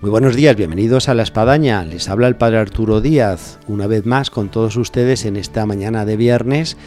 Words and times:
Muy 0.00 0.10
buenos 0.10 0.34
días, 0.34 0.56
bienvenidos 0.56 1.10
a 1.10 1.14
La 1.14 1.22
Espadaña. 1.22 1.84
Les 1.84 2.08
habla 2.08 2.26
el 2.26 2.34
Padre 2.34 2.56
Arturo 2.56 3.02
Díaz, 3.02 3.58
una 3.68 3.86
vez 3.86 4.06
más 4.06 4.30
con 4.30 4.48
todos 4.48 4.76
ustedes 4.76 5.26
en 5.26 5.36
esta 5.36 5.66
mañana 5.66 6.06
de 6.06 6.16
viernes. 6.16 6.78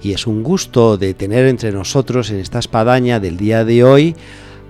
Y 0.00 0.14
es 0.14 0.26
un 0.26 0.42
gusto 0.42 0.96
de 0.96 1.12
tener 1.12 1.46
entre 1.48 1.70
nosotros 1.70 2.30
en 2.30 2.38
esta 2.38 2.60
espadaña 2.60 3.20
del 3.20 3.36
día 3.36 3.66
de 3.66 3.84
hoy 3.84 4.16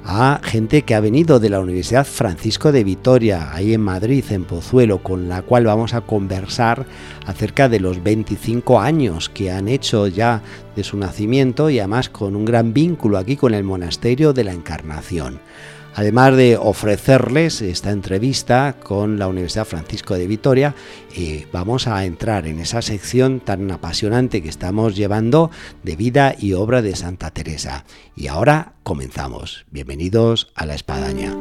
a 0.05 0.41
gente 0.42 0.83
que 0.83 0.97
ha 0.97 1.01
venido 1.01 1.38
de 1.38 1.48
la 1.48 1.61
Universidad 1.61 2.05
Francisco 2.05 2.73
de 2.73 2.83
Vitoria, 2.83 3.55
ahí 3.55 3.73
en 3.73 3.83
Madrid, 3.83 4.25
en 4.30 4.47
Pozuelo, 4.47 5.00
con 5.00 5.28
la 5.28 5.42
cual 5.42 5.66
vamos 5.66 5.95
a 5.95 6.00
conversar 6.00 6.87
acerca 7.25 7.69
de 7.69 7.78
los 7.78 8.03
25 8.03 8.80
años 8.80 9.28
que 9.28 9.53
han 9.53 9.69
hecho 9.69 10.09
ya 10.09 10.42
de 10.75 10.83
su 10.83 10.97
nacimiento 10.97 11.70
y 11.70 11.78
además 11.78 12.09
con 12.09 12.34
un 12.34 12.45
gran 12.45 12.73
vínculo 12.73 13.16
aquí 13.16 13.37
con 13.37 13.55
el 13.55 13.62
Monasterio 13.62 14.33
de 14.33 14.42
la 14.42 14.53
Encarnación 14.53 15.39
además 15.95 16.37
de 16.37 16.57
ofrecerles 16.57 17.62
esta 17.62 17.91
entrevista 17.91 18.77
con 18.83 19.19
la 19.19 19.29
Universidad 19.29 19.65
Francisco 19.65 20.15
de 20.15 20.27
Vitoria, 20.27 20.75
eh, 21.17 21.47
vamos 21.53 21.87
a 21.87 22.05
entrar 22.05 22.47
en 22.47 22.61
esa 22.61 22.83
sección 22.83 23.41
tan 23.41 23.71
apasionante 23.71 24.43
que 24.43 24.48
estamos 24.48 24.97
llevando 24.97 25.51
de 25.83 25.97
vida 25.97 26.35
y 26.39 26.55
obra 26.55 26.83
de 26.83 26.97
Santa 26.97 27.31
Teresa. 27.31 27.85
Y 28.17 28.29
ahora 28.29 28.73
comenzamos. 28.83 29.65
Bienvenidos 29.70 30.53
a 30.55 30.67
la 30.67 30.75
Espadaña. 30.75 31.35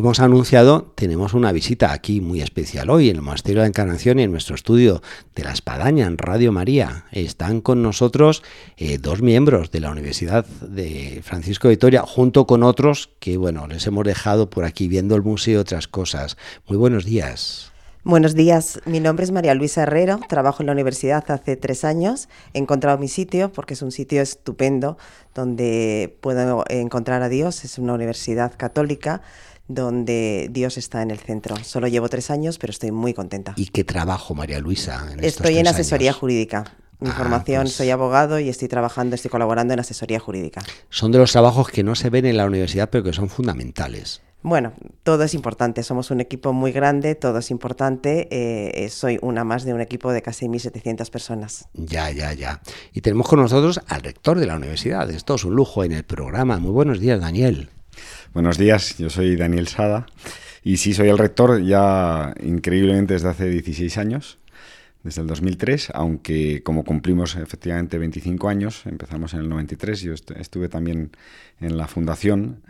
Hemos 0.00 0.20
anunciado, 0.20 0.90
tenemos 0.94 1.34
una 1.34 1.52
visita 1.52 1.92
aquí 1.92 2.22
muy 2.22 2.40
especial 2.40 2.88
hoy 2.88 3.10
en 3.10 3.16
el 3.16 3.22
Monasterio 3.22 3.60
de 3.60 3.64
la 3.64 3.68
Encarnación 3.68 4.18
y 4.18 4.22
en 4.22 4.30
nuestro 4.30 4.54
estudio 4.54 5.02
de 5.34 5.44
la 5.44 5.52
Espadaña 5.52 6.06
en 6.06 6.16
Radio 6.16 6.52
María. 6.52 7.04
Están 7.12 7.60
con 7.60 7.82
nosotros 7.82 8.42
eh, 8.78 8.96
dos 8.96 9.20
miembros 9.20 9.70
de 9.70 9.80
la 9.80 9.90
Universidad 9.90 10.46
de 10.46 11.20
Francisco 11.22 11.68
de 11.68 11.74
Vitoria, 11.74 12.00
junto 12.00 12.46
con 12.46 12.62
otros 12.62 13.10
que, 13.20 13.36
bueno, 13.36 13.66
les 13.66 13.86
hemos 13.86 14.04
dejado 14.06 14.48
por 14.48 14.64
aquí 14.64 14.88
viendo 14.88 15.16
el 15.16 15.22
museo 15.22 15.58
y 15.58 15.60
otras 15.60 15.86
cosas. 15.86 16.38
Muy 16.66 16.78
buenos 16.78 17.04
días. 17.04 17.70
Buenos 18.02 18.34
días, 18.34 18.80
mi 18.86 18.98
nombre 18.98 19.24
es 19.24 19.30
María 19.30 19.52
Luisa 19.52 19.82
Herrero, 19.82 20.20
trabajo 20.26 20.62
en 20.62 20.68
la 20.68 20.72
universidad 20.72 21.22
hace 21.30 21.56
tres 21.56 21.84
años, 21.84 22.30
he 22.54 22.58
encontrado 22.58 22.96
mi 22.96 23.08
sitio 23.08 23.52
porque 23.52 23.74
es 23.74 23.82
un 23.82 23.92
sitio 23.92 24.22
estupendo 24.22 24.96
donde 25.34 26.16
puedo 26.22 26.64
encontrar 26.70 27.20
a 27.22 27.28
Dios, 27.28 27.62
es 27.62 27.76
una 27.76 27.92
universidad 27.92 28.54
católica 28.56 29.20
donde 29.70 30.48
Dios 30.50 30.76
está 30.76 31.02
en 31.02 31.10
el 31.10 31.18
centro. 31.18 31.56
Solo 31.62 31.86
llevo 31.86 32.08
tres 32.08 32.30
años, 32.30 32.58
pero 32.58 32.72
estoy 32.72 32.90
muy 32.90 33.14
contenta. 33.14 33.54
¿Y 33.56 33.66
qué 33.66 33.84
trabajo, 33.84 34.34
María 34.34 34.58
Luisa? 34.58 35.06
estoy 35.20 35.58
en 35.58 35.68
asesoría 35.68 36.12
jurídica. 36.12 36.64
Mi 36.98 37.08
ah, 37.08 37.14
formación, 37.14 37.62
pues 37.62 37.76
soy 37.76 37.88
abogado 37.88 38.38
y 38.40 38.50
estoy 38.50 38.68
trabajando, 38.68 39.14
estoy 39.14 39.30
colaborando 39.30 39.72
en 39.72 39.80
asesoría 39.80 40.20
jurídica. 40.20 40.60
Son 40.90 41.10
de 41.12 41.18
los 41.18 41.32
trabajos 41.32 41.68
que 41.68 41.82
no 41.82 41.94
se 41.94 42.10
ven 42.10 42.26
en 42.26 42.36
la 42.36 42.44
universidad, 42.44 42.90
pero 42.90 43.04
que 43.04 43.14
son 43.14 43.30
fundamentales. 43.30 44.20
Bueno, 44.42 44.72
todo 45.02 45.24
es 45.24 45.32
importante. 45.34 45.82
Somos 45.82 46.10
un 46.10 46.20
equipo 46.20 46.52
muy 46.52 46.72
grande, 46.72 47.14
todo 47.14 47.38
es 47.38 47.50
importante. 47.50 48.28
Eh, 48.30 48.88
soy 48.90 49.18
una 49.22 49.44
más 49.44 49.64
de 49.64 49.72
un 49.72 49.80
equipo 49.80 50.12
de 50.12 50.20
casi 50.20 50.46
1.700 50.46 51.10
personas. 51.10 51.68
Ya, 51.74 52.10
ya, 52.10 52.32
ya. 52.32 52.60
Y 52.92 53.02
tenemos 53.02 53.28
con 53.28 53.40
nosotros 53.40 53.80
al 53.86 54.02
rector 54.02 54.38
de 54.38 54.46
la 54.46 54.56
universidad. 54.56 55.10
Esto 55.10 55.36
es 55.36 55.44
un 55.44 55.54
lujo 55.54 55.84
en 55.84 55.92
el 55.92 56.04
programa. 56.04 56.58
Muy 56.58 56.72
buenos 56.72 57.00
días, 57.00 57.20
Daniel. 57.20 57.70
Buenos 58.32 58.58
días, 58.58 58.96
yo 58.98 59.10
soy 59.10 59.36
Daniel 59.36 59.68
Sada 59.68 60.06
y 60.62 60.76
sí, 60.76 60.94
soy 60.94 61.08
el 61.08 61.18
rector 61.18 61.62
ya 61.62 62.34
increíblemente 62.42 63.14
desde 63.14 63.28
hace 63.28 63.48
16 63.48 63.98
años, 63.98 64.38
desde 65.02 65.22
el 65.22 65.26
2003, 65.26 65.90
aunque 65.94 66.62
como 66.62 66.84
cumplimos 66.84 67.36
efectivamente 67.36 67.98
25 67.98 68.48
años, 68.48 68.82
empezamos 68.86 69.34
en 69.34 69.40
el 69.40 69.48
93, 69.48 70.00
yo 70.02 70.14
estuve 70.14 70.68
también 70.68 71.10
en 71.60 71.76
la 71.76 71.88
fundación 71.88 72.62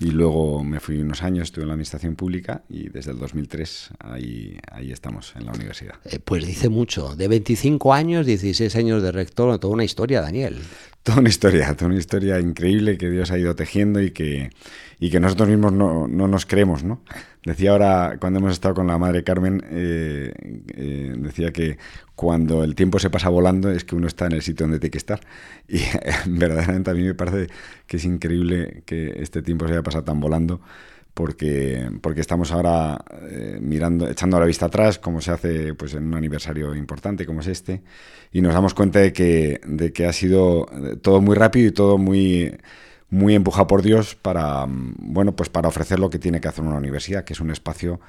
y 0.00 0.10
luego 0.10 0.62
me 0.62 0.80
fui 0.80 0.98
unos 0.98 1.22
años, 1.22 1.44
estuve 1.44 1.62
en 1.62 1.68
la 1.68 1.74
administración 1.74 2.14
pública 2.14 2.62
y 2.68 2.88
desde 2.88 3.10
el 3.10 3.18
2003 3.18 3.90
ahí, 3.98 4.58
ahí 4.70 4.92
estamos 4.92 5.34
en 5.36 5.46
la 5.46 5.52
universidad. 5.52 5.94
Eh, 6.04 6.20
pues 6.24 6.46
dice 6.46 6.68
mucho, 6.68 7.16
de 7.16 7.26
25 7.28 7.92
años, 7.92 8.26
16 8.26 8.74
años 8.76 9.02
de 9.02 9.12
rector, 9.12 9.58
toda 9.58 9.74
una 9.74 9.84
historia, 9.84 10.20
Daniel. 10.20 10.56
Toda 11.02 11.20
una 11.20 11.28
historia, 11.28 11.74
toda 11.74 11.90
una 11.90 11.98
historia 11.98 12.38
increíble 12.38 12.98
que 12.98 13.10
Dios 13.10 13.30
ha 13.30 13.38
ido 13.38 13.54
tejiendo 13.54 14.00
y 14.00 14.10
que, 14.10 14.50
y 15.00 15.10
que 15.10 15.20
nosotros 15.20 15.48
mismos 15.48 15.72
no, 15.72 16.08
no 16.08 16.26
nos 16.26 16.44
creemos, 16.46 16.82
¿no? 16.82 17.00
Decía 17.44 17.70
ahora, 17.70 18.16
cuando 18.20 18.40
hemos 18.40 18.52
estado 18.52 18.74
con 18.74 18.88
la 18.88 18.98
Madre 18.98 19.22
Carmen, 19.22 19.62
eh, 19.70 20.32
eh, 20.74 21.14
decía 21.16 21.52
que 21.52 21.78
cuando 22.14 22.64
el 22.64 22.74
tiempo 22.74 22.98
se 22.98 23.10
pasa 23.10 23.28
volando 23.28 23.70
es 23.70 23.84
que 23.84 23.94
uno 23.94 24.08
está 24.08 24.26
en 24.26 24.32
el 24.32 24.42
sitio 24.42 24.64
donde 24.64 24.80
tiene 24.80 24.90
que 24.90 24.98
estar. 24.98 25.20
Y 25.68 25.80
verdaderamente 26.26 26.90
a 26.90 26.94
mí 26.94 27.02
me 27.02 27.14
parece 27.14 27.46
que 27.86 27.98
es 27.98 28.04
increíble 28.04 28.82
que 28.86 29.14
este 29.22 29.42
tiempo 29.42 29.66
se 29.66 29.72
haya 29.72 29.82
pasado 29.82 30.04
tan 30.04 30.20
volando. 30.20 30.60
Porque, 31.14 31.90
porque 32.00 32.20
estamos 32.20 32.52
ahora 32.52 32.96
eh, 33.28 33.58
mirando, 33.60 34.08
echando 34.08 34.38
la 34.38 34.46
vista 34.46 34.66
atrás, 34.66 35.00
como 35.00 35.20
se 35.20 35.32
hace 35.32 35.74
pues, 35.74 35.94
en 35.94 36.06
un 36.06 36.14
aniversario 36.14 36.76
importante 36.76 37.26
como 37.26 37.40
es 37.40 37.48
este, 37.48 37.82
y 38.30 38.40
nos 38.40 38.54
damos 38.54 38.72
cuenta 38.72 39.00
de 39.00 39.12
que, 39.12 39.60
de 39.66 39.92
que 39.92 40.06
ha 40.06 40.12
sido 40.12 40.66
todo 41.02 41.20
muy 41.20 41.34
rápido 41.34 41.68
y 41.68 41.72
todo 41.72 41.98
muy, 41.98 42.56
muy 43.10 43.34
empujado 43.34 43.66
por 43.66 43.82
Dios 43.82 44.14
para, 44.14 44.66
mm, 44.66 44.94
bueno, 44.98 45.34
pues 45.34 45.48
para 45.48 45.68
ofrecer 45.68 45.98
lo 45.98 46.10
que 46.10 46.18
tiene 46.18 46.40
que 46.40 46.48
hacer 46.48 46.64
una 46.64 46.76
universidad, 46.76 47.24
que 47.24 47.32
es 47.32 47.40
un 47.40 47.50
espacio 47.50 48.00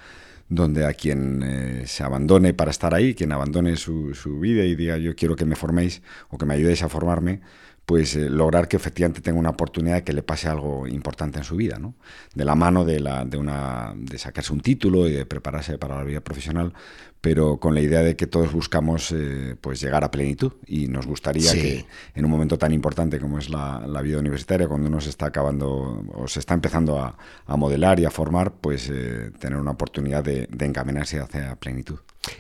donde 0.50 0.86
a 0.86 0.94
quien 0.94 1.44
eh, 1.44 1.84
se 1.86 2.04
abandone 2.04 2.54
para 2.54 2.72
estar 2.72 2.94
ahí, 2.94 3.14
quien 3.14 3.32
abandone 3.32 3.76
su, 3.76 4.16
su, 4.16 4.40
vida 4.40 4.64
y 4.64 4.76
diga 4.76 4.98
yo 4.98 5.16
quiero 5.16 5.36
que 5.36 5.46
me 5.46 5.56
forméis 5.56 6.02
o 6.30 6.38
que 6.38 6.46
me 6.46 6.56
ayudéis 6.56 6.82
a 6.82 6.90
formarme, 6.90 7.42
pues 7.90 8.16
eh, 8.16 8.30
lograr 8.30 8.68
que 8.68 8.78
efectivamente 8.78 9.20
tenga 9.20 9.40
una 9.40 9.50
oportunidad 9.50 9.96
de 9.96 10.04
que 10.04 10.14
le 10.14 10.22
pase 10.22 10.48
algo 10.48 10.86
importante 10.86 11.40
en 11.40 11.44
su 11.44 11.56
vida, 11.56 11.80
¿no? 11.80 11.96
De 12.36 12.46
la 12.46 12.54
mano 12.54 12.86
de, 12.86 13.00
la, 13.00 13.26
de, 13.26 13.36
una, 13.36 13.96
de 13.96 14.20
sacarse 14.20 14.54
un 14.54 14.62
título 14.62 15.08
y 15.08 15.14
de 15.14 15.26
prepararse 15.26 15.80
para 15.80 15.98
la 15.98 16.04
vida 16.04 16.22
profesional, 16.22 16.72
pero 17.20 17.60
con 17.60 17.74
la 17.74 17.82
idea 17.82 18.02
de 18.02 18.16
que 18.16 18.28
todos 18.28 18.54
buscamos 18.54 19.12
eh, 19.12 19.56
pues 19.60 19.82
llegar 19.82 20.04
a 20.04 20.12
plenitud 20.12 20.54
y 20.68 20.88
nos 20.88 21.08
gustaría 21.08 21.52
que 21.52 21.88
en 22.14 22.26
un 22.26 22.30
momento 22.30 22.60
tan 22.60 22.74
importante 22.74 23.20
como 23.20 23.40
es 23.40 23.50
la, 23.50 23.80
vida 24.04 24.20
universitaria, 24.20 24.68
cuando 24.68 24.88
uno 24.88 25.02
se 25.02 25.10
está 25.10 25.26
acabando 25.26 26.06
o 26.14 26.28
se 26.28 26.42
está 26.42 26.54
empezando 26.54 27.00
a, 27.00 27.18
modelar 27.58 28.00
y 28.00 28.06
a 28.06 28.12
formar, 28.12 28.54
pues 28.54 28.88
eh, 28.94 29.32
tener 29.40 29.58
una 29.58 29.72
oportunidad 29.72 30.24
de, 30.24 30.46
de 30.46 30.66
encaminarse 30.68 31.20
hacia 31.22 31.56
plenitud. 31.56 31.98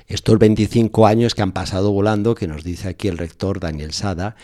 Estos 0.07 0.37
25 0.37 1.07
años 1.07 1.33
que 1.33 1.41
han 1.41 1.53
pasado 1.53 1.91
volando, 1.91 2.35
que 2.35 2.47
nos 2.47 2.63
dice 2.63 2.89
aquí 2.89 3.07
el 3.07 3.17
rector 3.17 3.59
Daniel 3.59 3.93
Sada, 3.93 4.35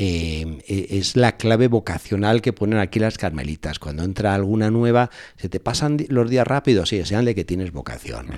eh, 0.00 0.62
e, 0.68 0.98
es 0.98 1.16
la 1.16 1.36
clave 1.36 1.66
vocacional 1.66 2.40
que 2.40 2.52
ponen 2.52 2.78
aquí 2.78 3.00
las 3.00 3.18
carmelitas. 3.18 3.80
Cuando 3.80 4.04
entra 4.04 4.32
alguna 4.32 4.70
nueva, 4.70 5.10
se 5.36 5.48
te 5.48 5.58
pasan 5.58 5.96
los 6.08 6.30
días 6.30 6.46
rápidos, 6.46 6.90
sí, 6.90 7.04
sean 7.04 7.24
de 7.24 7.34
que 7.34 7.44
tienes 7.44 7.72
vocación. 7.72 8.28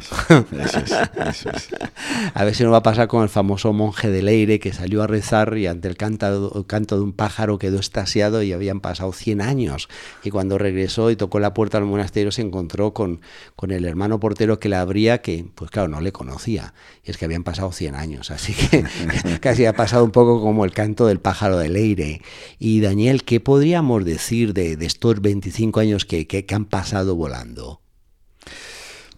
A 2.35 2.45
ver 2.45 2.55
si 2.55 2.65
no 2.65 2.71
va 2.71 2.79
a 2.79 2.83
pasar 2.83 3.09
con 3.09 3.23
el 3.23 3.29
famoso 3.29 3.75
monje 3.75 4.09
de 4.11 4.23
Leire 4.23 4.59
que 4.59 4.73
salió 4.73 5.03
a 5.03 5.07
rezar 5.07 5.59
y 5.59 5.67
ante 5.67 5.89
el 5.89 5.99
canto, 5.99 6.65
canto 6.67 6.97
de 6.97 7.03
un 7.03 7.13
pájaro 7.13 7.59
quedó 7.59 7.79
estasiado 7.79 8.43
y 8.43 8.55
habían 8.55 8.81
pasado 8.81 9.13
100 9.13 9.43
años. 9.43 9.91
Y 10.23 10.31
cuando 10.31 10.57
regresó 10.57 11.11
y 11.11 11.17
tocó 11.17 11.41
la 11.41 11.53
puerta 11.53 11.79
del 11.79 11.87
monasterio 11.89 12.33
se 12.33 12.41
encontró 12.41 12.95
con, 12.95 13.21
con 13.55 13.71
el 13.71 13.85
hermano 13.85 14.19
portero 14.19 14.59
que 14.59 14.71
la 14.71 14.81
abría, 14.81 15.21
que 15.21 15.45
pues 15.55 15.71
claro, 15.71 15.89
no 15.89 16.01
le 16.01 16.13
conocía. 16.13 16.73
Y 17.05 17.11
es 17.11 17.19
que 17.19 17.27
habían 17.27 17.45
pasado 17.45 17.71
100 17.71 17.97
años, 17.97 18.31
así 18.31 18.55
que 18.55 18.83
casi 19.41 19.67
ha 19.67 19.75
pasado 19.75 20.05
un 20.05 20.11
poco 20.11 20.41
como 20.41 20.65
el 20.65 20.73
canto 20.73 21.07
del 21.07 21.21
pájaro 21.21 21.50
de 21.59 21.69
Leire. 21.69 22.23
Y 22.59 22.81
Daniel, 22.81 23.25
¿qué 23.25 23.41
podríamos 23.41 24.05
decir 24.05 24.55
de, 24.55 24.73
estos 24.81 25.21
25 25.21 25.81
años 25.81 26.05
que, 26.05 26.47
han 26.53 26.65
pasado 26.65 27.17
volando? 27.17 27.81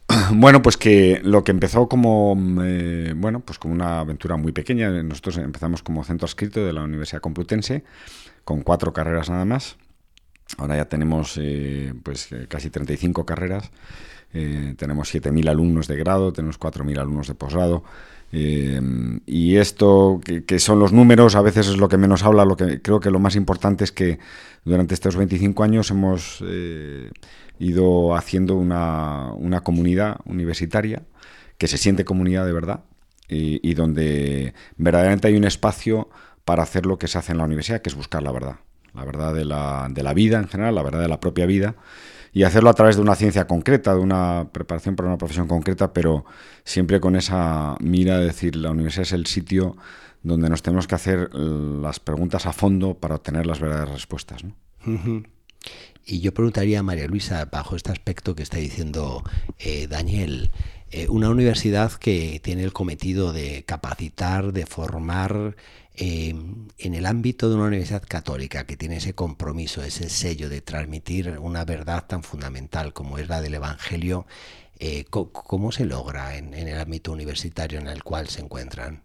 Bueno, 0.34 0.61
pues 0.61 0.76
que 0.76 1.20
lo 1.25 1.43
que 1.43 1.52
empezó 1.52 1.88
como 1.88 2.37
eh, 2.62 3.14
bueno, 3.17 3.40
pues 3.40 3.58
como 3.58 3.73
una 3.73 4.00
aventura 4.00 4.37
muy 4.37 4.52
pequeña. 4.52 4.90
Nosotros 5.02 5.38
empezamos 5.38 5.82
como 5.82 6.05
centro 6.05 6.26
adscrito 6.26 6.64
de 6.67 6.73
la 6.75 6.82
Universidad 6.82 7.23
Complutense 7.23 7.82
con 8.44 8.62
cuatro 8.62 8.93
carreras 8.93 9.31
nada 9.31 9.46
más. 9.46 9.76
Ahora 10.59 10.77
ya 10.77 10.85
tenemos 10.87 11.39
eh, 11.41 11.95
pues 12.03 12.29
casi 12.49 12.71
35 12.71 13.25
carreras. 13.25 13.71
Eh, 14.35 14.75
tenemos 14.77 15.15
7.000 15.15 15.49
alumnos 15.49 15.89
de 15.89 15.97
grado, 15.97 16.33
tenemos 16.33 16.59
4.000 16.59 16.99
alumnos 16.99 17.29
de 17.29 17.35
posgrado. 17.35 17.85
y 18.33 19.57
esto, 19.57 20.21
que, 20.25 20.59
son 20.59 20.79
los 20.79 20.93
números, 20.93 21.35
a 21.35 21.43
veces 21.43 21.69
es 21.69 21.77
lo 21.77 21.89
que 21.89 21.99
menos 21.99 22.23
habla. 22.23 22.45
Lo 22.45 22.57
que 22.57 22.81
creo 22.81 23.01
que 23.01 23.11
lo 23.11 23.19
más 23.19 23.37
importante 23.37 23.85
es 23.85 23.93
que 23.93 24.19
durante 24.65 24.95
estos 24.95 25.17
25 25.17 25.63
años 25.63 25.91
hemos 25.91 26.43
ido 27.59 28.17
haciendo 28.17 28.57
una, 28.57 29.33
una 29.35 29.61
comunidad 29.61 30.17
universitaria 30.25 31.03
que 31.59 31.69
se 31.69 31.79
siente 31.79 32.05
comunidad 32.05 32.47
de 32.47 32.53
verdad 32.53 32.81
y, 33.33 33.75
donde 33.75 34.55
verdaderamente 34.77 35.29
hay 35.29 35.37
un 35.37 35.45
espacio 35.45 36.09
para 36.45 36.63
hacer 36.63 36.87
lo 36.87 36.99
que 36.99 37.09
se 37.09 37.19
hace 37.19 37.33
en 37.33 37.39
la 37.39 37.45
universidad, 37.45 37.81
que 37.81 37.89
es 37.89 37.95
buscar 37.95 38.23
la 38.23 38.33
verdad, 38.33 38.57
la 38.94 39.05
verdad 39.05 39.35
de 39.35 39.44
la, 39.44 39.89
de 39.91 40.03
la 40.03 40.15
vida 40.15 40.39
en 40.39 40.49
general, 40.49 40.75
la 40.75 40.83
verdad 40.83 41.00
de 41.00 41.09
la 41.09 41.21
propia 41.21 41.47
vida, 41.47 41.75
y 42.33 42.44
hacerlo 42.44 42.71
a 42.71 42.75
través 42.75 42.97
de 42.97 43.03
una 43.03 43.15
ciencia 43.15 43.47
concreta, 43.47 43.94
de 43.94 44.00
una 44.00 44.49
preparación 44.53 44.97
para 44.97 45.09
una 45.09 45.19
profesión 45.19 45.49
concreta, 45.49 45.93
pero 45.93 46.25
siempre 46.65 47.00
con 47.00 47.17
esa 47.17 47.77
mira 47.81 48.19
de 48.19 48.27
decir, 48.27 48.56
la 48.56 48.71
universidad 48.71 49.03
es 49.03 49.12
el 49.12 49.27
sitio 49.27 49.77
donde 50.23 50.49
nos 50.49 50.62
tenemos 50.62 50.87
que 50.87 50.94
hacer 50.94 51.35
las 51.35 52.00
preguntas 52.00 52.47
a 52.47 52.53
fondo 52.53 52.94
para 52.94 53.17
obtener 53.17 53.44
las 53.44 53.61
verdaderas 53.61 53.91
respuestas. 53.91 54.44
Y 56.05 56.21
yo 56.21 56.33
preguntaría 56.33 56.81
a 56.81 56.83
María 56.83 57.06
Luisa, 57.06 57.44
bajo 57.44 57.77
este 57.77 57.93
aspecto 57.93 58.35
que 58.35 58.43
está 58.43 58.56
diciendo 58.59 59.23
eh, 59.59 59.87
Daniel, 59.87 60.50
eh, 60.91 61.09
una 61.09 61.31
universidad 61.31 61.93
que 61.93 62.41
tiene 62.43 62.65
el 62.65 62.73
cometido 62.73 63.33
de 63.33 63.65
capacitar, 63.65 64.53
de 64.53 64.67
formar 64.67 65.56
eh, 65.94 66.35
en 66.79 66.94
el 66.94 67.06
ámbito 67.06 67.49
de 67.49 67.56
una 67.56 67.67
universidad 67.67 68.03
católica 68.03 68.65
que 68.65 68.77
tiene 68.77 68.97
ese 68.97 69.15
compromiso, 69.15 69.83
ese 69.83 70.09
sello 70.09 70.49
de 70.49 70.61
transmitir 70.61 71.39
una 71.39 71.65
verdad 71.65 72.06
tan 72.06 72.23
fundamental 72.23 72.93
como 72.93 73.19
es 73.19 73.29
la 73.29 73.41
del 73.41 73.55
Evangelio, 73.55 74.27
¿cómo 75.11 75.71
se 75.71 75.85
logra 75.85 76.37
en, 76.37 76.55
el 76.55 76.81
ámbito 76.81 77.12
universitario 77.12 77.79
en 77.79 77.87
el 77.87 78.03
cual 78.03 78.29
se 78.29 78.41
encuentran? 78.41 79.05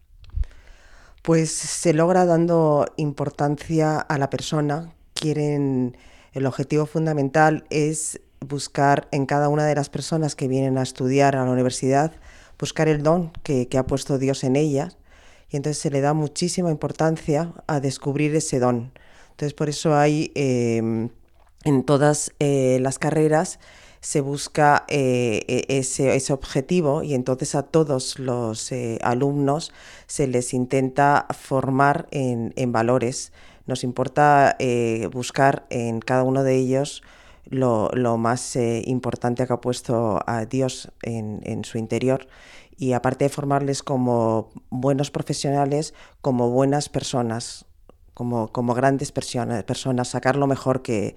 Pues 1.21 1.51
se 1.51 1.93
logra 1.93 2.25
dando 2.25 2.87
importancia 2.97 3.99
a 3.99 4.17
la 4.17 4.31
persona, 4.31 4.93
quieren 5.13 5.95
el 6.37 6.45
objetivo 6.45 6.85
fundamental 6.85 7.65
es 7.71 8.21
buscar 8.39 9.07
en 9.11 9.25
cada 9.25 9.49
una 9.49 9.65
de 9.65 9.73
las 9.73 9.89
personas 9.89 10.35
que 10.35 10.47
vienen 10.47 10.77
a 10.77 10.83
estudiar 10.83 11.35
a 11.35 11.43
la 11.43 11.51
universidad, 11.51 12.11
buscar 12.59 12.87
el 12.87 13.01
don 13.01 13.31
que, 13.41 13.67
ha 13.75 13.87
puesto 13.87 14.19
Dios 14.19 14.43
en 14.43 14.55
ellas. 14.55 14.97
Y 15.49 15.57
entonces 15.57 15.81
se 15.81 15.89
le 15.89 16.01
da 16.01 16.13
muchísima 16.13 16.71
importancia 16.71 17.53
a 17.67 17.79
descubrir 17.79 18.35
ese 18.35 18.59
don. 18.59 18.91
Entonces 19.31 19.53
por 19.53 19.69
eso 19.69 19.95
hay 19.95 20.31
em, 20.35 21.09
en 21.63 21.83
todas 21.83 22.33
eh, 22.39 22.79
las 22.81 22.99
carreras 22.99 23.59
se 23.99 24.21
busca 24.21 24.85
eh, 24.87 25.43
e, 25.47 25.79
ese, 25.79 26.15
ese, 26.15 26.31
objetivo 26.31 27.01
y 27.03 27.13
entonces 27.15 27.55
a 27.55 27.63
todos 27.63 28.19
los 28.19 28.71
eh, 28.71 28.99
alumnos 29.01 29.73
se 30.05 30.27
les 30.27 30.53
intenta 30.53 31.25
formar 31.31 32.07
en, 32.11 32.53
en 32.55 32.71
valores 32.71 33.31
nos 33.67 33.83
importa 33.83 34.55
eh, 34.59 35.09
buscar 35.11 35.65
en 35.69 35.99
cada 35.99 36.23
uno 36.23 36.43
de 36.43 36.55
ellos 36.55 37.03
lo, 37.49 38.17
más 38.17 38.55
eh, 38.55 38.81
importante 38.85 39.45
que 39.45 39.53
ha 39.53 39.61
puesto 39.61 40.19
a 40.25 40.45
Dios 40.45 40.91
en, 41.01 41.63
su 41.63 41.77
interior 41.77 42.27
y 42.77 42.93
aparte 42.93 43.25
de 43.25 43.29
formarles 43.29 43.83
como 43.83 44.49
buenos 44.69 45.11
profesionales, 45.11 45.93
como 46.21 46.49
buenas 46.49 46.89
personas, 46.89 47.65
como, 48.13 48.49
como 48.49 48.73
grandes 48.73 49.11
personas, 49.11 49.63
personas, 49.63 50.09
sacar 50.09 50.35
lo 50.35 50.47
mejor 50.47 50.81
que, 50.81 51.15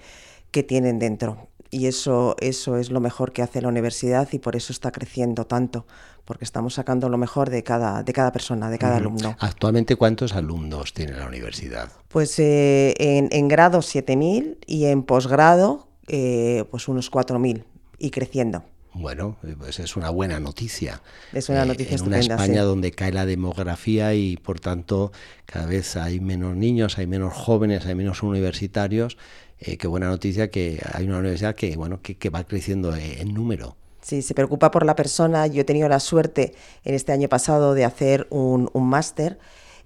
que 0.50 0.62
tienen 0.62 0.98
dentro. 0.98 1.48
Y 1.72 1.86
eso, 1.86 2.34
eso 2.40 2.78
es 2.78 2.90
lo 2.90 2.98
mejor 2.98 3.32
que 3.32 3.42
hace 3.42 3.62
la 3.62 3.68
universidad 3.68 4.28
y 4.32 4.40
por 4.40 4.56
eso 4.56 4.72
está 4.72 4.90
creciendo 4.90 5.46
tanto, 5.46 5.86
porque 6.24 6.44
estamos 6.44 6.74
sacando 6.74 7.08
lo 7.08 7.16
mejor 7.16 7.48
de 7.48 7.62
cada, 7.62 8.02
de 8.02 8.12
cada 8.12 8.32
persona, 8.32 8.70
de 8.70 8.78
cada 8.78 8.96
alumno. 8.96 9.36
Actualmente, 9.38 9.94
¿cuántos 9.94 10.34
alumnos 10.34 10.92
tiene 10.94 11.12
la 11.12 11.28
universidad? 11.28 11.92
Pues 12.08 12.36
eh, 12.40 12.94
en, 12.98 13.28
en, 13.30 13.46
grado 13.46 13.78
7.000 13.78 14.58
y 14.66 14.86
en 14.86 15.04
posgrado 15.04 15.89
eh, 16.12 16.64
pues 16.70 16.88
unos 16.88 17.10
4.000 17.10 17.64
y 17.98 18.10
creciendo. 18.10 18.64
Bueno, 18.92 19.36
pues 19.58 19.78
es 19.78 19.94
una 19.96 20.10
buena 20.10 20.40
noticia. 20.40 21.00
Es 21.32 21.48
una 21.48 21.62
eh, 21.62 21.66
noticia 21.66 21.96
En 21.96 22.02
una 22.02 22.18
España 22.18 22.62
donde 22.62 22.90
cae 22.90 23.12
la 23.12 23.24
demografía 23.24 24.14
y 24.14 24.36
por 24.36 24.58
tanto 24.58 25.12
cada 25.46 25.66
vez 25.66 25.96
hay 25.96 26.18
menos 26.18 26.56
niños, 26.56 26.98
hay 26.98 27.06
menos 27.06 27.32
jóvenes, 27.32 27.86
hay 27.86 27.94
menos 27.94 28.24
universitarios 28.24 29.16
eh, 29.60 29.76
qué 29.76 29.86
buena 29.86 30.08
noticia 30.08 30.50
que 30.50 30.80
hay 30.92 31.06
una 31.06 31.18
universidad 31.18 31.54
que, 31.54 31.76
bueno, 31.76 32.00
que, 32.02 32.30
va 32.30 32.44
creciendo 32.44 32.96
en 32.96 33.34
número. 33.34 33.76
Sí, 34.00 34.22
se 34.22 34.34
preocupa 34.34 34.70
por 34.70 34.86
la 34.86 34.96
persona. 34.96 35.46
Yo 35.46 35.60
he 35.60 35.64
tenido 35.64 35.88
la 35.88 36.00
suerte 36.00 36.54
en 36.82 36.94
este 36.94 37.12
año 37.12 37.28
pasado 37.28 37.74
de 37.74 37.84
hacer 37.84 38.26
un, 38.30 38.70
máster. 38.74 39.38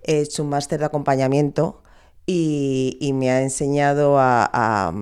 He 0.05 0.21
hecho 0.21 0.45
un 0.45 0.51
máster 0.51 0.79
de 0.79 0.87
acompañamiento 0.87 1.83
y, 2.25 3.11
me 3.15 3.33
ha 3.33 3.43
enseñado 3.43 4.17
a, 4.21 4.95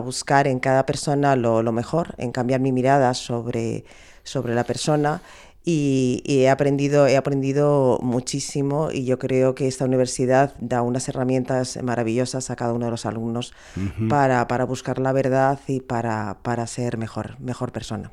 buscar 0.00 0.46
en 0.46 0.60
cada 0.60 0.86
persona 0.86 1.36
lo, 1.36 1.62
lo, 1.62 1.72
mejor, 1.72 2.14
en 2.18 2.32
cambiar 2.32 2.60
mi 2.60 2.72
mirada 2.72 3.14
sobre, 3.14 3.84
sobre 4.22 4.54
la 4.54 4.64
persona 4.64 5.22
y, 5.64 6.22
he, 6.26 6.50
aprendido, 6.50 7.06
he 7.06 7.16
aprendido 7.16 7.98
muchísimo 8.02 8.90
y 8.92 9.04
yo 9.06 9.18
creo 9.18 9.54
que 9.54 9.66
esta 9.66 9.86
universidad 9.86 10.54
da 10.60 10.82
unas 10.82 11.08
herramientas 11.08 11.78
maravillosas 11.82 12.50
a 12.50 12.56
cada 12.56 12.74
uno 12.74 12.84
de 12.84 12.90
los 12.90 13.06
alumnos 13.06 13.54
para, 14.08 14.46
para, 14.46 14.64
buscar 14.64 14.98
la 14.98 15.12
verdad 15.12 15.58
y 15.66 15.80
para, 15.80 16.38
para 16.42 16.66
ser 16.66 16.98
mejor, 16.98 17.40
mejor 17.40 17.72
persona. 17.72 18.12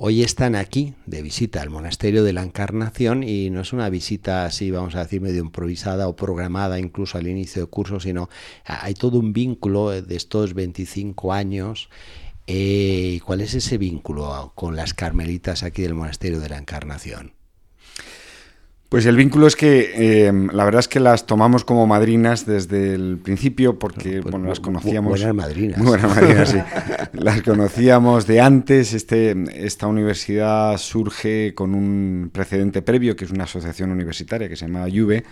Hoy 0.00 0.22
están 0.22 0.54
aquí 0.54 0.94
de 1.06 1.22
visita 1.22 1.60
al 1.60 1.70
Monasterio 1.70 2.22
de 2.22 2.32
la 2.32 2.44
Encarnación 2.44 3.24
y 3.24 3.50
no 3.50 3.62
es 3.62 3.72
una 3.72 3.90
visita 3.90 4.44
así, 4.44 4.70
vamos 4.70 4.94
a 4.94 5.02
decir, 5.02 5.20
medio 5.20 5.42
improvisada 5.42 6.06
o 6.06 6.14
programada 6.14 6.78
incluso 6.78 7.18
al 7.18 7.26
inicio 7.26 7.62
de 7.62 7.68
curso, 7.68 7.98
sino 7.98 8.28
hay 8.64 8.94
todo 8.94 9.18
un 9.18 9.32
vínculo 9.32 9.90
de 9.90 10.14
estos 10.14 10.54
25 10.54 11.32
años 11.32 11.90
eh, 12.50 13.20
¿Cuál 13.26 13.42
es 13.42 13.52
ese 13.52 13.76
vínculo 13.76 14.52
con 14.54 14.74
las 14.74 14.94
carmelitas 14.94 15.62
aquí 15.62 15.82
del 15.82 15.92
Monasterio 15.92 16.40
de 16.40 16.48
la 16.48 16.56
Encarnación? 16.56 17.37
Pues 18.88 19.04
el 19.04 19.16
vínculo 19.16 19.46
es 19.46 19.54
que 19.54 20.26
eh, 20.26 20.32
la 20.52 20.64
verdad 20.64 20.78
es 20.78 20.88
que 20.88 20.98
las 20.98 21.26
tomamos 21.26 21.62
como 21.62 21.86
madrinas 21.86 22.46
desde 22.46 22.94
el 22.94 23.18
principio 23.18 23.78
porque 23.78 24.22
pues 24.22 24.32
bueno, 24.32 24.48
las 24.48 24.60
conocíamos. 24.60 25.10
Buenas 25.10 25.34
madrinas. 25.34 25.82
Buenas 25.82 26.16
madrinas, 26.16 26.48
sí. 26.48 26.58
Las 27.12 27.42
conocíamos 27.42 28.26
de 28.26 28.40
antes. 28.40 28.94
Este, 28.94 29.36
esta 29.54 29.86
universidad 29.88 30.78
surge 30.78 31.52
con 31.54 31.74
un 31.74 32.30
precedente 32.32 32.80
previo, 32.80 33.14
que 33.14 33.26
es 33.26 33.30
una 33.30 33.44
asociación 33.44 33.90
universitaria 33.90 34.48
que 34.48 34.56
se 34.56 34.66
llama 34.66 34.86
Juve 34.90 35.22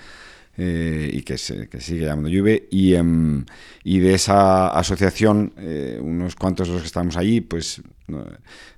eh, 0.59 1.11
y 1.11 1.23
que, 1.23 1.39
se, 1.39 1.69
que, 1.69 1.81
sigue 1.81 2.05
llamando 2.05 2.29
Juve, 2.29 2.69
y, 2.71 2.95
em, 2.95 3.47
y 3.85 4.01
de 4.01 4.15
esa 4.15 4.69
asociación, 4.69 5.55
eh, 5.57 5.99
unos 6.01 6.35
cuantos 6.35 6.69
de 6.69 6.75
los 6.75 6.83
que 6.83 6.89
estamos 6.89 7.17
allí, 7.17 7.41
pues 7.41 7.83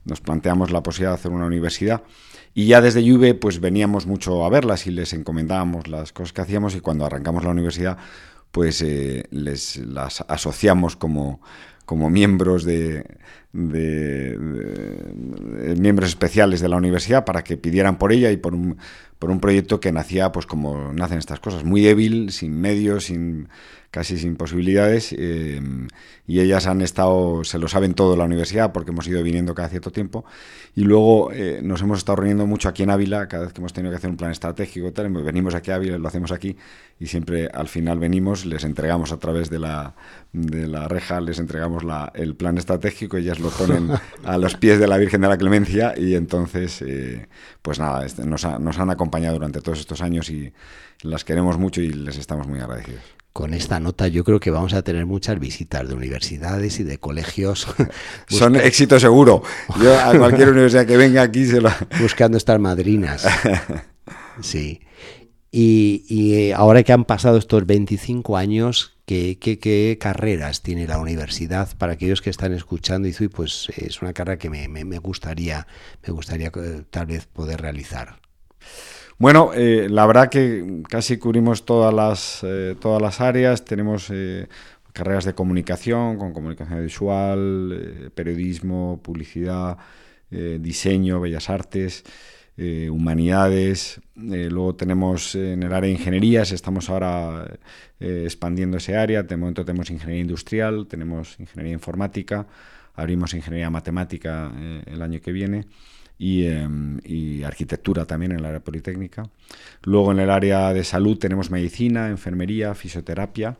nos 0.04 0.20
planteamos 0.20 0.70
la 0.70 0.82
posibilidad 0.82 1.12
de 1.12 1.14
hacer 1.16 1.32
una 1.32 1.46
universidad. 1.46 2.02
Y 2.54 2.66
ya 2.66 2.80
desde 2.80 3.08
Juve, 3.08 3.34
pues 3.34 3.60
veníamos 3.60 4.06
mucho 4.06 4.44
a 4.44 4.48
verlas 4.48 4.86
y 4.86 4.90
les 4.90 5.12
encomendábamos 5.12 5.88
las 5.88 6.12
cosas 6.12 6.32
que 6.32 6.40
hacíamos 6.40 6.74
y 6.74 6.80
cuando 6.80 7.04
arrancamos 7.04 7.44
la 7.44 7.50
universidad, 7.50 7.98
pues 8.50 8.82
eh, 8.82 9.24
les 9.30 9.76
las 9.76 10.24
asociamos 10.28 10.96
como, 10.96 11.40
como 11.84 12.10
miembros 12.10 12.64
de, 12.64 13.04
de, 13.66 14.38
miembros 15.78 16.10
especiales 16.10 16.60
de 16.60 16.68
la 16.68 16.76
universidad 16.76 17.24
para 17.24 17.42
que 17.42 17.56
pidieran 17.56 17.98
por 17.98 18.12
ella 18.12 18.30
y 18.30 18.36
por 18.36 18.54
un, 18.54 18.78
por 19.18 19.30
un 19.30 19.40
proyecto 19.40 19.80
que 19.80 19.92
nacía 19.92 20.30
pues 20.30 20.46
como 20.46 20.92
nacen 20.92 21.18
estas 21.18 21.40
cosas, 21.40 21.64
muy 21.64 21.82
débil, 21.82 22.30
sin 22.30 22.60
medios, 22.60 23.06
sin 23.06 23.48
casi 23.90 24.18
sin 24.18 24.36
posibilidades 24.36 25.14
eh, 25.16 25.60
y 26.26 26.40
ellas 26.40 26.66
han 26.66 26.82
estado, 26.82 27.42
se 27.44 27.58
lo 27.58 27.68
saben 27.68 27.94
todo 27.94 28.16
la 28.16 28.24
universidad 28.24 28.70
porque 28.72 28.90
hemos 28.90 29.08
ido 29.08 29.22
viniendo 29.22 29.54
cada 29.54 29.68
cierto 29.68 29.90
tiempo. 29.90 30.24
Y 30.74 30.82
luego 30.82 31.32
eh, 31.32 31.60
nos 31.62 31.80
hemos 31.80 31.98
estado 31.98 32.16
reuniendo 32.16 32.46
mucho 32.46 32.68
aquí 32.68 32.82
en 32.82 32.90
Ávila 32.90 33.28
cada 33.28 33.44
vez 33.44 33.54
que 33.54 33.60
hemos 33.60 33.72
tenido 33.72 33.90
que 33.90 33.96
hacer 33.96 34.10
un 34.10 34.16
plan 34.16 34.30
estratégico 34.30 34.92
tal, 34.92 35.08
venimos 35.08 35.54
aquí 35.54 35.70
a 35.70 35.76
Ávila, 35.76 35.96
lo 35.96 36.06
hacemos 36.06 36.32
aquí 36.32 36.56
y 37.00 37.06
siempre 37.06 37.48
al 37.52 37.68
final 37.68 37.98
venimos, 37.98 38.44
les 38.44 38.64
entregamos 38.64 39.10
a 39.12 39.18
través 39.18 39.48
de 39.48 39.58
la, 39.58 39.94
de 40.32 40.66
la 40.66 40.86
reja, 40.86 41.20
les 41.20 41.38
entregamos 41.38 41.82
la, 41.82 42.12
el 42.14 42.34
plan 42.36 42.58
estratégico, 42.58 43.16
ellas 43.16 43.40
lo 43.40 43.47
ponen 43.50 43.90
a 44.24 44.38
los 44.38 44.56
pies 44.56 44.78
de 44.78 44.86
la 44.86 44.96
Virgen 44.96 45.20
de 45.20 45.28
la 45.28 45.36
Clemencia 45.36 45.94
y 45.96 46.14
entonces 46.14 46.82
eh, 46.82 47.28
pues 47.62 47.78
nada, 47.78 48.04
este, 48.04 48.24
nos, 48.24 48.44
nos 48.60 48.78
han 48.78 48.90
acompañado 48.90 49.34
durante 49.34 49.60
todos 49.60 49.80
estos 49.80 50.00
años 50.00 50.30
y 50.30 50.52
las 51.02 51.24
queremos 51.24 51.58
mucho 51.58 51.80
y 51.80 51.92
les 51.92 52.16
estamos 52.18 52.46
muy 52.46 52.60
agradecidos. 52.60 53.02
con 53.32 53.54
esta 53.54 53.78
nota 53.78 54.08
yo 54.08 54.24
creo 54.24 54.40
que 54.40 54.50
vamos 54.50 54.74
a 54.74 54.82
tener 54.82 55.06
muchas 55.06 55.38
visitas 55.38 55.88
de 55.88 55.94
universidades 55.94 56.80
y 56.80 56.84
de 56.84 56.98
colegios. 56.98 57.66
Son 58.28 58.56
éxito 58.56 58.98
seguro. 58.98 59.42
Yo 59.82 59.98
a 59.98 60.16
cualquier 60.16 60.48
universidad 60.52 60.86
que 60.86 60.96
venga 60.96 61.22
aquí 61.22 61.46
se 61.46 61.60
lo... 61.60 61.70
Buscando 62.00 62.36
estas 62.36 62.58
madrinas. 62.58 63.26
Sí. 64.40 64.80
Y, 65.50 66.52
ahora 66.52 66.82
que 66.82 66.92
han 66.92 67.04
pasado 67.04 67.38
estos 67.38 67.66
25 67.66 68.36
años, 68.36 68.97
¿qué, 69.08 69.98
carreras 69.98 70.62
tiene 70.62 70.86
la 70.86 70.98
universidad 70.98 71.74
para 71.78 71.94
aquellos 71.94 72.20
que 72.20 72.30
están 72.30 72.52
escuchando? 72.52 73.08
Y 73.08 73.28
pues 73.28 73.68
es 73.76 74.02
una 74.02 74.12
carrera 74.12 74.38
que 74.38 74.50
me, 74.50 74.68
me, 74.68 74.98
gustaría, 74.98 75.66
me 76.06 76.12
gustaría 76.12 76.48
eh, 76.48 76.82
tal 76.90 77.06
vez 77.06 77.26
poder 77.26 77.60
realizar. 77.60 78.20
Bueno, 79.16 79.52
eh, 79.54 79.88
la 79.88 80.06
verdad 80.06 80.28
que 80.28 80.82
casi 80.88 81.16
cubrimos 81.16 81.64
todas 81.64 81.92
las, 81.92 82.40
eh, 82.42 82.76
todas 82.78 83.00
las 83.00 83.20
áreas. 83.20 83.64
Tenemos 83.64 84.12
carreras 84.92 85.24
de 85.24 85.34
comunicación, 85.34 86.18
con 86.18 86.32
comunicación 86.34 86.82
visual, 86.82 88.12
periodismo, 88.14 89.00
publicidad, 89.02 89.78
diseño, 90.30 91.20
bellas 91.20 91.48
artes. 91.48 92.04
Eh, 92.60 92.90
humanidades, 92.90 94.00
eh, 94.16 94.48
luego 94.50 94.74
tenemos 94.74 95.36
en 95.36 95.62
el 95.62 95.72
área 95.72 95.86
de 95.86 95.92
ingenierías, 95.92 96.50
estamos 96.50 96.90
ahora 96.90 97.56
eh, 98.00 98.22
expandiendo 98.24 98.78
ese 98.78 98.96
área, 98.96 99.22
de 99.22 99.36
momento 99.36 99.64
tenemos 99.64 99.90
ingeniería 99.90 100.22
industrial, 100.22 100.88
tenemos 100.88 101.38
ingeniería 101.38 101.74
informática, 101.74 102.48
abrimos 102.96 103.32
ingeniería 103.34 103.70
matemática 103.70 104.50
el 104.86 105.00
año 105.00 105.20
que 105.20 105.30
viene. 105.30 105.66
Em, 106.18 106.98
y, 107.04 107.44
arquitectura 107.44 108.04
también 108.04 108.32
en 108.32 108.40
el 108.40 108.44
área 108.44 108.58
politécnica. 108.58 109.30
Luego 109.84 110.10
en 110.10 110.18
el 110.18 110.30
área 110.30 110.72
de 110.72 110.82
salud 110.82 111.16
tenemos 111.16 111.52
medicina, 111.52 112.08
enfermería, 112.08 112.74
fisioterapia. 112.74 113.56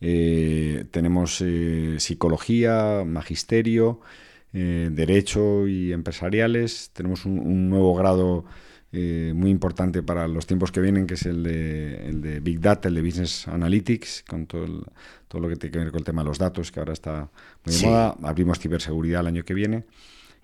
tenemos 0.00 1.44
psicología, 1.98 3.04
magisterio, 3.06 4.00
eh, 4.52 4.88
derecho 4.90 5.66
y 5.66 5.92
empresariales. 5.92 6.90
Tenemos 6.92 7.24
un, 7.24 7.70
nuevo 7.70 7.94
grado 7.94 8.44
eh, 8.92 9.32
muy 9.34 9.50
importante 9.50 10.02
para 10.02 10.28
los 10.28 10.46
tiempos 10.46 10.70
que 10.70 10.80
vienen, 10.80 11.06
que 11.06 11.14
es 11.14 11.24
el 11.24 11.42
de, 11.42 12.40
Big 12.40 12.60
Data, 12.60 12.88
el 12.88 12.94
de 12.94 13.02
Business 13.02 13.48
Analytics, 13.48 14.24
con 14.28 14.46
todo, 14.46 14.84
todo 15.28 15.40
lo 15.42 15.48
que 15.48 15.56
tiene 15.56 15.72
que 15.72 15.78
ver 15.78 15.90
con 15.90 16.00
el 16.00 16.04
tema 16.04 16.22
de 16.22 16.28
los 16.28 16.38
datos, 16.38 16.70
que 16.70 16.80
ahora 16.80 16.92
está 16.92 17.30
muy 17.64 17.74
de 17.74 17.86
moda. 17.86 18.16
Abrimos 18.22 18.58
ciberseguridad 18.58 19.22
el 19.22 19.28
año 19.28 19.44
que 19.44 19.54
viene. 19.54 19.84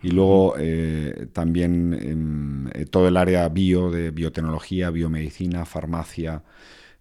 Y 0.01 0.11
luego 0.13 0.55
eh, 0.57 1.27
también 1.33 2.71
todo 2.91 3.09
el 3.09 3.17
área 3.17 3.49
bio, 3.49 3.91
de 3.91 4.13
biotecnología, 4.13 4.91
biomedicina, 4.91 5.65
farmacia, 5.65 6.45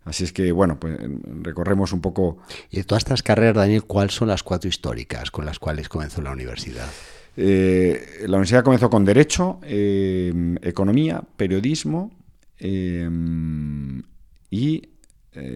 Así 0.08 0.24
es 0.24 0.32
que, 0.32 0.54
bueno, 0.54 0.80
pues 0.80 0.98
recorremos 1.42 1.92
un 1.92 2.00
poco. 2.00 2.38
Y 2.72 2.78
de 2.78 2.84
todas 2.86 3.04
estas 3.04 3.24
carreras, 3.24 3.56
Daniel, 3.56 3.84
¿cuáles 3.84 4.16
son 4.16 4.30
las 4.30 4.42
cuatro 4.42 4.70
históricas 4.70 5.32
con 5.32 5.46
las 5.46 5.60
cuales 5.60 5.90
comenzó 5.90 6.22
la 6.22 6.32
universidad? 6.32 6.88
Eh, 7.36 8.22
la 8.22 8.38
universidad 8.38 8.64
comenzó 8.64 8.90
con 8.90 9.04
Derecho, 9.04 9.60
eh, 9.64 10.56
Economía, 10.62 11.22
Periodismo 11.36 12.12
eh, 12.58 13.10
y. 14.50 14.90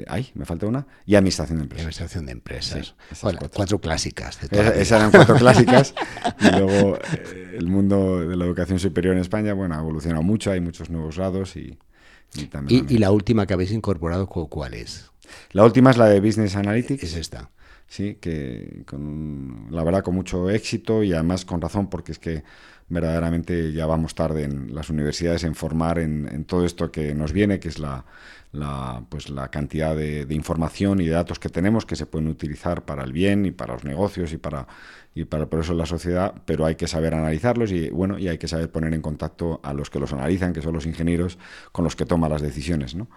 ay, 0.08 0.32
me 0.34 0.44
falta 0.44 0.68
una. 0.68 0.86
Y 1.06 1.16
Administración 1.16 1.60
de 1.60 1.64
Empresas. 1.64 1.86
Administración 1.86 2.26
de 2.26 2.32
Empresas. 2.34 2.96
cuatro. 3.54 3.80
clásicas. 3.80 4.38
esas 4.52 4.92
eran 4.92 5.12
cuatro 5.12 5.36
clásicas. 5.36 5.96
y 6.42 6.52
luego 6.58 7.00
el 7.54 7.68
mundo 7.68 8.28
de 8.28 8.36
la 8.36 8.44
educación 8.44 8.80
superior 8.80 9.16
en 9.16 9.22
España, 9.22 9.54
bueno, 9.54 9.76
ha 9.76 9.80
evolucionado 9.80 10.24
mucho, 10.24 10.52
hay 10.52 10.60
muchos 10.60 10.90
nuevos 10.90 11.16
grados 11.16 11.56
y. 11.56 11.80
Y, 12.68 12.98
la 12.98 13.12
última 13.12 13.46
que 13.46 13.54
habéis 13.54 13.72
incorporado, 13.72 14.28
¿cuál 14.28 14.74
es? 14.74 15.12
La 15.52 15.66
última 15.66 15.92
es 15.92 15.98
la 15.98 16.08
de 16.08 16.20
Business 16.20 16.56
Analytics. 16.56 17.04
Es 17.04 17.16
esta. 17.16 17.52
Sí, 17.88 18.18
que 18.22 18.84
con, 18.86 19.68
la 19.70 19.84
verdad 19.84 20.02
con 20.02 20.16
mucho 20.16 20.50
éxito 20.50 21.04
y 21.04 21.12
además 21.12 21.44
con 21.44 21.60
razón 21.60 21.90
porque 21.90 22.14
es 22.14 22.20
que 22.20 22.44
verdaderamente 22.92 23.72
ya 23.74 23.86
vamos 23.86 24.14
tarde 24.16 24.44
en 24.44 24.76
las 24.76 24.90
universidades 24.90 25.44
en 25.44 25.56
formar 25.56 25.98
en, 25.98 26.46
todo 26.46 26.66
esto 26.66 26.92
que 26.92 27.16
nos 27.16 27.34
viene, 27.34 27.60
que 27.60 27.70
es 27.70 27.80
la, 27.80 28.06
pues 29.10 29.30
la 29.30 29.50
cantidad 29.50 29.96
de, 29.96 30.26
de, 30.26 30.36
información 30.36 31.02
y 31.02 31.06
de 31.06 31.14
datos 31.14 31.40
que 31.40 31.50
tenemos 31.50 31.86
que 31.86 31.96
se 31.96 32.06
pueden 32.06 32.28
utilizar 32.28 32.84
para 32.86 33.04
el 33.04 33.14
bien 33.14 33.46
y 33.46 33.52
para 33.52 33.74
los 33.74 33.84
negocios 33.84 34.34
y 34.34 34.38
para 34.38 34.68
y 35.14 35.26
para 35.26 35.48
por 35.48 35.60
eso 35.60 35.74
la 35.74 35.86
sociedad, 35.86 36.34
pero 36.46 36.66
hay 36.66 36.76
que 36.76 36.88
saber 36.88 37.14
analizarlos 37.14 37.72
y 37.72 37.90
bueno, 37.90 38.18
y 38.18 38.30
hay 38.30 38.38
que 38.38 38.48
saber 38.48 38.72
poner 38.72 38.94
en 38.94 39.02
contacto 39.02 39.60
a 39.64 39.74
los 39.74 39.90
que 39.90 40.00
los 40.00 40.14
analizan, 40.14 40.54
que 40.54 40.62
son 40.62 40.74
los 40.74 40.86
ingenieros, 40.86 41.38
con 41.72 41.84
los 41.84 41.96
que 41.96 42.06
toman 42.06 42.30
las 42.30 42.42
decisiones, 42.42 42.96
¿no? 42.96 43.10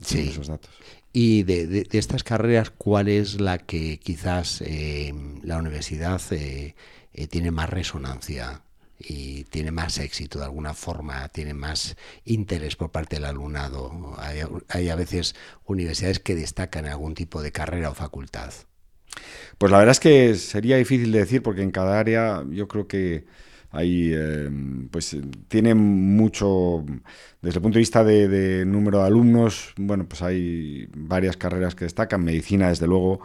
Sí. 0.00 0.28
Esos 0.30 0.48
datos. 0.48 0.70
Y 1.12 1.44
de, 1.44 1.86
estas 1.92 2.24
carreras, 2.24 2.70
¿cuál 2.70 3.08
es 3.08 3.40
la 3.40 3.58
que 3.58 4.00
quizás 4.00 4.60
eh, 4.66 5.14
la 5.42 5.58
universidad 5.58 6.20
eh, 6.32 6.74
eh, 7.12 7.26
tiene 7.28 7.52
más 7.52 7.70
resonancia 7.70 8.63
y 8.98 9.44
tiene 9.44 9.70
más 9.70 9.98
éxito 9.98 10.38
de 10.38 10.44
alguna 10.44 10.74
forma, 10.74 11.28
tiene 11.28 11.54
más 11.54 11.96
interés 12.24 12.76
por 12.76 12.90
parte 12.90 13.16
del 13.16 13.24
alumnado? 13.24 14.14
Hay, 14.18 14.40
hay 14.68 14.88
a 14.88 14.96
veces 14.96 15.34
universidades 15.64 16.20
que 16.20 16.34
destacan 16.34 16.86
algún 16.86 17.14
tipo 17.14 17.42
de 17.42 17.52
carrera 17.52 17.90
o 17.90 17.94
facultad. 17.94 18.52
Pues 19.58 19.70
la 19.70 19.78
verdad 19.78 19.92
es 19.92 20.00
que 20.00 20.34
sería 20.34 20.76
difícil 20.76 21.12
de 21.12 21.20
decir 21.20 21.42
porque 21.42 21.62
en 21.62 21.70
cada 21.70 21.98
área 21.98 22.44
yo 22.50 22.66
creo 22.68 22.86
que 22.86 23.24
hay, 23.74 24.12
eh, 24.14 24.48
pues 24.90 25.16
tiene 25.48 25.74
mucho, 25.74 26.84
desde 27.42 27.58
el 27.58 27.62
punto 27.62 27.76
de 27.76 27.80
vista 27.80 28.04
de, 28.04 28.64
número 28.64 29.00
de 29.00 29.06
alumnos, 29.06 29.74
bueno, 29.76 30.06
pues 30.08 30.22
hay 30.22 30.88
varias 30.96 31.36
carreras 31.36 31.74
que 31.74 31.84
destacan, 31.84 32.22
medicina 32.22 32.68
desde 32.68 32.86
luego, 32.86 33.20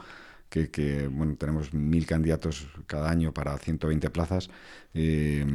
que, 0.50 1.08
bueno, 1.12 1.36
tenemos 1.36 1.74
mil 1.74 2.06
candidatos 2.06 2.68
cada 2.88 3.10
año 3.10 3.34
para 3.34 3.58
120 3.58 4.10
plazas. 4.10 4.50
Eh, 4.94 5.46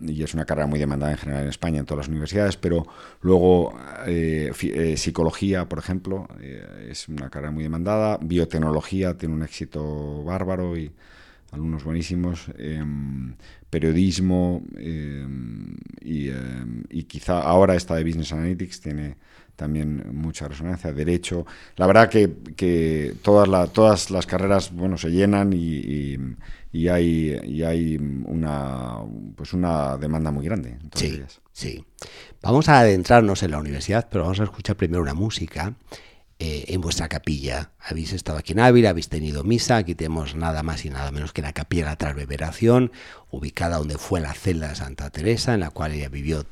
y 0.00 0.22
es 0.22 0.34
una 0.34 0.44
carrera 0.44 0.66
muy 0.66 0.78
demandada 0.78 1.12
en 1.12 1.18
general 1.18 1.42
en 1.44 1.48
España, 1.50 1.80
en 1.80 1.86
todas 1.86 2.06
las 2.06 2.08
universidades, 2.08 2.56
pero 2.56 2.86
luego 3.20 3.78
eh, 4.06 4.50
eh, 4.62 4.96
psicología, 4.96 5.68
por 5.68 5.78
ejemplo, 5.78 6.28
eh, 6.40 6.88
es 6.90 7.08
una 7.08 7.28
carrera 7.28 7.52
muy 7.52 7.62
demandada, 7.62 8.18
biotecnología 8.20 9.16
tiene 9.16 9.34
un 9.34 9.42
éxito 9.42 10.24
bárbaro 10.24 10.76
y 10.76 10.92
alumnos 11.52 11.82
buenísimos, 11.84 12.46
periodismo 13.70 14.62
y, 16.00 16.30
y, 16.90 17.02
quizá 17.04 17.40
ahora 17.42 17.74
esta 17.74 17.96
de 17.96 18.04
Business 18.04 18.32
Analytics 18.32 18.80
tiene 18.80 19.16
también 19.60 20.02
mucha 20.12 20.48
resonancia, 20.48 20.90
derecho. 20.92 21.46
La 21.76 21.86
verdad 21.86 22.08
que, 22.08 22.32
que 22.56 23.14
todas, 23.22 23.72
todas 23.72 24.10
las 24.10 24.26
carreras 24.26 24.72
bueno, 24.72 24.96
se 24.96 25.10
llenan 25.10 25.52
y 25.52 26.16
y 26.72 26.88
hay, 26.88 27.40
y 27.44 27.62
hay 27.62 27.96
una, 27.96 28.98
pues 29.36 29.52
una 29.52 29.96
demanda 29.96 30.30
muy 30.30 30.44
grande. 30.44 30.78
Sí, 30.94 31.20
sí. 31.52 31.84
Vamos 32.42 32.68
a 32.68 32.80
adentrarnos 32.80 33.42
en 33.42 33.50
la 33.50 33.58
universidad, 33.58 34.08
pero 34.10 34.24
vamos 34.24 34.40
a 34.40 34.44
escuchar 34.44 34.76
primero 34.76 35.02
una 35.02 35.14
música. 35.14 35.74
Eh, 36.42 36.72
en 36.72 36.80
vuestra 36.80 37.06
capilla. 37.06 37.72
Habéis 37.78 38.14
estado 38.14 38.38
aquí 38.38 38.52
en 38.52 38.60
Ávila, 38.60 38.88
habéis 38.88 39.10
tenido 39.10 39.44
misa, 39.44 39.76
aquí 39.76 39.94
tenemos 39.94 40.34
nada 40.34 40.62
más 40.62 40.86
y 40.86 40.88
nada 40.88 41.10
menos 41.10 41.34
que 41.34 41.42
la 41.42 41.52
capilla 41.52 41.84
de 41.84 41.90
la 41.90 41.96
Transverberación, 41.96 42.92
ubicada 43.30 43.76
donde 43.76 43.98
fue 43.98 44.22
la 44.22 44.32
celda 44.32 44.68
de 44.68 44.74
Santa 44.74 45.10
Teresa, 45.10 45.52
en 45.52 45.60
la 45.60 45.68
cual 45.68 45.92
ella 45.92 46.08
vivió 46.08 46.46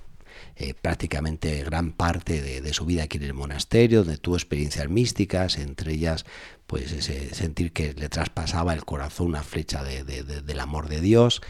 eh, 0.60 0.74
prácticamente 0.74 1.62
gran 1.62 1.92
parte 1.92 2.42
de, 2.42 2.72
su 2.72 2.84
vida 2.84 3.04
aquí 3.04 3.18
en 3.18 3.22
el 3.22 3.34
monasterio, 3.34 4.00
donde 4.02 4.18
tuvo 4.18 4.34
experiencias 4.36 4.88
místicas, 4.88 5.56
entre 5.56 5.92
ellas 5.92 6.26
pues 6.66 6.90
ese 6.90 7.32
sentir 7.34 7.72
que 7.72 7.94
le 7.94 8.08
traspasaba 8.08 8.74
el 8.74 8.84
corazón 8.84 9.28
una 9.28 9.42
flecha 9.42 9.84
del 9.84 10.60
amor 10.60 10.88
de 10.88 11.00
Dios 11.00 11.40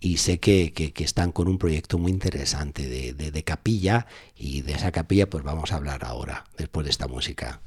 y 0.00 0.18
sé 0.18 0.38
que, 0.38 0.72
están 0.96 1.32
con 1.32 1.48
un 1.48 1.58
proyecto 1.58 1.98
muy 1.98 2.12
interesante 2.12 2.88
de 2.88 3.44
capilla 3.44 4.06
y 4.36 4.62
de 4.62 4.74
esa 4.74 4.92
capilla 4.92 5.28
pues 5.28 5.44
vamos 5.44 5.72
a 5.72 5.76
hablar 5.76 6.04
ahora, 6.04 6.44
después 6.56 6.84
de 6.84 6.90
esta 6.90 7.08
música. 7.08 7.60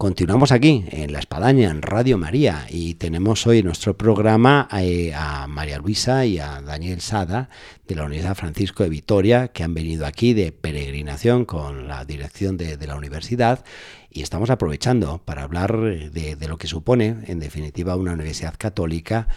Continuamos 0.00 0.50
aquí 0.50 0.86
en 0.92 1.12
La 1.12 1.18
Espadaña, 1.18 1.68
en 1.68 1.82
Radio 1.82 2.16
María, 2.16 2.64
y 2.70 2.94
tenemos 2.94 3.46
hoy 3.46 3.58
en 3.58 3.66
nuestro 3.66 3.98
programa 3.98 4.66
eh, 4.72 5.12
a 5.14 5.46
María 5.46 5.76
Luisa 5.76 6.24
y 6.24 6.38
a 6.38 6.62
Daniel 6.62 7.02
Sada 7.02 7.50
de 7.86 7.96
la 7.96 8.04
Universidad 8.04 8.34
Francisco 8.34 8.82
de 8.82 8.88
Vitoria, 8.88 9.48
que 9.48 9.62
han 9.62 9.74
venido 9.74 10.06
aquí 10.06 10.32
de 10.32 10.52
peregrinación 10.52 11.44
con 11.44 11.86
la 11.86 12.06
dirección 12.06 12.56
de, 12.56 12.78
la 12.86 12.96
universidad, 12.96 13.62
y 14.10 14.22
estamos 14.22 14.48
aprovechando 14.48 15.20
para 15.22 15.42
hablar 15.42 15.78
de, 15.78 16.34
de 16.34 16.48
lo 16.48 16.56
que 16.56 16.66
supone, 16.66 17.16
en 17.26 17.38
definitiva, 17.38 17.94
una 17.94 18.14
universidad 18.14 18.54
católica 18.56 19.28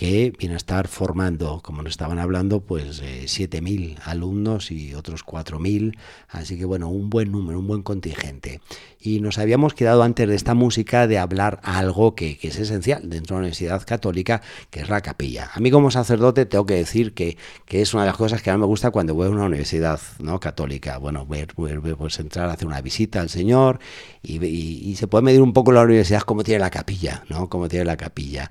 que 0.00 0.32
viene 0.38 0.54
a 0.54 0.56
estar 0.56 0.88
formando, 0.88 1.60
como 1.62 1.82
nos 1.82 1.90
estaban 1.90 2.18
hablando, 2.18 2.60
pues 2.62 3.02
eh, 3.04 3.24
7.000 3.26 3.98
alumnos 4.06 4.70
y 4.70 4.94
otros 4.94 5.26
4.000, 5.26 5.94
así 6.30 6.56
que 6.56 6.64
bueno, 6.64 6.88
un 6.88 7.10
buen 7.10 7.30
número, 7.30 7.58
un 7.58 7.66
buen 7.66 7.82
contingente. 7.82 8.62
Y 8.98 9.20
nos 9.20 9.36
habíamos 9.36 9.74
quedado 9.74 10.02
antes 10.02 10.26
de 10.26 10.34
esta 10.34 10.54
música 10.54 11.06
de 11.06 11.18
hablar 11.18 11.60
algo 11.64 12.14
que, 12.14 12.38
es 12.40 12.58
esencial 12.58 13.10
dentro 13.10 13.36
de 13.36 13.40
la 13.40 13.44
Universidad 13.44 13.84
Católica, 13.84 14.40
que 14.70 14.80
es 14.80 14.88
la 14.88 15.02
capilla. 15.02 15.50
A 15.52 15.60
mí 15.60 15.70
como 15.70 15.90
sacerdote 15.90 16.46
tengo 16.46 16.64
que 16.64 16.76
decir 16.76 17.12
que, 17.12 17.36
es 17.68 17.92
una 17.92 18.04
de 18.04 18.08
las 18.08 18.16
cosas 18.16 18.40
que 18.40 18.50
más 18.50 18.58
me 18.58 18.64
gusta 18.64 18.90
cuando 18.90 19.14
voy 19.14 19.26
a 19.26 19.30
una 19.30 19.44
universidad 19.44 20.00
¿no? 20.18 20.40
católica. 20.40 20.96
Bueno, 20.96 21.26
ver, 21.26 21.48
pues 21.54 22.18
entrar 22.20 22.48
a 22.48 22.54
hacer 22.54 22.66
una 22.66 22.80
visita 22.80 23.20
al 23.20 23.28
Señor 23.28 23.80
y, 24.22 24.42
y, 24.42 24.96
se 24.96 25.06
puede 25.08 25.24
medir 25.24 25.42
un 25.42 25.52
poco 25.52 25.72
la 25.72 25.82
universidad 25.82 26.22
cómo 26.22 26.42
tiene 26.42 26.60
la 26.60 26.70
capilla, 26.70 27.22
¿no? 27.28 27.50
Cómo 27.50 27.68
tiene 27.68 27.84
la 27.84 27.98
capilla. 27.98 28.50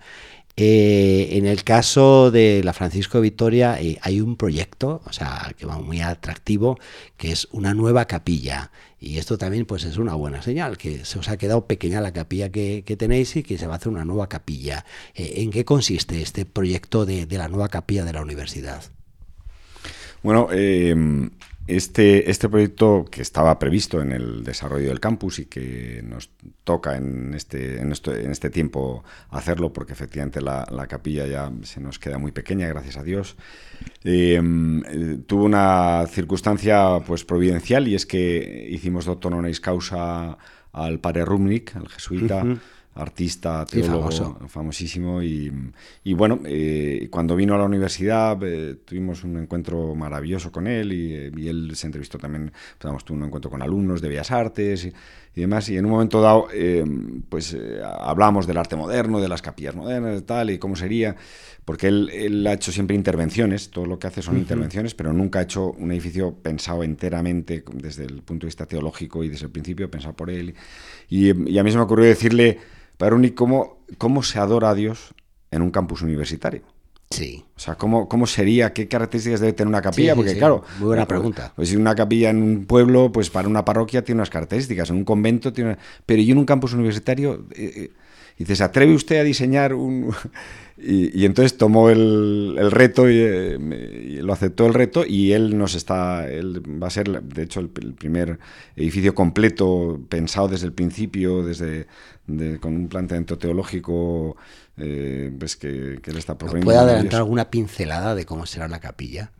Eh, 0.61 1.37
en 1.37 1.45
el 1.45 1.63
caso 1.63 2.31
de 2.31 2.61
la 2.65 2.73
Francisco 2.73 3.17
de 3.17 3.21
Vitoria 3.21 3.79
eh, 3.79 3.97
hay 4.01 4.19
un 4.19 4.35
proyecto, 4.35 5.01
o 5.05 5.13
sea, 5.13 5.53
que 5.57 5.65
va 5.65 5.79
muy 5.79 6.01
atractivo, 6.01 6.77
que 7.15 7.31
es 7.31 7.47
una 7.51 7.73
nueva 7.73 8.03
capilla. 8.05 8.69
Y 8.99 9.19
esto 9.19 9.37
también 9.37 9.65
pues 9.65 9.85
es 9.85 9.95
una 9.95 10.15
buena 10.15 10.41
señal, 10.41 10.77
que 10.77 11.05
se 11.05 11.17
os 11.17 11.29
ha 11.29 11.37
quedado 11.37 11.65
pequeña 11.65 12.01
la 12.01 12.11
capilla 12.11 12.49
que, 12.49 12.83
tenéis 12.99 13.37
y 13.37 13.43
que 13.43 13.57
se 13.57 13.67
va 13.67 13.75
a 13.75 13.77
hacer 13.77 13.87
una 13.87 14.03
nueva 14.03 14.27
capilla. 14.27 14.83
Eh, 15.15 15.35
¿En 15.37 15.49
qué 15.49 15.63
consiste 15.63 16.21
este 16.21 16.43
proyecto 16.45 17.05
de, 17.05 17.25
de, 17.25 17.37
la 17.37 17.47
nueva 17.47 17.69
capilla 17.69 18.03
de 18.03 18.11
la 18.11 18.21
universidad? 18.21 18.83
Bueno, 20.23 20.49
este, 21.75 22.29
este 22.29 22.49
proyecto 22.49 23.05
que 23.09 23.21
estaba 23.21 23.59
previsto 23.59 24.01
en 24.01 24.11
el 24.11 24.43
desarrollo 24.43 24.89
del 24.89 24.99
campus 24.99 25.39
y 25.39 25.45
que 25.45 26.01
nos 26.03 26.29
toca 26.63 26.97
en 26.97 27.33
este, 27.33 27.81
en 27.81 27.91
este, 27.91 28.23
en 28.25 28.31
este 28.31 28.49
tiempo 28.49 29.03
hacerlo, 29.29 29.71
porque 29.71 29.93
efectivamente 29.93 30.41
la, 30.41 30.65
capilla 30.87 31.27
ya 31.27 31.51
se 31.63 31.79
nos 31.79 31.99
queda 31.99 32.17
muy 32.17 32.31
pequeña, 32.31 32.67
gracias 32.67 32.97
a 32.97 33.03
Dios, 33.03 33.35
em, 34.03 34.83
eh, 34.85 35.19
tuvo 35.25 35.43
una 35.43 36.05
circunstancia 36.07 36.99
pues 37.05 37.23
providencial 37.25 37.87
y 37.87 37.95
es 37.95 38.05
que 38.05 38.67
hicimos 38.69 39.05
doctor 39.05 39.33
honoris 39.33 39.59
causa 39.61 40.37
al 40.71 40.99
padre 40.99 41.25
Rumnik, 41.25 41.75
al 41.75 41.89
jesuita 41.89 42.43
artista, 42.95 43.65
teólogo 43.65 44.09
famosísimo. 44.47 45.21
Y, 45.21 45.51
bueno, 46.13 46.39
eh, 46.45 47.07
cuando 47.09 47.35
vino 47.35 47.55
a 47.55 47.57
la 47.57 47.65
universidad 47.65 48.37
eh, 48.43 48.75
tuvimos 48.85 49.23
un 49.23 49.37
encuentro 49.37 49.95
maravilloso 49.95 50.51
con 50.51 50.67
él 50.67 50.91
y, 50.91 51.47
él 51.47 51.71
se 51.75 51.87
entrevistó 51.87 52.17
también, 52.17 52.51
pues, 52.77 53.05
tuvo 53.05 53.17
un 53.17 53.25
encuentro 53.25 53.49
con 53.49 53.61
alumnos 53.61 54.01
de 54.01 54.09
Bellas 54.09 54.31
Artes 54.31 54.91
y, 55.39 55.41
demás. 55.41 55.69
Y 55.69 55.77
en 55.77 55.85
un 55.85 55.91
momento 55.91 56.21
dado, 56.21 56.47
eh, 56.53 56.83
pues 57.29 57.55
hablamos 57.83 58.45
del 58.45 58.57
arte 58.57 58.75
moderno, 58.75 59.19
de 59.19 59.27
las 59.27 59.41
capillas 59.41 59.75
modernas, 59.75 60.23
tal, 60.25 60.49
y 60.49 60.57
cómo 60.57 60.75
sería, 60.75 61.15
porque 61.65 61.87
él, 61.87 62.45
ha 62.47 62.53
hecho 62.53 62.71
siempre 62.71 62.95
intervenciones, 62.95 63.69
todo 63.69 63.85
lo 63.85 63.99
que 63.99 64.07
hace 64.07 64.21
son 64.21 64.37
intervenciones, 64.37 64.95
pero 64.95 65.13
nunca 65.13 65.39
ha 65.39 65.43
hecho 65.43 65.71
un 65.71 65.91
edificio 65.91 66.33
pensado 66.33 66.83
enteramente 66.83 67.63
desde 67.73 68.05
el 68.05 68.21
punto 68.21 68.45
de 68.45 68.49
vista 68.49 68.65
teológico 68.65 69.23
y 69.23 69.29
desde 69.29 69.45
el 69.45 69.51
principio 69.51 69.89
pensado 69.89 70.15
por 70.15 70.29
él. 70.29 70.55
Y, 71.09 71.49
y 71.49 71.57
a 71.57 71.63
mí 71.63 71.71
se 71.71 71.77
me 71.77 71.83
ocurrió 71.83 72.05
decirle 72.05 72.59
Paroni, 72.99 73.31
¿cómo, 73.31 73.85
¿cómo 73.97 74.23
se 74.23 74.39
adora 74.39 74.71
a 74.71 74.75
Dios 74.75 75.15
en 75.51 75.61
un 75.61 75.71
campus 75.71 76.01
universitario? 76.01 76.63
Sí. 77.09 77.43
O 77.55 77.59
sea, 77.59 77.75
¿cómo, 77.75 78.07
¿cómo 78.07 78.27
sería? 78.27 78.71
¿Qué 78.71 78.87
características 78.87 79.39
debe 79.39 79.53
tener 79.53 79.67
una 79.67 79.81
capilla? 79.81 80.15
Porque, 80.15 80.37
claro. 80.37 80.63
Muy 80.77 80.87
buena 80.87 81.07
pregunta. 81.07 81.53
Pues 81.55 81.69
si 81.69 81.75
una 81.75 81.95
capilla 81.95 82.29
en 82.29 82.41
un 82.41 82.65
pueblo, 82.65 83.11
pues 83.11 83.29
para 83.29 83.47
una 83.47 83.65
parroquia 83.65 84.03
tiene 84.03 84.19
unas 84.19 84.29
características, 84.29 84.91
en 84.91 84.97
un 84.97 85.05
convento 85.05 85.51
tiene. 85.51 85.77
Pero 86.05 86.21
y 86.21 86.31
en 86.31 86.37
un 86.37 86.45
campus 86.45 86.73
universitario. 86.73 87.45
Eh, 87.55 87.73
eh, 87.75 87.91
dice, 88.37 88.55
¿se 88.55 88.63
atreve 88.63 88.93
usted 88.93 89.19
a 89.19 89.23
diseñar 89.23 89.73
un.? 89.73 90.13
Y, 90.81 91.25
entonces 91.25 91.57
tomó 91.57 91.89
el, 91.89 92.57
reto 92.71 93.05
eh, 93.09 93.57
y, 93.59 94.15
lo 94.21 94.31
aceptó 94.31 94.65
el 94.65 94.73
reto 94.73 95.05
y 95.05 95.33
él 95.33 95.57
nos 95.57 95.75
está, 95.75 96.29
él 96.31 96.63
va 96.81 96.87
a 96.87 96.89
ser, 96.89 97.21
de 97.21 97.43
hecho, 97.43 97.59
el, 97.59 97.67
primer 97.67 98.39
edificio 98.77 99.13
completo 99.13 99.99
pensado 100.07 100.47
desde 100.47 100.67
el 100.67 100.71
principio, 100.71 101.43
desde 101.43 101.87
con 102.61 102.75
un 102.75 102.87
planteamiento 102.87 103.37
teológico 103.37 104.37
eh, 104.79 105.31
pues 105.37 105.55
que, 105.55 105.99
que, 106.01 106.11
él 106.11 106.17
está 106.17 106.37
proponiendo. 106.37 106.65
¿Puede 106.65 106.79
adelantar 106.79 107.19
alguna 107.19 107.49
pincelada 107.49 108.15
de 108.15 108.25
cómo 108.25 108.45
será 108.45 108.67
la 108.67 108.79
capilla? 108.79 109.31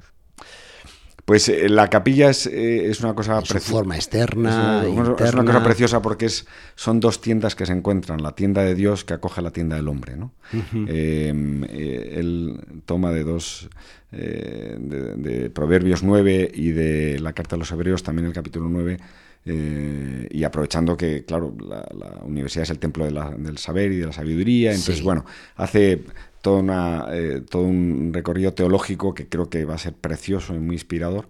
Pues 1.29 1.47
eh, 1.47 1.69
la 1.69 1.91
capilla 1.91 2.31
es, 2.31 2.47
eh, 2.47 2.89
es 2.89 3.01
una 3.01 3.13
cosa 3.13 3.39
preciosa. 3.41 3.71
forma 3.71 3.95
externa. 3.95 4.81
Es 4.81 4.89
una, 4.89 5.15
es 5.23 5.33
una, 5.35 5.45
cosa 5.45 5.63
preciosa 5.63 6.01
porque 6.01 6.25
es, 6.25 6.47
son 6.73 6.99
dos 6.99 7.21
tiendas 7.21 7.53
que 7.53 7.67
se 7.67 7.71
encuentran: 7.71 8.23
la 8.23 8.33
tienda 8.33 8.63
de 8.63 8.73
Dios 8.73 9.05
que 9.05 9.13
acoge 9.13 9.43
la 9.43 9.51
tienda 9.51 9.75
del 9.75 9.89
hombre. 9.89 10.15
¿no? 10.15 10.31
Eh, 10.87 11.31
él 12.15 12.59
toma 12.87 13.11
de 13.11 13.23
dos. 13.23 13.69
de, 14.09 15.51
Proverbios 15.53 16.01
9 16.01 16.49
y 16.51 16.71
de 16.71 17.19
la 17.19 17.33
carta 17.33 17.57
a 17.57 17.59
los 17.59 17.71
Hebreos, 17.71 18.01
también 18.01 18.25
el 18.25 18.33
capítulo 18.33 18.67
9. 18.67 18.97
Y 19.45 20.43
aprovechando 20.43 20.95
que, 20.95 21.25
claro, 21.25 21.55
la, 21.59 22.19
universidad 22.23 22.63
es 22.63 22.69
el 22.69 22.77
templo 22.77 23.05
del 23.05 23.57
saber 23.57 23.91
y 23.91 23.97
de 23.97 24.05
la 24.05 24.13
sabiduría, 24.13 24.71
entonces, 24.71 25.01
bueno, 25.01 25.25
hace 25.55 26.03
todo, 26.41 26.59
una, 26.59 27.07
eh, 27.11 27.41
todo 27.49 27.63
un 27.63 28.11
recorrido 28.13 28.53
teológico 28.53 29.13
que 29.13 29.27
creo 29.27 29.49
que 29.49 29.65
va 29.65 29.75
a 29.75 29.79
ser 29.79 29.93
precioso 29.93 30.53
y 30.55 30.59
muy 30.59 30.75
inspirador. 30.75 31.27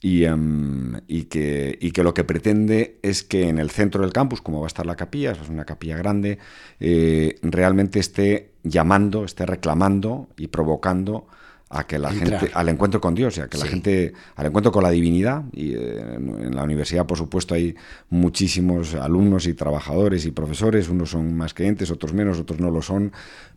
Y, 0.00 0.24
em, 0.24 1.00
y, 1.08 1.24
que, 1.24 1.78
y, 1.80 1.92
que, 1.92 2.02
lo 2.02 2.12
que 2.12 2.24
pretende 2.24 2.98
es 3.02 3.22
que 3.22 3.48
en 3.48 3.58
el 3.58 3.70
centro 3.70 4.02
del 4.02 4.12
campus, 4.12 4.42
como 4.42 4.60
va 4.60 4.66
a 4.66 4.68
estar 4.68 4.84
la 4.84 4.96
capilla, 4.96 5.32
es 5.32 5.48
una 5.48 5.64
capilla 5.64 5.96
grande, 5.96 6.38
eh, 6.78 7.36
realmente 7.40 8.00
esté 8.00 8.50
llamando, 8.62 9.24
esté 9.24 9.46
reclamando 9.46 10.28
y 10.36 10.48
provocando 10.48 11.26
a 11.74 11.86
que 11.86 11.98
la 11.98 12.12
gente 12.12 12.50
al 12.54 12.68
encuentro 12.68 13.00
con 13.00 13.14
Dios, 13.14 13.38
a 13.38 13.48
que 13.48 13.58
la 13.58 13.66
gente 13.66 14.12
al 14.36 14.46
encuentro 14.46 14.70
con 14.70 14.84
la 14.84 14.90
divinidad. 14.90 15.42
Y 15.52 15.74
eh, 15.74 16.14
en, 16.14 16.54
la 16.54 16.62
universidad 16.62 17.04
por 17.04 17.18
supuesto 17.18 17.54
hay 17.54 17.74
muchísimos 18.10 18.94
alumnos 18.94 19.46
y 19.46 19.54
trabajadores 19.54 20.24
y 20.24 20.30
profesores, 20.30 20.88
unos 20.88 21.10
son 21.10 21.36
más 21.36 21.52
creyentes, 21.52 21.90
otros 21.90 22.12
menos, 22.12 22.38
otros 22.38 22.60
no 22.60 22.70
lo 22.70 22.80
son, 22.80 23.12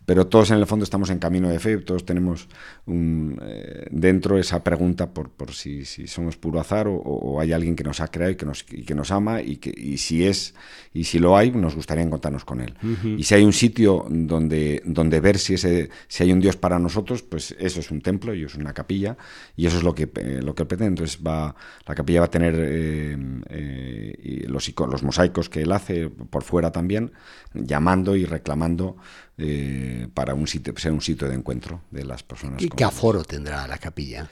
pero 0.07 0.25
todos 0.25 0.51
en 0.51 0.57
el 0.57 0.65
fondo 0.65 0.83
estamos 0.83 1.09
en 1.09 1.19
camino 1.19 1.49
de 1.49 1.59
fe, 1.59 1.77
todos 1.77 2.05
tenemos 2.05 2.47
un, 2.85 3.39
eh, 3.43 3.85
dentro 3.91 4.37
esa 4.37 4.63
pregunta 4.63 5.13
por, 5.13 5.29
por 5.29 5.53
si, 5.53 5.85
si, 5.85 6.07
somos 6.07 6.37
puro 6.37 6.59
azar 6.59 6.87
o, 6.89 7.39
hay 7.41 7.51
alguien 7.51 7.75
que 7.75 7.83
nos 7.83 7.99
ha 7.99 8.07
creado 8.07 8.31
y 8.31 8.35
que 8.35 8.45
nos, 8.45 8.65
y 8.71 8.83
que 8.83 8.95
nos 8.95 9.11
ama 9.11 9.41
y, 9.41 9.57
que, 9.57 9.69
y 9.75 9.97
si 9.97 10.25
es 10.25 10.55
y 10.93 11.03
si 11.03 11.19
lo 11.19 11.37
hay, 11.37 11.51
nos 11.51 11.75
gustaría 11.75 12.03
encontrarnos 12.03 12.45
con 12.45 12.61
él. 12.61 12.73
Y 13.17 13.23
si 13.23 13.35
hay 13.35 13.43
un 13.43 13.53
sitio 13.53 14.07
donde, 14.09 14.81
donde 14.85 15.19
ver 15.19 15.37
si, 15.37 15.53
ese, 15.53 15.89
si 16.07 16.23
hay 16.23 16.31
un 16.31 16.39
Dios 16.39 16.55
para 16.55 16.79
nosotros, 16.79 17.21
pues 17.21 17.55
eso 17.59 17.81
es 17.81 17.91
un 17.91 18.01
templo 18.07 18.33
y 18.33 18.45
es 18.45 18.55
una 18.55 18.73
capilla 18.73 19.17
y 19.57 19.65
eso 19.65 19.77
es 19.77 19.83
lo 19.83 19.93
que, 19.93 20.09
eh, 20.15 20.39
lo 20.41 20.55
que 20.55 20.65
pretende. 20.65 21.01
Entonces 21.01 21.19
va, 21.25 21.53
la 21.85 21.95
capilla 21.95 22.21
va 22.21 22.27
a 22.27 22.31
tener 22.31 22.55
eh, 22.57 24.45
los, 24.47 24.73
los 24.89 25.03
mosaicos 25.03 25.49
que 25.49 25.61
él 25.63 25.71
hace 25.73 26.09
por 26.09 26.43
fuera 26.43 26.71
también, 26.71 27.11
llamando 27.53 28.15
y 28.15 28.25
reclamando 28.25 28.95
eh, 29.37 30.07
para 30.13 30.33
un 30.33 30.47
sitio, 30.47 30.73
ser 30.77 30.93
un 30.93 31.01
sitio 31.01 31.27
de 31.27 31.35
encuentro 31.35 31.81
de 31.91 32.05
las 32.05 32.23
personas. 32.23 32.61
¿Y 32.61 32.69
qué 32.69 32.85
aforo 32.85 33.23
tendrá 33.23 33.67
la 33.67 33.77
capilla? 33.77 34.29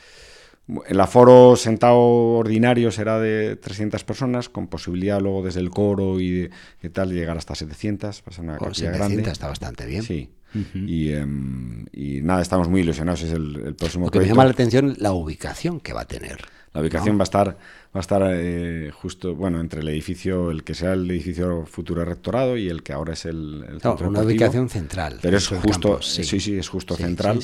El 0.87 0.99
aforo 0.99 1.55
sentado 1.57 1.99
ordinario 1.99 2.91
será 2.91 3.19
de 3.19 3.55
300 3.55 4.03
personas, 4.03 4.49
con 4.49 4.67
posibilidad 4.67 5.21
luego 5.21 5.43
desde 5.43 5.59
el 5.59 5.69
coro 5.69 6.19
y, 6.19 6.49
de, 6.81 6.89
tal 6.91 7.11
llegar 7.11 7.37
hasta 7.37 7.53
700. 7.53 8.21
Va 8.21 8.23
a 8.25 8.31
ser 8.31 8.43
una 8.45 8.57
oh, 8.57 8.71
grande. 8.73 9.29
está 9.29 9.47
bastante 9.47 9.85
bien. 9.85 10.01
Sí. 10.01 10.31
Em, 10.55 11.85
y, 11.91 12.21
nada, 12.21 12.41
estamos 12.41 12.69
muy 12.69 12.81
ilusionados. 12.81 13.21
Es 13.23 13.31
el, 13.31 13.75
próximo 13.77 14.05
Lo 14.05 14.11
que 14.11 14.19
me 14.19 14.27
llama 14.27 14.45
la 14.45 14.51
atención 14.51 14.95
la 14.99 15.11
ubicación 15.11 15.79
que 15.79 15.93
va 15.93 16.01
a 16.01 16.05
tener. 16.05 16.45
La 16.73 16.81
ubicación 16.81 17.17
va 17.17 17.21
a 17.21 17.23
estar, 17.23 17.47
va 17.47 17.55
a 17.93 17.99
estar 17.99 18.21
eh, 18.33 18.91
justo, 18.93 19.33
bueno, 19.33 19.61
entre 19.61 19.79
el 19.79 19.87
edificio, 19.87 20.51
el 20.51 20.65
que 20.65 20.73
sea 20.73 20.91
el 20.91 21.09
edificio 21.09 21.65
futuro 21.65 22.03
rectorado 22.03 22.57
y 22.57 22.67
el 22.67 22.83
que 22.83 22.91
ahora 22.91 23.13
es 23.13 23.23
el, 23.25 23.65
el 23.69 23.87
Una 24.05 24.21
ubicación 24.21 24.67
central. 24.67 25.19
Pero 25.21 25.37
es 25.37 25.47
justo, 25.47 26.01
sí. 26.01 26.25
sí. 26.25 26.57
es 26.57 26.67
justo 26.67 26.95
central. 26.95 27.39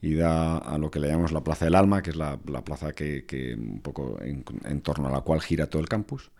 y 0.00 0.14
da 0.14 0.56
a 0.56 0.78
lo 0.78 0.90
que 0.90 1.00
le 1.00 1.08
llamamos 1.08 1.32
la 1.32 1.44
Plaza 1.44 1.66
del 1.66 1.74
Alma, 1.74 2.02
que 2.02 2.10
es 2.10 2.16
la, 2.16 2.38
plaza 2.38 2.92
que, 2.92 3.54
un 3.58 3.80
poco 3.80 4.18
en, 4.22 4.80
torno 4.80 5.08
a 5.08 5.12
la 5.12 5.20
cual 5.20 5.42
gira 5.42 5.66
todo 5.66 5.82
el 5.82 5.88
campus. 5.88 6.30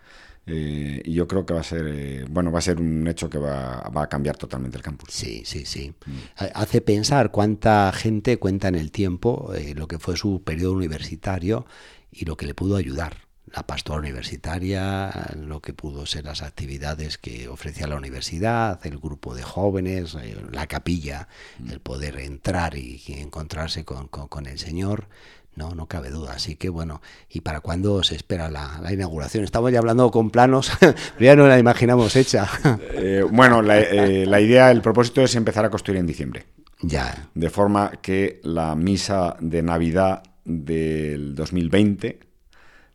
Eh, 0.46 1.02
y 1.04 1.12
yo 1.14 1.28
creo 1.28 1.46
que 1.46 1.54
va 1.54 1.60
a 1.60 1.64
ser, 1.64 1.86
eh, 1.86 2.24
bueno, 2.28 2.50
va 2.50 2.58
a 2.58 2.62
ser 2.62 2.80
un 2.80 3.06
hecho 3.06 3.30
que 3.30 3.38
va, 3.38 3.88
va, 3.96 4.02
a 4.02 4.08
cambiar 4.08 4.36
totalmente 4.36 4.76
el 4.76 4.82
campus. 4.82 5.10
Sí, 5.12 5.42
sí, 5.44 5.64
sí. 5.64 5.94
Mm. 6.04 6.44
Hace 6.54 6.80
pensar 6.80 7.30
cuánta 7.30 7.92
gente 7.92 8.38
cuenta 8.38 8.68
en 8.68 8.74
el 8.74 8.90
tiempo 8.90 9.52
lo 9.76 9.86
que 9.86 9.98
fue 9.98 10.16
su 10.16 10.42
periodo 10.42 10.72
universitario 10.72 11.66
y 12.10 12.24
lo 12.26 12.36
que 12.36 12.46
le 12.46 12.54
pudo 12.54 12.76
ayudar. 12.76 13.16
la 13.54 13.66
pastora 13.66 14.00
universitaria, 14.00 15.10
lo 15.36 15.60
que 15.60 15.74
pudo 15.74 16.06
ser 16.06 16.24
las 16.24 16.40
actividades 16.40 17.18
que 17.18 17.48
ofrecía 17.48 17.86
la 17.86 17.96
universidad, 17.96 18.80
el 18.86 18.98
grupo 18.98 19.34
de 19.34 19.42
jóvenes, 19.42 20.14
eh, 20.14 20.36
la 20.52 20.66
capilla, 20.66 21.28
el 21.68 21.80
poder 21.80 22.16
entrar 22.18 22.76
y, 22.76 23.02
encontrarse 23.08 23.84
con, 23.84 24.46
el 24.46 24.58
Señor. 24.58 25.08
No, 25.54 25.74
no 25.74 25.86
cabe 25.86 26.10
duda. 26.10 26.32
Así 26.32 26.56
que 26.56 26.68
bueno, 26.68 27.02
¿y 27.28 27.42
para 27.42 27.60
cuándo 27.60 28.02
se 28.02 28.14
espera 28.14 28.50
la, 28.50 28.80
inauguración? 28.92 29.44
Estamos 29.44 29.70
ya 29.72 29.78
hablando 29.78 30.10
con 30.10 30.30
planos, 30.30 30.72
pero 30.80 30.96
ya 31.18 31.36
no 31.36 31.46
la 31.46 31.58
imaginamos 31.58 32.16
hecha. 32.16 32.48
Eh, 32.94 33.24
bueno, 33.28 33.62
eh, 33.72 34.26
la, 34.26 34.40
idea, 34.40 34.70
el 34.70 34.80
propósito 34.80 35.22
es 35.22 35.34
empezar 35.34 35.64
a 35.64 35.70
construir 35.70 35.98
en 35.98 36.06
diciembre. 36.06 36.44
Ya. 36.80 37.28
De 37.34 37.50
forma 37.50 37.90
que 38.00 38.40
la 38.44 38.74
misa 38.74 39.36
de 39.40 39.62
Navidad 39.62 40.22
del 40.44 41.34
2020 41.34 42.20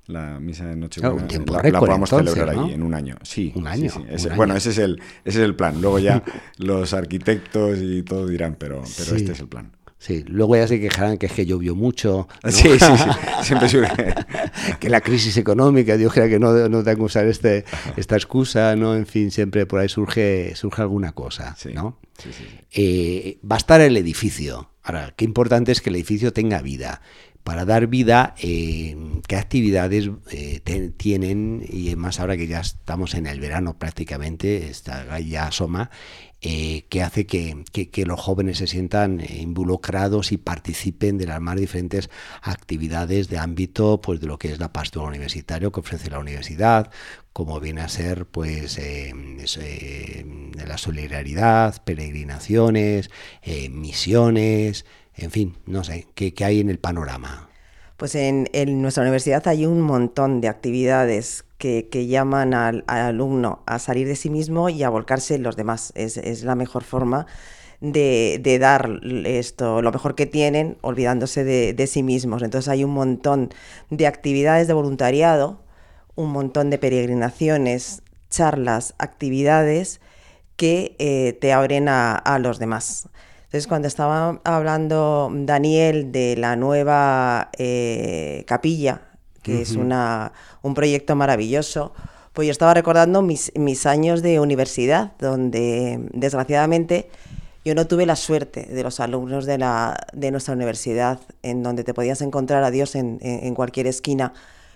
la 0.07 0.39
misa 0.39 0.65
de 0.65 0.75
Nochebuena 0.75 1.27
la, 1.69 1.79
podamos 1.79 2.09
celebrar 2.09 2.49
ahí 2.49 2.73
en 2.73 2.81
un 2.81 2.93
año. 2.93 3.17
Sí, 3.23 3.51
un 3.55 3.67
año. 3.67 3.91
Bueno, 4.35 4.55
ese 4.55 4.69
es, 4.69 4.77
el, 4.77 5.01
ese 5.25 5.39
es 5.39 5.45
el 5.45 5.55
plan. 5.55 5.81
Luego 5.81 5.99
ya 5.99 6.23
los 6.57 6.93
arquitectos 6.93 7.79
y 7.81 8.03
todo 8.03 8.25
dirán, 8.25 8.55
pero, 8.57 8.83
pero 8.97 9.17
este 9.17 9.33
es 9.33 9.39
el 9.41 9.47
plan. 9.47 9.71
Sí, 9.99 10.23
luego 10.27 10.55
ya 10.55 10.67
se 10.67 10.79
quejarán 10.79 11.17
que 11.17 11.25
es 11.25 11.31
que 11.31 11.45
llovió 11.45 11.75
mucho. 11.75 12.27
Sí, 12.49 12.69
sí, 12.79 12.79
sí. 12.79 13.09
Siempre 13.43 13.67
que 14.79 14.89
la 14.89 15.01
crisis 15.01 15.37
económica, 15.37 15.97
Dios 15.97 16.13
quiera 16.13 16.29
que 16.29 16.39
no, 16.39 16.51
no 16.69 16.79
tengan 16.79 16.97
que 16.97 17.03
usar 17.03 17.27
este, 17.27 17.65
esta 17.95 18.15
excusa, 18.15 18.75
¿no? 18.75 18.95
En 18.95 19.05
fin, 19.05 19.31
siempre 19.31 19.65
por 19.65 19.79
ahí 19.79 19.89
surge, 19.89 20.55
surge 20.55 20.81
alguna 20.81 21.13
cosa, 21.13 21.55
¿no? 21.73 21.99
Eh, 22.71 23.39
va 23.49 23.55
a 23.55 23.59
estar 23.59 23.81
el 23.81 23.97
edificio. 23.97 24.71
Ahora, 24.83 25.13
qué 25.15 25.25
importante 25.25 25.71
es 25.71 25.81
que 25.81 25.89
el 25.89 25.95
edificio 25.95 26.31
tenga 26.31 26.61
vida 26.61 27.01
para 27.47 27.63
dar 27.63 27.87
vida, 27.87 28.35
eh, 28.41 28.97
qué 29.25 29.37
actividades 29.37 30.09
eh, 30.31 30.59
tienen, 30.97 31.65
y 31.69 31.95
más 31.95 32.19
ahora 32.19 32.35
que 32.35 32.45
ya 32.45 32.59
estamos 32.59 33.13
en 33.13 33.25
el 33.25 33.39
verano 33.39 33.77
prácticamente, 33.77 34.69
está, 34.69 35.17
ya 35.21 35.47
asoma, 35.47 35.89
eh, 36.41 36.85
que 36.89 37.01
hace 37.01 37.25
que, 37.25 37.63
los 38.05 38.19
jóvenes 38.19 38.59
se 38.59 38.67
sientan 38.67 39.21
involucrados 39.29 40.31
y 40.31 40.37
participen 40.37 41.17
de 41.17 41.25
las 41.25 41.41
más 41.41 41.57
diferentes 41.57 42.09
actividades 42.41 43.27
de 43.27 43.39
ámbito 43.39 44.01
pues, 44.01 44.19
de 44.21 44.27
lo 44.27 44.37
que 44.37 44.51
es 44.51 44.59
la 44.59 44.71
pastora 44.71 45.07
universitaria 45.07 45.69
que 45.71 45.79
ofrece 45.79 46.09
la 46.09 46.19
universidad, 46.19 46.91
como 47.33 47.59
viene 47.59 47.81
a 47.81 47.89
ser 47.89 48.25
pues 48.25 48.75
de 48.75 50.63
la 50.65 50.77
solidaridad, 50.77 51.83
peregrinaciones, 51.83 53.09
misiones, 53.71 54.85
en 55.17 55.31
fin, 55.31 55.57
no 55.65 55.83
sé, 55.83 56.07
¿qué, 56.13 56.33
hay 56.45 56.59
en 56.59 56.69
el 56.69 56.77
panorama? 56.77 57.46
Pues 57.97 58.13
en, 58.13 58.47
nuestra 58.83 59.01
universidad 59.01 59.47
hay 59.47 59.65
un 59.65 59.81
montón 59.81 60.39
de 60.39 60.49
actividades 60.49 61.45
que, 61.57 62.07
llaman 62.07 62.53
al, 62.53 62.83
alumno 62.85 63.63
a 63.65 63.79
salir 63.79 64.07
de 64.07 64.15
sí 64.15 64.29
mismo 64.29 64.69
y 64.69 64.83
a 64.83 64.89
volcarse 64.89 65.33
en 65.33 65.41
los 65.41 65.55
demás. 65.55 65.93
Es, 65.95 66.43
la 66.43 66.53
mejor 66.53 66.83
forma 66.83 67.25
de, 67.81 68.57
dar 68.61 68.99
esto, 69.25 69.81
lo 69.81 69.91
mejor 69.91 70.13
que 70.13 70.27
tienen, 70.27 70.77
olvidándose 70.81 71.43
de, 71.43 71.87
sí 71.87 72.03
mismos. 72.03 72.43
Entonces 72.43 72.69
hay 72.69 72.83
un 72.83 72.91
montón 72.91 73.49
de 73.89 74.05
actividades 74.05 74.67
de 74.67 74.73
voluntariado, 74.73 75.63
un 76.13 76.31
montón 76.31 76.69
de 76.69 76.77
peregrinaciones, 76.77 78.03
charlas, 78.29 78.93
actividades 78.99 80.01
que 80.55 80.95
eh, 80.99 81.35
te 81.41 81.51
abren 81.51 81.89
a 81.89 82.37
los 82.39 82.59
demás. 82.59 83.09
Entonces, 83.47 83.67
cuando 83.67 83.87
estaba 83.87 84.41
hablando 84.43 85.31
Daniel 85.33 86.11
de 86.11 86.35
la 86.35 86.57
nueva 86.57 87.49
eh, 87.57 88.43
capilla, 88.45 89.03
que 89.41 89.61
es 89.61 89.77
una, 89.77 90.33
un 90.61 90.73
proyecto 90.73 91.15
maravilloso, 91.15 91.93
pues 92.33 92.45
yo 92.45 92.51
estaba 92.51 92.73
recordando 92.73 93.21
mis, 93.21 93.53
mis 93.55 93.85
años 93.85 94.21
de 94.21 94.41
universidad, 94.41 95.13
donde 95.17 96.09
desgraciadamente 96.11 97.09
yo 97.63 97.73
no 97.73 97.87
tuve 97.87 98.05
la 98.05 98.17
suerte 98.17 98.63
de 98.63 98.83
los 98.83 98.99
alumnos 98.99 99.45
de, 99.45 99.57
la, 99.57 99.95
de 100.11 100.29
nuestra 100.31 100.53
universidad, 100.53 101.21
en 101.41 101.63
donde 101.63 101.85
te 101.85 101.93
podías 101.93 102.21
encontrar 102.21 102.65
a 102.65 102.69
Dios 102.71 102.95
en, 102.95 103.17
en, 103.21 103.55
cualquier 103.55 103.87
esquina, 103.87 104.33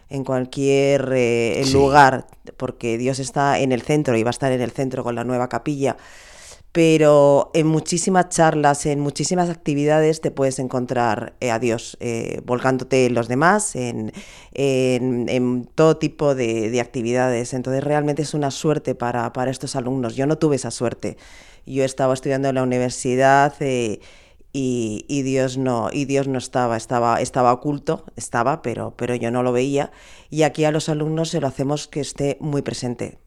en 0.10 0.24
cualquier 0.24 1.12
eh, 1.14 1.62
lugar, 1.74 2.26
porque 2.56 2.98
Dios 2.98 3.20
está 3.20 3.60
en 3.60 3.74
el 3.74 3.82
centro 3.82 4.16
y 4.16 4.24
va 4.24 4.30
a 4.30 4.32
estar 4.32 4.54
en 4.54 4.62
el 4.62 4.72
centro 4.72 5.04
con 5.04 5.16
la 5.16 5.26
nueva 5.26 5.50
capilla 5.50 5.98
pero 6.72 7.52
en 7.54 7.68
muchísimas 7.68 8.30
charlas, 8.30 8.86
en 8.86 9.02
muchísimas 9.02 9.50
actividades 9.50 10.22
te 10.22 10.32
puedes 10.32 10.58
encontrar 10.60 11.34
eh, 11.42 11.52
a 11.52 11.60
Dios 11.60 11.98
eh, 12.00 12.42
volcándote 12.46 13.06
en 13.08 13.14
los 13.14 13.28
demás, 13.28 13.76
en, 13.76 14.14
todo 15.76 15.98
tipo 15.98 16.34
de, 16.34 16.80
actividades. 16.80 17.54
Entonces 17.54 17.84
realmente 17.84 18.22
es 18.22 18.34
una 18.34 18.52
suerte 18.52 18.96
para, 18.96 19.32
estos 19.50 19.76
alumnos. 19.76 20.16
Yo 20.16 20.26
no 20.28 20.38
tuve 20.38 20.56
esa 20.56 20.72
suerte. 20.72 21.18
Yo 21.66 21.84
estaba 21.84 22.14
estudiando 22.14 22.50
en 22.50 22.56
la 22.56 22.64
universidad 22.64 23.54
eh, 23.60 24.00
y, 24.54 25.22
Dios 25.24 25.58
no, 25.58 25.90
y 25.92 26.06
Dios 26.06 26.28
no 26.28 26.38
estaba, 26.38 26.78
estaba, 26.78 27.22
estaba 27.22 27.52
oculto, 27.52 28.06
estaba, 28.16 28.62
pero, 28.62 28.96
pero 28.96 29.16
yo 29.16 29.30
no 29.30 29.44
lo 29.44 29.52
veía. 29.52 29.92
Y 30.30 30.44
aquí 30.44 30.64
a 30.64 30.72
los 30.72 30.88
alumnos 30.88 31.30
se 31.30 31.42
lo 31.42 31.48
hacemos 31.48 31.88
que 31.88 32.00
esté 32.00 32.38
muy 32.40 32.62
presente 32.62 33.21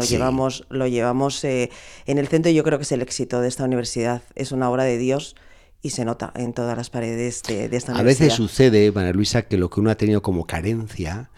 lo 0.00 0.06
llevamos, 0.06 0.66
lo 0.68 0.86
llevamos 0.86 1.42
eh, 1.44 1.70
en 2.06 2.18
el 2.18 2.28
centro 2.28 2.50
y 2.50 2.54
yo 2.54 2.64
creo 2.64 2.78
que 2.78 2.82
es 2.82 2.92
el 2.92 3.02
éxito 3.02 3.40
de 3.40 3.48
esta 3.48 3.64
universidad. 3.64 4.22
Es 4.34 4.52
una 4.52 4.70
obra 4.70 4.84
de 4.84 4.98
Dios 4.98 5.36
y 5.82 5.90
se 5.90 6.04
nota 6.04 6.32
en 6.34 6.52
todas 6.52 6.76
las 6.76 6.90
paredes 6.90 7.42
de, 7.42 7.64
esta 7.64 7.92
universidad. 7.92 8.00
A 8.00 8.02
veces 8.02 8.32
sucede, 8.32 8.90
María 8.92 9.12
Luisa, 9.12 9.42
que 9.42 9.58
lo 9.58 9.70
que 9.70 9.80
uno 9.80 9.90
ha 9.90 9.96
tenido 9.96 10.22
como 10.22 10.46
carencia, 10.46 11.30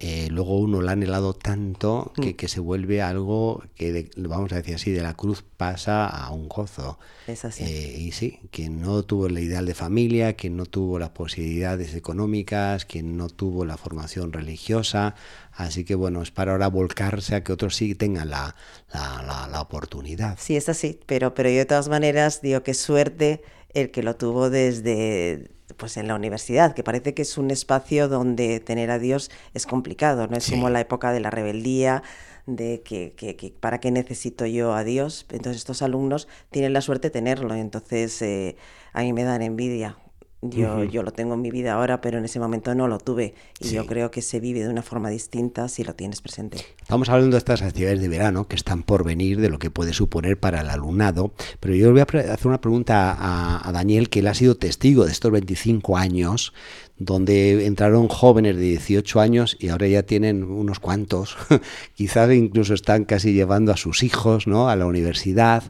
eh, 0.00 0.28
luego 0.30 0.60
uno 0.60 0.80
lo 0.80 0.88
ha 0.88 0.92
anhelado 0.92 1.34
tanto 1.34 2.12
que, 2.14 2.30
mm. 2.30 2.34
que, 2.34 2.46
se 2.46 2.60
vuelve 2.60 3.02
algo 3.02 3.64
que, 3.74 4.08
vamos 4.16 4.52
a 4.52 4.56
decir 4.56 4.76
así, 4.76 4.92
de 4.92 5.02
la 5.02 5.14
cruz 5.14 5.42
pasa 5.56 6.06
a 6.06 6.30
un 6.30 6.48
gozo. 6.48 7.00
Es 7.26 7.44
así. 7.44 7.64
Eh, 7.64 7.96
y 7.98 8.12
sí, 8.12 8.38
quien 8.52 8.80
no 8.80 9.02
tuvo 9.02 9.26
el 9.26 9.36
ideal 9.38 9.66
de 9.66 9.74
familia, 9.74 10.34
quien 10.34 10.56
no 10.56 10.66
tuvo 10.66 11.00
las 11.00 11.10
posibilidades 11.10 11.96
económicas, 11.96 12.84
quien 12.84 13.16
no 13.16 13.28
tuvo 13.28 13.64
la 13.64 13.76
formación 13.76 14.32
religiosa. 14.32 15.16
Así 15.50 15.84
que 15.84 15.96
bueno, 15.96 16.22
es 16.22 16.30
para 16.30 16.52
ahora 16.52 16.68
volcarse 16.68 17.34
a 17.34 17.42
que 17.42 17.52
otros 17.52 17.74
sí 17.74 17.96
tengan 17.96 18.30
la, 18.30 18.54
la, 18.94 19.48
la, 19.50 19.60
oportunidad. 19.60 20.38
Sí, 20.40 20.56
es 20.56 20.68
así, 20.68 21.00
pero, 21.06 21.34
pero 21.34 21.50
yo 21.50 21.56
de 21.56 21.66
todas 21.66 21.88
maneras 21.88 22.40
digo 22.40 22.62
que 22.62 22.74
suerte 22.74 23.42
el 23.74 23.90
que 23.90 24.04
lo 24.04 24.14
tuvo 24.14 24.48
desde 24.48 25.50
pues 25.76 25.96
en 25.96 26.08
la 26.08 26.14
universidad, 26.14 26.74
que 26.74 26.82
parece 26.82 27.14
que 27.14 27.22
es 27.22 27.38
un 27.38 27.50
espacio 27.50 28.08
donde 28.08 28.60
tener 28.60 28.90
a 28.90 28.98
Dios 28.98 29.30
es 29.54 29.66
complicado, 29.66 30.26
no 30.26 30.36
es 30.36 30.50
como 30.50 30.70
la 30.70 30.80
época 30.80 31.12
de 31.12 31.20
la 31.20 31.30
rebeldía, 31.30 32.02
de 32.46 32.80
que, 32.82 33.12
que, 33.14 33.52
para 33.60 33.78
qué 33.78 33.90
necesito 33.90 34.46
yo 34.46 34.72
a 34.74 34.82
Dios. 34.82 35.26
Entonces 35.30 35.58
estos 35.58 35.82
alumnos 35.82 36.28
tienen 36.50 36.72
la 36.72 36.80
suerte 36.80 37.08
de 37.08 37.12
tenerlo, 37.12 37.54
entonces 37.54 38.20
eh, 38.22 38.56
a 38.92 39.02
mí 39.02 39.12
me 39.12 39.24
dan 39.24 39.42
envidia. 39.42 39.98
Yo, 40.40 40.84
yo 40.84 41.02
lo 41.02 41.10
tengo 41.10 41.34
en 41.34 41.42
mi 41.42 41.50
vida 41.50 41.72
ahora, 41.72 42.00
pero 42.00 42.18
en 42.18 42.24
ese 42.24 42.38
momento 42.38 42.72
no 42.74 42.86
lo 42.86 42.98
tuve. 42.98 43.34
Y 43.58 43.70
yo 43.70 43.86
creo 43.86 44.12
que 44.12 44.22
se 44.22 44.38
vive 44.38 44.60
de 44.60 44.68
una 44.68 44.82
forma 44.82 45.10
distinta 45.10 45.68
si 45.68 45.82
lo 45.82 45.94
tienes 45.94 46.20
presente. 46.20 46.58
Estamos 46.80 47.08
hablando 47.08 47.34
de 47.34 47.38
estas 47.38 47.60
actividades 47.62 48.00
de 48.00 48.08
verano 48.08 48.46
que 48.46 48.54
están 48.54 48.84
por 48.84 49.04
venir, 49.04 49.40
de 49.40 49.50
lo 49.50 49.58
que 49.58 49.70
puede 49.70 49.92
suponer 49.92 50.38
para 50.38 50.60
el 50.60 50.70
alumnado. 50.70 51.32
Pero 51.58 51.74
yo 51.74 51.90
voy 51.90 52.00
a 52.00 52.04
hacer 52.04 52.46
una 52.46 52.60
pregunta 52.60 53.12
a, 53.12 53.68
a 53.68 53.72
Daniel, 53.72 54.10
que 54.10 54.20
él 54.20 54.28
ha 54.28 54.34
sido 54.34 54.56
testigo 54.56 55.06
de 55.06 55.12
estos 55.12 55.32
25 55.32 55.96
años 55.96 56.52
donde 56.98 57.66
entraron 57.66 58.08
jóvenes 58.08 58.56
de 58.56 58.62
18 58.62 59.20
años 59.20 59.56
y 59.60 59.68
ahora 59.68 59.86
ya 59.86 60.02
tienen 60.02 60.42
unos 60.44 60.80
cuantos, 60.80 61.36
quizás 61.94 62.32
incluso 62.32 62.74
están 62.74 63.04
casi 63.04 63.32
llevando 63.32 63.72
a 63.72 63.76
sus 63.76 64.02
hijos 64.02 64.46
¿no? 64.46 64.68
a 64.68 64.76
la 64.76 64.86
universidad. 64.86 65.62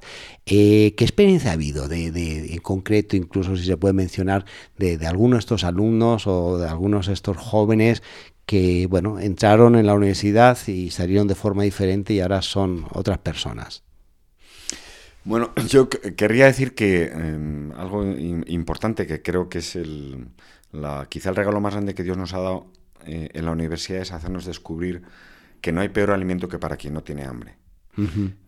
Eh, 0.47 0.95
¿Qué 0.97 1.05
experiencia 1.05 1.51
ha 1.51 1.55
habido 1.55 1.89
de, 1.89 2.07
en 2.53 2.61
concreto, 2.61 3.17
incluso 3.17 3.57
si 3.57 3.65
se 3.65 3.77
puede 3.77 3.95
mencionar, 3.95 4.47
de, 4.79 4.97
de 4.97 5.07
algunos 5.07 5.39
de 5.39 5.41
estos 5.41 5.65
alumnos 5.65 6.27
o 6.27 6.59
de 6.59 6.69
algunos 6.69 7.09
de 7.09 7.13
estos 7.13 7.37
jóvenes 7.37 8.03
que 8.47 8.87
bueno, 8.87 9.21
entraron 9.21 9.77
en 9.77 9.87
la 9.87 9.95
universidad 9.95 10.57
y 10.67 10.91
salieron 10.91 11.29
de 11.29 11.35
forma 11.35 11.65
diferente 11.65 12.15
y 12.15 12.21
ahora 12.21 12.41
son 12.41 12.87
otras 12.93 13.19
personas? 13.19 13.85
Bueno, 15.25 15.53
yo 15.69 15.91
querría 15.91 16.47
decir 16.47 16.75
que 16.75 17.05
em, 17.05 17.71
algo 17.73 18.03
importante 18.47 19.07
que 19.07 19.21
creo 19.21 19.51
que 19.51 19.59
es 19.59 19.77
el, 19.77 20.29
quizá 21.09 21.31
el 21.31 21.37
regalo 21.37 21.61
más 21.61 21.75
grande 21.75 21.95
que 21.95 22.03
Dios 22.03 22.17
nos 22.17 22.35
ha 22.35 22.41
dado 22.41 22.67
eh, 23.07 23.31
en 23.33 23.45
la 23.45 23.53
universidad 23.53 24.03
es 24.03 24.13
hacernos 24.13 24.45
descubrir 24.45 25.03
que 25.61 25.73
no 25.73 25.81
hay 25.81 25.89
peor 25.89 26.11
alimento 26.11 26.49
que 26.49 26.59
para 26.59 26.77
quien 26.77 26.95
no 26.95 27.03
tiene 27.03 27.25
hambre. 27.25 27.57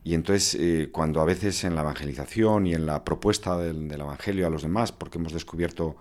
Y 0.05 0.15
entonces, 0.15 0.57
eh, 0.61 0.91
cuando 0.93 1.21
a 1.21 1.25
veces 1.25 1.65
en 1.65 1.75
la 1.75 1.81
evangelización 1.81 2.69
y 2.69 2.75
en 2.75 2.87
la 2.87 3.03
propuesta 3.03 3.59
del, 3.59 3.91
Evangelio 3.91 4.47
a 4.47 4.51
los 4.51 4.63
demás, 4.63 4.93
porque 4.93 5.19
hemos 5.19 5.33
descubierto 5.33 5.97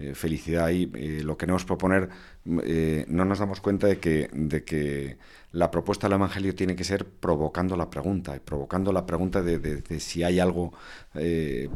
eh, 0.00 0.14
felicidad 0.14 0.64
ahí. 0.64 0.90
Eh, 0.94 1.20
lo 1.22 1.36
queremos 1.36 1.64
proponer, 1.64 2.08
no 2.44 3.24
nos 3.26 3.38
damos 3.38 3.60
cuenta 3.60 3.86
de 3.86 3.98
que, 3.98 4.30
de 4.32 4.64
que 4.64 5.18
la 5.52 5.70
propuesta 5.70 6.08
del 6.08 6.14
Evangelio 6.14 6.54
tiene 6.54 6.74
que 6.74 6.84
ser 6.84 7.04
provocando 7.04 7.76
la 7.76 7.90
pregunta, 7.90 8.40
provocando 8.42 8.92
la 8.92 9.04
pregunta 9.04 9.42
de, 9.42 10.00
si 10.00 10.22
hay 10.22 10.40
algo 10.40 10.72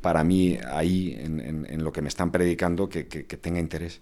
para 0.01 0.25
mí 0.25 0.59
ahí 0.67 1.15
en, 1.19 1.85
lo 1.85 1.93
que 1.93 2.01
me 2.01 2.09
están 2.09 2.31
predicando 2.33 2.89
que, 2.89 3.05
tenga 3.05 3.61
interés. 3.61 4.01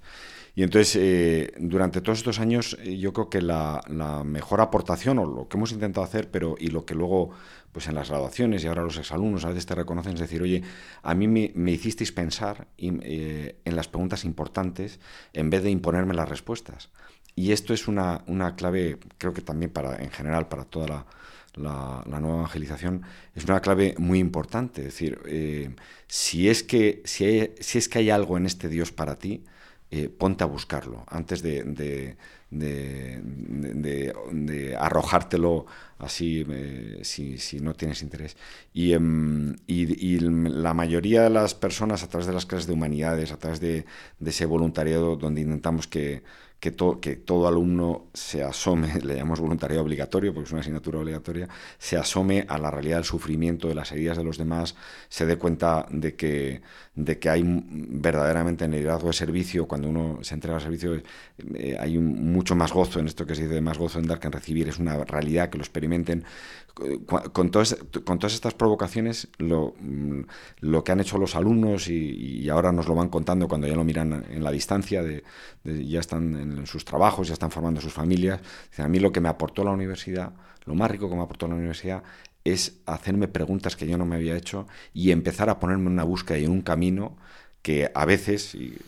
Y 0.54 0.62
entonces, 0.62 1.50
durante 1.58 2.00
todos 2.00 2.18
estos 2.18 2.38
años, 2.38 2.76
yo 2.84 3.12
creo 3.12 3.28
que 3.28 3.42
la, 3.42 3.80
la, 3.88 4.22
mejor 4.22 4.60
aportación, 4.60 5.18
o 5.18 5.26
lo 5.26 5.48
que 5.48 5.56
hemos 5.56 5.72
intentado 5.72 6.04
hacer, 6.04 6.30
pero 6.30 6.54
y 6.58 6.68
lo 6.68 6.84
que 6.84 6.94
luego 6.94 7.30
pues 7.72 7.88
en 7.88 7.94
las 7.94 8.10
graduaciones 8.10 8.62
y 8.62 8.66
ahora 8.66 8.82
los 8.82 8.98
exalumnos 8.98 9.44
a 9.44 9.48
veces 9.48 9.66
te 9.66 9.74
reconocen, 9.74 10.14
es 10.14 10.20
decir, 10.20 10.42
oye, 10.42 10.62
a 11.02 11.14
mí 11.14 11.26
me, 11.26 11.72
hicisteis 11.72 12.12
pensar 12.12 12.68
eh, 12.76 13.56
en 13.64 13.76
las 13.76 13.88
preguntas 13.88 14.24
importantes 14.24 15.00
en 15.32 15.50
vez 15.50 15.62
de 15.62 15.70
imponerme 15.70 16.14
las 16.14 16.28
respuestas. 16.28 16.90
Y 17.34 17.52
esto 17.52 17.72
es 17.72 17.88
una, 17.88 18.22
una 18.26 18.56
clave, 18.56 18.98
creo 19.16 19.32
que 19.32 19.40
también 19.40 19.70
para, 19.70 19.96
en 20.02 20.10
general, 20.10 20.48
para 20.48 20.64
toda 20.64 21.06
la, 21.54 22.04
nueva 22.04 22.40
evangelización, 22.40 23.02
es 23.34 23.44
una 23.44 23.60
clave 23.60 23.94
muy 23.96 24.18
importante. 24.18 24.82
Es 24.82 24.88
decir, 24.88 25.18
eh, 25.26 25.74
si, 26.06 26.50
es 26.50 26.62
que, 26.62 27.00
si, 27.06 27.50
si, 27.58 27.78
es 27.78 27.88
que 27.88 28.00
hay 28.00 28.10
algo 28.10 28.36
en 28.36 28.44
este 28.44 28.68
Dios 28.68 28.92
para 28.92 29.18
ti, 29.18 29.44
eh, 29.90 30.10
ponte 30.10 30.44
a 30.44 30.46
buscarlo 30.46 31.04
antes 31.08 31.42
de, 32.52 33.20
de, 33.22 34.14
de, 34.30 34.76
arrojártelo 34.76 35.66
así 35.98 36.44
eh, 36.48 37.00
si, 37.02 37.38
si, 37.38 37.60
no 37.60 37.74
tienes 37.74 38.02
interés. 38.02 38.36
Y, 38.74 38.92
em, 38.92 39.56
y, 39.66 40.18
la 40.20 40.74
mayoría 40.74 41.22
de 41.22 41.30
las 41.30 41.54
personas 41.54 42.02
a 42.02 42.08
través 42.08 42.26
de 42.26 42.34
las 42.34 42.46
clases 42.46 42.66
de 42.66 42.74
humanidades, 42.74 43.32
a 43.32 43.38
través 43.38 43.60
de, 43.60 43.86
ese 44.24 44.46
voluntariado 44.46 45.16
donde 45.16 45.40
intentamos 45.40 45.86
que, 45.86 46.22
que, 46.62 46.76
que, 47.00 47.16
todo 47.16 47.48
alumno 47.48 48.06
se 48.14 48.44
asome, 48.44 49.00
le 49.02 49.16
llamamos 49.16 49.40
voluntariado 49.40 49.82
obligatorio 49.82 50.32
porque 50.32 50.46
es 50.46 50.52
una 50.52 50.60
asignatura 50.60 51.00
obligatoria, 51.00 51.48
se 51.76 51.96
asome 51.96 52.46
a 52.48 52.56
la 52.56 52.70
realidad 52.70 52.98
del 52.98 53.04
sufrimiento, 53.04 53.66
de 53.66 53.74
las 53.74 53.90
heridas 53.90 54.16
de 54.16 54.22
los 54.22 54.38
demás, 54.38 54.76
se 55.08 55.26
dé 55.26 55.36
cuenta 55.38 55.86
de 55.90 56.14
que, 56.14 56.62
de 56.94 57.18
que 57.18 57.28
hay 57.28 57.42
verdaderamente 57.44 58.64
en 58.64 58.74
el 58.74 58.78
liderazgo 58.78 59.08
de 59.08 59.14
servicio, 59.14 59.66
cuando 59.66 59.88
uno 59.88 60.20
se 60.22 60.34
entrega 60.34 60.54
al 60.54 60.62
servicio, 60.62 61.02
eh, 61.54 61.76
hay 61.80 61.98
mucho 61.98 62.54
más 62.54 62.72
gozo 62.72 63.00
en 63.00 63.08
esto 63.08 63.26
que 63.26 63.34
se 63.34 63.48
dice 63.48 63.60
más 63.60 63.76
gozo 63.76 63.98
en 63.98 64.06
dar 64.06 64.20
que 64.20 64.28
en 64.28 64.32
recibir, 64.32 64.68
es 64.68 64.78
una 64.78 65.02
realidad 65.02 65.50
que 65.50 65.58
lo 65.58 65.64
experimenten. 65.64 66.24
Con, 67.32 67.50
todas, 67.50 67.76
con 68.04 68.18
todas 68.18 68.32
estas 68.32 68.54
provocaciones, 68.54 69.28
lo, 69.36 69.74
mm, 69.78 70.22
lo, 70.60 70.82
que 70.82 70.92
han 70.92 71.00
hecho 71.00 71.18
los 71.18 71.36
alumnos 71.36 71.88
y, 71.88 72.48
ahora 72.48 72.72
nos 72.72 72.88
lo 72.88 72.94
van 72.94 73.10
contando 73.10 73.46
cuando 73.46 73.66
ya 73.66 73.76
lo 73.76 73.84
miran 73.84 74.24
en 74.30 74.42
la 74.42 74.50
distancia, 74.50 75.02
de, 75.02 75.22
ya 75.64 76.00
están 76.00 76.34
en 76.34 76.66
sus 76.66 76.86
trabajos, 76.86 77.28
ya 77.28 77.34
están 77.34 77.50
formando 77.50 77.80
sus 77.80 77.92
familias. 77.92 78.40
A 78.78 78.88
mí 78.88 79.00
lo 79.00 79.12
que 79.12 79.20
me 79.20 79.28
aportó 79.28 79.64
la 79.64 79.70
universidad, 79.70 80.32
lo 80.64 80.74
más 80.74 80.90
rico 80.90 81.10
que 81.10 81.16
me 81.16 81.22
aportó 81.22 81.46
la 81.46 81.56
universidad 81.56 82.02
es 82.44 82.80
hacerme 82.86 83.28
preguntas 83.28 83.76
que 83.76 83.86
yo 83.86 83.96
no 83.98 84.04
me 84.04 84.16
había 84.16 84.36
hecho 84.36 84.66
y 84.92 85.10
empezar 85.10 85.48
a 85.50 85.60
ponerme 85.60 85.86
en 85.86 85.92
una 85.92 86.04
búsqueda 86.04 86.38
y 86.38 86.44
en 86.44 86.50
un 86.50 86.62
camino 86.62 87.16
que 87.62 87.90
a 87.94 88.04
veces, 88.04 88.54
y, 88.54 88.78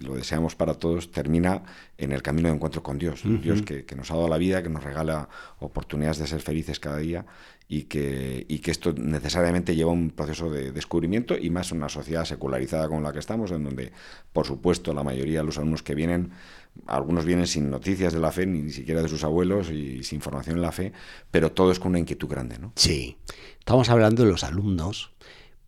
lo 0.00 0.14
deseamos 0.14 0.56
para 0.56 0.74
todos, 0.74 1.12
termina 1.12 1.62
en 1.98 2.12
el 2.12 2.22
camino 2.22 2.48
de 2.48 2.56
encuentro 2.56 2.82
con 2.82 2.98
Dios. 2.98 3.22
Dios 3.24 3.62
que, 3.62 3.84
nos 3.94 4.10
ha 4.10 4.14
dado 4.14 4.28
la 4.28 4.38
vida, 4.38 4.62
que 4.62 4.68
nos 4.68 4.82
regala 4.82 5.28
oportunidades 5.60 6.18
de 6.18 6.26
ser 6.26 6.40
felices 6.40 6.80
cada 6.80 6.96
día 6.96 7.24
y 7.68 7.84
que, 7.84 8.44
y 8.48 8.58
que 8.58 8.70
esto 8.70 8.92
necesariamente 8.92 9.76
lleva 9.76 9.92
un 9.92 10.10
proceso 10.10 10.50
de 10.50 10.72
descubrimiento 10.72 11.36
y 11.38 11.50
más 11.50 11.70
en 11.70 11.78
una 11.78 11.88
sociedad 11.88 12.24
secularizada 12.24 12.88
como 12.88 13.00
la 13.00 13.12
que 13.12 13.20
estamos, 13.20 13.52
en 13.52 13.64
donde, 13.64 13.92
por 14.32 14.46
supuesto, 14.46 14.92
la 14.92 15.04
mayoría 15.04 15.40
de 15.40 15.46
los 15.46 15.58
alumnos 15.58 15.82
que 15.82 15.94
vienen 15.94 16.32
algunos 16.86 17.24
vienen 17.24 17.46
sin 17.46 17.70
noticias 17.70 18.12
de 18.12 18.18
la 18.18 18.32
fe, 18.32 18.46
ni, 18.46 18.70
siquiera 18.70 19.02
de 19.02 19.08
sus 19.08 19.24
abuelos, 19.24 19.70
y 19.70 20.02
sin 20.02 20.20
formación 20.20 20.56
en 20.56 20.62
la 20.62 20.72
fe, 20.72 20.92
pero 21.30 21.52
todo 21.52 21.70
es 21.70 21.78
con 21.78 21.90
una 21.90 21.98
inquietud 21.98 22.28
grande, 22.28 22.58
¿no? 22.58 22.72
Sí. 22.76 23.18
Estamos 23.58 23.90
hablando 23.90 24.24
de 24.24 24.30
los 24.30 24.42
alumnos, 24.42 25.11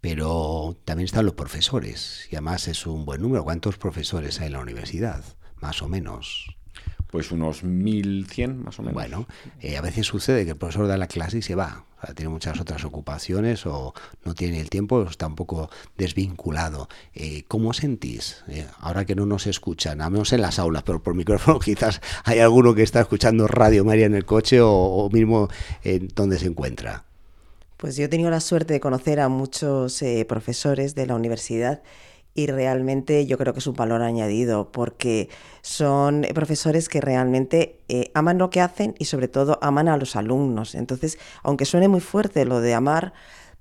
pero 0.05 0.77
también 0.85 1.07
están 1.07 1.25
los 1.25 1.33
profesores, 1.33 2.29
y 2.31 2.37
además 2.37 2.69
es 2.69 2.87
un 2.87 3.07
buen 3.07 3.23
número. 3.23 3.43
¿Cuántos 3.43 3.79
profesores 3.79 4.39
hay 4.39 4.49
en 4.49 4.53
la 4.53 4.61
universidad? 4.61 5.25
Más 5.63 5.81
o 5.81 5.89
menos. 5.89 6.59
Pues 7.07 7.31
unos 7.31 7.65
1.100 7.65 8.55
más 8.55 8.79
o 8.79 8.83
menos. 8.83 8.93
Bueno, 8.93 9.27
eh, 9.63 9.79
a 9.79 9.81
veces 9.81 10.07
sucede 10.07 10.45
que 10.45 10.51
el 10.51 10.57
profesor 10.59 10.89
da 10.89 10.99
la 10.99 11.07
clase 11.07 11.39
y 11.39 11.43
se 11.43 11.55
va. 11.55 11.87
tiene 12.15 12.29
muchas 12.29 12.61
otras 12.61 12.85
ocupaciones 12.85 13.65
o 13.65 13.95
no 14.27 14.35
tiene 14.35 14.61
el 14.61 14.69
tiempo, 14.69 15.05
está 15.05 15.27
un 15.27 15.37
poco 15.37 15.71
desvinculado. 15.97 16.91
Eh, 17.15 17.45
¿Cómo 17.49 17.73
sentís? 17.73 18.45
Eh, 18.49 18.67
ahora 18.81 19.07
que 19.07 19.15
no 19.15 19.25
nos 19.25 19.47
escuchan, 19.47 20.03
a 20.03 20.11
menos 20.11 20.35
en 20.35 20.43
las 20.43 20.59
aulas, 20.59 20.83
pero 20.83 21.03
por 21.03 21.15
micrófono 21.15 21.59
quizás 21.59 22.03
hay 22.25 22.41
alguno 22.41 22.75
que 22.75 22.83
está 22.83 23.01
escuchando 23.01 23.47
Radio 23.47 23.87
María 23.87 24.05
en 24.05 24.15
el 24.15 24.27
coche 24.27 24.61
o, 24.61 24.71
o 24.71 25.09
mismo 25.09 25.49
en 25.83 26.09
donde 26.09 26.39
se 26.39 26.49
encuentra. 26.49 27.07
Pues 27.85 27.97
yo 27.97 28.07
he 28.07 28.09
tenido 28.09 28.31
la 28.31 28.41
suerte 28.41 28.73
de 28.73 28.81
conocer 28.81 29.21
a 29.21 29.29
muchos 29.29 30.03
profesores 30.27 30.95
de 30.95 31.07
la 31.07 31.17
universidad 31.17 31.83
y 32.33 32.47
realmente 32.47 33.27
yo 33.27 33.37
creo 33.37 33.53
que 33.53 33.59
es 33.59 33.67
un 33.67 33.75
valor 33.75 34.01
añadido 34.01 34.73
porque 34.73 35.29
son 35.61 36.27
profesores 36.33 36.89
que 36.89 37.03
realmente 37.03 37.83
eh, 37.91 38.11
aman 38.15 38.39
lo 38.39 38.49
que 38.49 38.63
hacen 38.63 38.95
y 38.99 39.05
sobre 39.05 39.29
todo 39.29 39.59
aman 39.61 39.89
a 39.89 39.99
los 39.99 40.17
alumnos. 40.17 40.75
Entonces, 40.75 41.19
aunque 41.43 41.67
suene 41.67 41.89
muy 41.89 42.01
fuerte 42.01 42.47
lo 42.47 42.63
de 42.63 42.73
amar, 42.73 43.13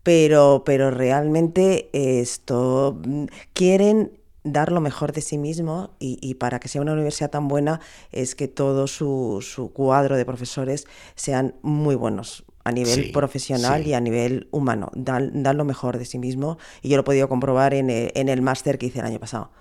pero, 0.03 0.63
pero 0.65 0.89
realmente 0.89 1.89
esto 1.91 3.01
mm, 3.05 3.25
quieren 3.51 4.21
dar 4.45 4.71
lo 4.71 4.79
mejor 4.79 5.11
de 5.11 5.19
sí 5.19 5.37
mismo 5.37 5.97
y, 5.99 6.35
para 6.35 6.61
que 6.61 6.69
sea 6.69 6.81
una 6.81 6.93
universidad 6.93 7.29
tan 7.29 7.49
buena 7.49 7.81
es 8.13 8.35
que 8.35 8.47
todo 8.47 8.87
su, 8.87 9.39
su 9.41 9.73
cuadro 9.73 10.15
de 10.15 10.25
profesores 10.25 10.85
sean 11.15 11.55
muy 11.61 11.95
buenos, 11.95 12.45
a 12.63 12.71
nivel 12.71 13.11
profesional 13.11 13.85
y 13.85 13.93
a 13.93 13.99
nivel 13.99 14.47
humano. 14.51 14.89
Dan, 14.93 15.43
dan, 15.43 15.57
lo 15.57 15.65
mejor 15.65 15.97
de 15.97 16.05
sí 16.05 16.19
mismo 16.19 16.57
y 16.81 16.89
yo 16.89 16.97
lo 16.97 17.01
he 17.01 17.05
podido 17.05 17.27
comprobar 17.27 17.73
en 17.73 17.89
el, 17.89 18.11
en 18.15 18.29
el 18.29 18.41
máster 18.41 18.77
que 18.77 18.87
hice 18.87 18.99
el 18.99 19.05
año 19.05 19.19
pasado. 19.19 19.51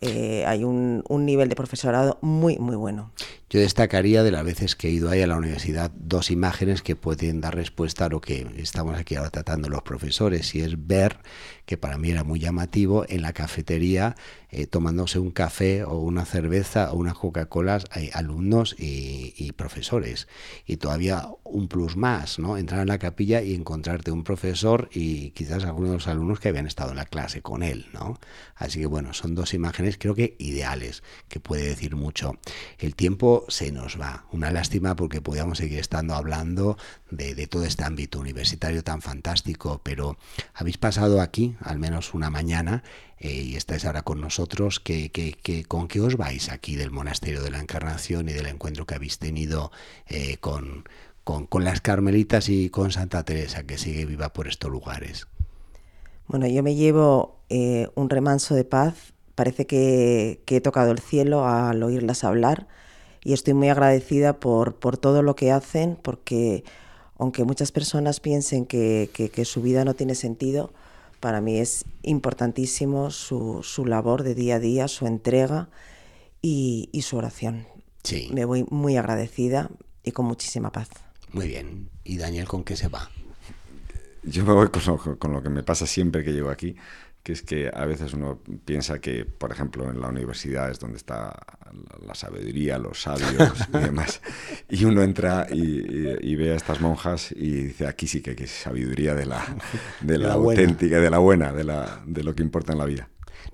Eh, 0.00 0.44
hay 0.46 0.64
un, 0.64 1.04
un, 1.08 1.24
nivel 1.24 1.48
de 1.48 1.54
profesorado 1.54 2.18
muy, 2.22 2.58
muy 2.58 2.74
bueno. 2.74 3.12
Yo 3.52 3.60
destacaría 3.60 4.22
de 4.22 4.30
las 4.30 4.46
veces 4.46 4.76
que 4.76 4.88
he 4.88 4.92
ido 4.92 5.10
ahí 5.10 5.20
a 5.20 5.26
la 5.26 5.36
universidad 5.36 5.90
dos 5.94 6.30
imágenes 6.30 6.80
que 6.80 6.96
pueden 6.96 7.42
dar 7.42 7.54
respuesta 7.54 8.06
a 8.06 8.08
lo 8.08 8.22
que 8.22 8.46
estamos 8.56 8.96
aquí 8.96 9.14
ahora 9.14 9.28
tratando 9.28 9.68
los 9.68 9.82
profesores, 9.82 10.54
y 10.54 10.62
es 10.62 10.86
ver, 10.86 11.18
que 11.66 11.76
para 11.76 11.98
mí 11.98 12.10
era 12.10 12.24
muy 12.24 12.40
llamativo, 12.40 13.04
en 13.10 13.20
la 13.20 13.34
cafetería, 13.34 14.16
eh, 14.48 14.66
tomándose 14.66 15.18
un 15.18 15.32
café 15.32 15.84
o 15.84 15.98
una 15.98 16.24
cerveza 16.24 16.92
o 16.92 16.96
unas 16.96 17.12
Coca-Cola, 17.12 17.80
hay 17.90 18.08
alumnos 18.14 18.74
y, 18.78 19.34
y, 19.36 19.52
profesores. 19.52 20.28
Y 20.66 20.78
todavía 20.78 21.28
un 21.44 21.68
plus 21.68 21.96
más, 21.96 22.38
¿no? 22.38 22.56
Entrar 22.56 22.80
en 22.80 22.88
la 22.88 22.98
capilla 22.98 23.42
y 23.42 23.54
encontrarte 23.54 24.10
un 24.10 24.24
profesor 24.24 24.88
y 24.92 25.30
quizás 25.30 25.64
algunos 25.64 25.90
de 25.90 25.96
los 25.96 26.08
alumnos 26.08 26.40
que 26.40 26.48
habían 26.48 26.66
estado 26.66 26.90
en 26.90 26.96
la 26.96 27.04
clase 27.04 27.42
con 27.42 27.62
él, 27.62 27.86
¿no? 27.92 28.18
Así 28.56 28.80
que 28.80 28.86
bueno, 28.86 29.12
son 29.12 29.34
dos 29.34 29.54
imágenes 29.54 29.98
creo 29.98 30.14
que 30.14 30.36
ideales, 30.38 31.02
que 31.28 31.38
puede 31.40 31.64
decir 31.64 31.96
mucho. 31.96 32.38
El 32.78 32.94
tiempo 32.94 33.41
se 33.48 33.72
nos 33.72 34.00
va. 34.00 34.24
Una 34.32 34.50
lástima 34.50 34.96
porque 34.96 35.20
podíamos 35.20 35.58
seguir 35.58 35.78
estando 35.78 36.14
hablando 36.14 36.76
de, 37.10 37.46
todo 37.46 37.64
este 37.64 37.84
ámbito 37.84 38.18
universitario 38.20 38.82
tan 38.82 39.02
fantástico, 39.02 39.80
pero 39.82 40.16
habéis 40.54 40.78
pasado 40.78 41.20
aquí 41.20 41.56
al 41.60 41.78
menos 41.78 42.14
una 42.14 42.30
mañana 42.30 42.82
eh, 43.18 43.32
y 43.32 43.56
estáis 43.56 43.84
ahora 43.84 44.02
con 44.02 44.20
nosotros. 44.20 44.80
Que, 44.80 45.10
que, 45.10 45.64
¿Con 45.64 45.88
qué 45.88 46.00
os 46.00 46.16
vais 46.16 46.50
aquí 46.50 46.76
del 46.76 46.90
Monasterio 46.90 47.42
de 47.42 47.50
la 47.50 47.60
Encarnación 47.60 48.28
y 48.28 48.32
del 48.32 48.46
encuentro 48.46 48.86
que 48.86 48.94
habéis 48.94 49.18
tenido 49.18 49.70
eh, 50.08 50.38
con, 50.38 50.84
con, 51.24 51.64
las 51.64 51.80
Carmelitas 51.80 52.48
y 52.48 52.70
con 52.70 52.90
Santa 52.92 53.24
Teresa, 53.24 53.64
que 53.64 53.78
sigue 53.78 54.06
viva 54.06 54.32
por 54.32 54.48
estos 54.48 54.70
lugares? 54.70 55.26
Bueno, 56.28 56.46
yo 56.46 56.62
me 56.62 56.74
llevo 56.74 57.40
eh, 57.48 57.88
un 57.94 58.10
remanso 58.10 58.54
de 58.54 58.64
paz. 58.64 59.12
Parece 59.34 59.66
que, 59.66 60.42
que, 60.44 60.56
he 60.56 60.60
tocado 60.60 60.90
el 60.90 60.98
cielo 60.98 61.46
al 61.46 61.82
oírlas 61.82 62.22
hablar 62.24 62.68
y 63.24 63.32
estoy 63.32 63.54
muy 63.54 63.68
agradecida 63.68 64.38
por, 64.38 64.74
por 64.76 64.96
todo 64.96 65.22
lo 65.22 65.36
que 65.36 65.52
hacen, 65.52 65.96
porque 66.00 66.64
aunque 67.18 67.44
muchas 67.44 67.70
personas 67.70 68.20
piensen 68.20 68.66
que, 68.66 69.10
que, 69.12 69.44
su 69.44 69.62
vida 69.62 69.84
no 69.84 69.94
tiene 69.94 70.14
sentido, 70.14 70.72
para 71.20 71.40
mí 71.40 71.58
es 71.58 71.84
importantísimo 72.02 73.10
su, 73.10 73.62
su 73.62 73.86
labor 73.86 74.24
de 74.24 74.34
día 74.34 74.56
a 74.56 74.58
día, 74.58 74.88
su 74.88 75.06
entrega 75.06 75.68
y, 76.40 76.88
y 76.92 77.02
su 77.02 77.16
oración. 77.16 77.66
Sí. 78.02 78.28
Me 78.32 78.44
voy 78.44 78.66
muy 78.70 78.96
agradecida 78.96 79.70
y 80.02 80.10
con 80.10 80.26
muchísima 80.26 80.72
paz. 80.72 80.88
Muy 81.32 81.46
bien. 81.46 81.88
¿Y 82.02 82.16
Daniel 82.16 82.48
con 82.48 82.64
qué 82.64 82.74
se 82.74 82.88
va? 82.88 83.08
Yo 84.24 84.44
me 84.44 84.52
voy 84.52 84.68
con 84.68 84.82
lo, 84.84 85.18
con 85.18 85.32
lo 85.32 85.42
que 85.42 85.48
me 85.48 85.62
pasa 85.62 85.86
siempre 85.86 86.24
que 86.24 86.32
llego 86.32 86.50
aquí, 86.50 86.76
que 87.22 87.32
es 87.32 87.42
que 87.42 87.70
a 87.72 87.84
veces 87.86 88.14
uno 88.14 88.40
piensa 88.64 89.00
que, 89.00 89.24
por 89.24 89.52
ejemplo, 89.52 89.88
en 89.88 90.00
la 90.00 90.08
universidad 90.08 90.70
es 90.70 90.80
donde 90.80 90.96
está 90.96 91.34
la 92.04 92.14
sabiduría, 92.14 92.78
los 92.78 93.02
sabios 93.02 93.32
y 93.72 93.78
demás, 93.78 94.20
y 94.68 94.84
uno 94.84 95.02
entra 95.02 95.46
y, 95.50 96.34
ve 96.34 96.52
a 96.52 96.56
estas 96.56 96.80
monjas 96.80 97.32
y 97.32 97.50
dice, 97.50 97.86
aquí 97.86 98.06
sí 98.06 98.20
que 98.20 98.30
hay 98.30 98.46
sabiduría 98.46 99.14
de 99.14 99.26
la, 99.26 99.44
de 100.00 100.18
la, 100.18 100.32
auténtica, 100.32 100.98
de 100.98 101.10
la 101.10 101.18
buena, 101.18 101.52
de, 101.52 101.64
la, 101.64 102.02
de 102.06 102.24
lo 102.24 102.34
que 102.34 102.42
importa 102.42 102.72
en 102.72 102.78
la 102.78 102.86
vida. 102.86 103.08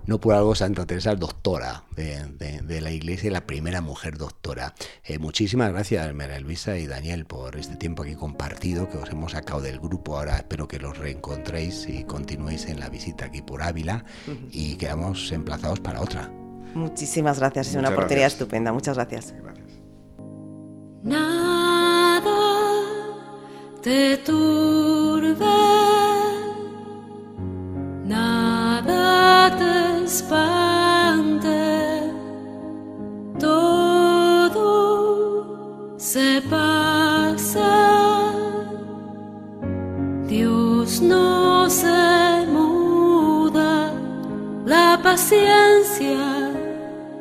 No 0.07 0.20
por 0.20 0.35
algo 0.35 0.55
Santa 0.55 0.87
Teresa 0.87 1.12
es 1.12 1.20
doctora 1.20 1.85
de, 1.96 2.81
la 2.81 2.90
iglesia 2.90 3.29
y 3.29 3.33
la 3.33 3.46
primera 3.46 3.81
mujer 3.81 4.18
doctora. 4.18 4.74
Eh, 5.05 5.18
muchísimas 5.18 5.72
gracias, 5.72 6.14
María 6.14 6.40
Luisa 6.40 6.77
y 6.77 6.87
Daniel, 6.87 7.27
por 7.27 7.57
este 7.57 7.77
tiempo 7.77 8.03
aquí 8.03 8.14
compartido 8.14 8.88
que 8.88 8.98
os 8.98 9.11
hemos 9.11 9.33
sacado 9.33 9.61
del 9.61 9.79
grupo. 9.79 10.16
Ahora 10.16 10.37
espero 10.37 10.68
que 10.68 10.79
los 10.79 10.96
reencontréis 10.96 11.88
y 11.88 12.05
continuéis 12.05 12.66
en 12.66 12.81
la 12.81 12.88
visita 12.88 13.27
aquí 13.27 13.42
por 13.42 13.62
Ávila 13.62 14.05
y 14.51 14.77
quedamos 14.77 15.31
emplazados 15.33 15.81
para 15.81 16.01
otra. 16.01 16.31
Muchísimas 16.74 17.38
gracias, 17.38 17.68
es 17.68 17.77
una 17.77 17.90
oportunidad 17.90 18.27
estupenda. 18.27 18.72
Muchas 18.72 18.96
gracias. 18.96 19.35
Nada 21.03 22.22
te 23.83 24.16
turbe. 24.18 25.68
Espante, 30.04 31.48
todo 33.38 34.64
se 35.96 36.42
pasa, 36.48 38.32
Dios 40.26 41.00
no 41.00 41.70
se 41.70 42.46
muda, 42.52 43.92
la 44.66 44.98
paciencia 45.02 46.52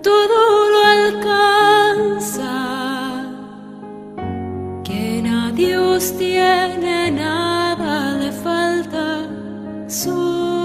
todo 0.03 0.69
lo 0.73 0.79
alcanza, 0.85 2.53
quien 4.83 5.27
a 5.27 5.51
Dios 5.51 6.13
tiene 6.17 7.11
nada 7.11 8.13
le 8.13 8.31
falta. 8.31 9.27
Su 9.87 10.56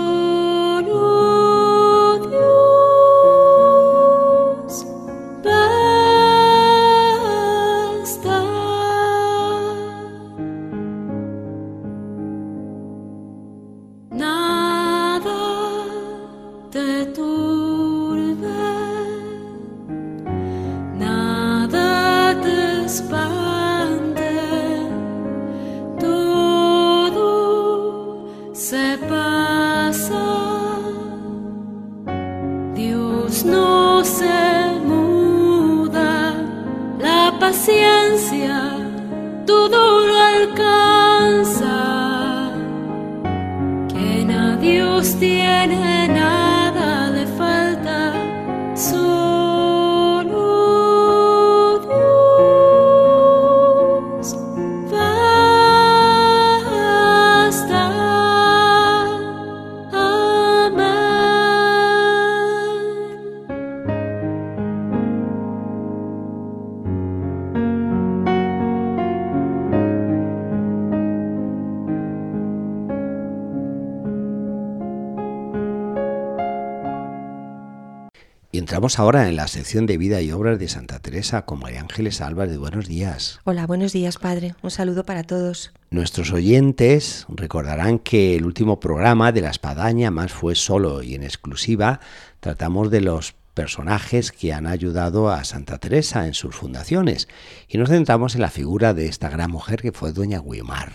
Entramos 78.93 79.09
ahora 79.09 79.29
en 79.31 79.37
la 79.37 79.49
sección 79.49 79.87
de 79.87 79.97
vida 79.97 80.21
y 80.21 80.33
obras 80.33 80.59
de 80.59 80.69
Santa 80.69 80.99
Teresa 80.99 81.47
con 81.47 81.61
María 81.61 81.81
Ángeles 81.81 82.21
Álvarez. 82.21 82.59
Buenos 82.59 82.88
días. 82.88 83.40
Hola, 83.45 83.67
buenos 83.67 83.95
días, 83.95 84.19
Padre. 84.19 84.55
Un 84.61 84.71
saludo 84.71 85.07
para 85.07 85.23
todos. 85.23 85.73
Nuestros 85.90 86.31
oyentes 86.31 87.25
recordarán 87.31 87.99
que 87.99 88.37
el 88.37 88.45
último 88.45 88.81
programa 88.81 89.33
de 89.33 89.40
La 89.40 89.49
Espadaña 89.49 90.11
más 90.11 90.31
fue 90.31 90.55
solo 90.55 91.03
y 91.03 91.15
en 91.15 91.23
exclusiva 91.23 92.01
tratamos 92.40 92.90
de 92.90 93.01
los 93.01 93.35
personajes 93.55 94.31
que 94.31 94.53
han 94.53 94.67
ayudado 94.67 95.31
a 95.31 95.43
Santa 95.45 95.79
Teresa 95.79 96.27
en 96.27 96.35
sus 96.35 96.55
fundaciones 96.55 97.29
y 97.69 97.79
nos 97.79 97.88
centramos 97.88 98.35
en 98.35 98.43
la 98.43 98.51
figura 98.51 98.93
de 98.93 99.07
esta 99.07 99.31
gran 99.31 99.51
mujer 99.51 99.81
que 99.81 99.93
fue 99.93 100.13
Doña 100.13 100.40
Guimar. 100.40 100.93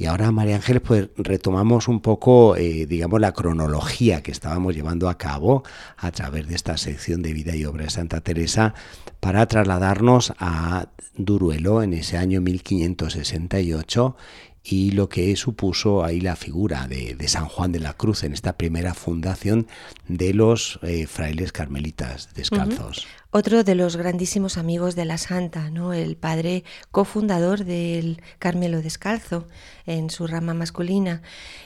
Y 0.00 0.06
ahora, 0.06 0.30
María 0.30 0.54
Ángeles, 0.54 0.80
pues 0.80 1.08
retomamos 1.16 1.88
un 1.88 1.98
poco, 2.00 2.54
eh, 2.54 2.86
digamos, 2.86 3.20
la 3.20 3.32
cronología 3.32 4.22
que 4.22 4.30
estábamos 4.30 4.76
llevando 4.76 5.08
a 5.08 5.18
cabo 5.18 5.64
a 5.96 6.12
través 6.12 6.46
de 6.46 6.54
esta 6.54 6.76
sección 6.76 7.20
de 7.20 7.32
vida 7.32 7.56
y 7.56 7.64
obra 7.64 7.82
de 7.82 7.90
Santa 7.90 8.20
Teresa 8.20 8.74
para 9.18 9.44
trasladarnos 9.46 10.34
a 10.38 10.86
Duruelo 11.16 11.82
en 11.82 11.94
ese 11.94 12.16
año 12.16 12.40
1568 12.40 14.16
y 14.62 14.90
lo 14.92 15.08
que 15.08 15.34
supuso 15.36 16.04
ahí 16.04 16.20
la 16.20 16.36
figura 16.36 16.86
de, 16.88 17.16
San 17.28 17.46
Juan 17.46 17.72
de 17.72 17.80
la 17.80 17.94
Cruz 17.94 18.24
en 18.24 18.32
esta 18.32 18.56
primera 18.56 18.94
fundación 18.94 19.66
de 20.08 20.34
los 20.34 20.78
eh, 20.82 21.06
frailes 21.06 21.52
carmelitas 21.52 22.34
descalzos. 22.34 23.06
Otro 23.30 23.62
de 23.62 23.74
los 23.74 23.96
grandísimos 23.96 24.56
amigos 24.56 24.96
de 24.96 25.04
la 25.04 25.18
Santa, 25.18 25.70
¿no? 25.70 25.92
el 25.92 26.16
padre 26.16 26.64
cofundador 26.90 27.64
del 27.64 28.22
Carmelo 28.38 28.80
Descalzo 28.80 29.46
en 29.84 30.08
su 30.08 30.26
rama 30.26 30.54
masculina 30.54 31.20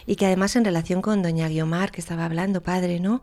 y 0.05 0.17
que 0.17 0.27
además 0.27 0.57
en 0.57 0.65
relación 0.65 1.03
con 1.03 1.23
doña 1.23 1.49
Guiomar 1.49 1.93
que 1.93 2.01
estaba 2.01 2.25
hablando, 2.25 2.63
padre, 2.63 2.99
¿no? 2.99 3.23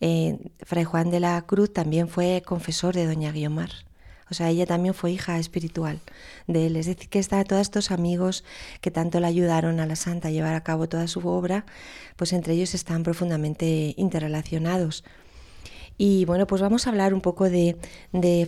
Eh, 0.00 0.38
Fray 0.64 0.84
Juan 0.84 1.10
de 1.10 1.18
la 1.18 1.42
Cruz 1.42 1.72
también 1.72 2.08
fue 2.08 2.42
confesor 2.46 2.94
de 2.94 3.06
doña 3.06 3.32
Guiomar. 3.32 3.70
O 4.30 4.34
sea, 4.34 4.48
ella 4.48 4.66
también 4.66 4.94
fue 4.94 5.12
hija 5.12 5.38
espiritual 5.38 6.00
de 6.46 6.66
él. 6.66 6.76
Es 6.76 6.86
decir, 6.86 7.08
que 7.08 7.18
está 7.18 7.42
todos 7.44 7.62
estos 7.62 7.90
amigos 7.90 8.44
que 8.80 8.90
tanto 8.90 9.20
le 9.20 9.26
ayudaron 9.26 9.80
a 9.80 9.86
la 9.86 9.96
santa 9.96 10.28
a 10.28 10.30
llevar 10.30 10.54
a 10.54 10.62
cabo 10.62 10.88
toda 10.88 11.06
su 11.08 11.26
obra, 11.26 11.66
pues 12.16 12.32
entre 12.32 12.54
ellos 12.54 12.74
están 12.74 13.02
profundamente 13.02 13.94
interrelacionados. 13.96 15.04
Y 15.98 16.24
bueno, 16.24 16.46
pues 16.46 16.62
vamos 16.62 16.86
a 16.86 16.90
hablar 16.90 17.12
un 17.12 17.20
poco 17.20 17.50
de, 17.50 17.76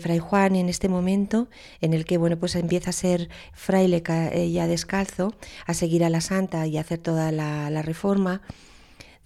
Fray 0.00 0.18
Juan 0.18 0.56
en 0.56 0.70
este 0.70 0.88
momento, 0.88 1.48
en 1.82 1.92
el 1.92 2.06
que 2.06 2.16
bueno, 2.16 2.38
pues 2.38 2.56
empieza 2.56 2.90
a 2.90 2.92
ser 2.94 3.28
fraile 3.52 4.02
ya 4.50 4.66
descalzo, 4.66 5.34
a 5.66 5.74
seguir 5.74 6.02
a 6.02 6.08
la 6.08 6.22
santa 6.22 6.66
y 6.66 6.78
a 6.78 6.80
hacer 6.80 6.98
toda 6.98 7.30
la 7.30 7.82
reforma. 7.82 8.40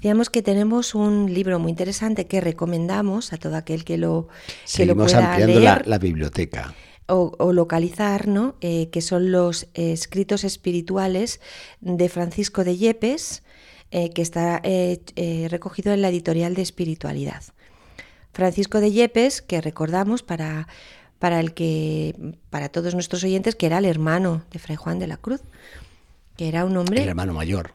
Digamos 0.00 0.28
que 0.28 0.42
tenemos 0.42 0.94
un 0.94 1.32
libro 1.32 1.58
muy 1.58 1.70
interesante 1.70 2.26
que 2.26 2.40
recomendamos 2.40 3.32
a 3.32 3.38
todo 3.38 3.56
aquel 3.56 3.84
que 3.84 3.96
lo, 3.96 4.28
que 4.74 4.84
lo 4.84 4.94
pueda 4.94 5.32
ampliando 5.32 5.82
La, 5.86 5.98
biblioteca. 5.98 6.74
O, 7.08 7.52
localizar, 7.52 8.26
¿no? 8.28 8.56
Eh, 8.60 8.90
que 8.90 9.00
son 9.00 9.30
los 9.30 9.68
escritos 9.74 10.44
espirituales 10.44 11.40
de 11.80 12.08
Francisco 12.08 12.64
de 12.64 12.76
Yepes, 12.76 13.42
eh, 13.90 14.10
que 14.10 14.22
está 14.22 14.60
eh, 14.64 15.46
recogido 15.50 15.92
en 15.92 16.02
la 16.02 16.08
editorial 16.08 16.54
de 16.54 16.62
espiritualidad. 16.62 17.42
Francisco 18.32 18.80
de 18.80 18.92
Yepes, 18.92 19.40
que 19.40 19.62
recordamos 19.62 20.22
para, 20.22 20.68
para, 21.18 21.40
el 21.40 21.54
que, 21.54 22.34
para 22.50 22.68
todos 22.68 22.92
nuestros 22.92 23.24
oyentes, 23.24 23.54
que 23.54 23.64
era 23.64 23.78
el 23.78 23.86
hermano 23.86 24.44
de 24.50 24.58
Fray 24.58 24.76
Juan 24.76 24.98
de 24.98 25.06
la 25.06 25.16
Cruz, 25.16 25.40
que 26.36 26.48
era 26.48 26.66
un 26.66 26.76
hombre... 26.76 27.02
El 27.02 27.08
hermano 27.08 27.32
mayor 27.32 27.72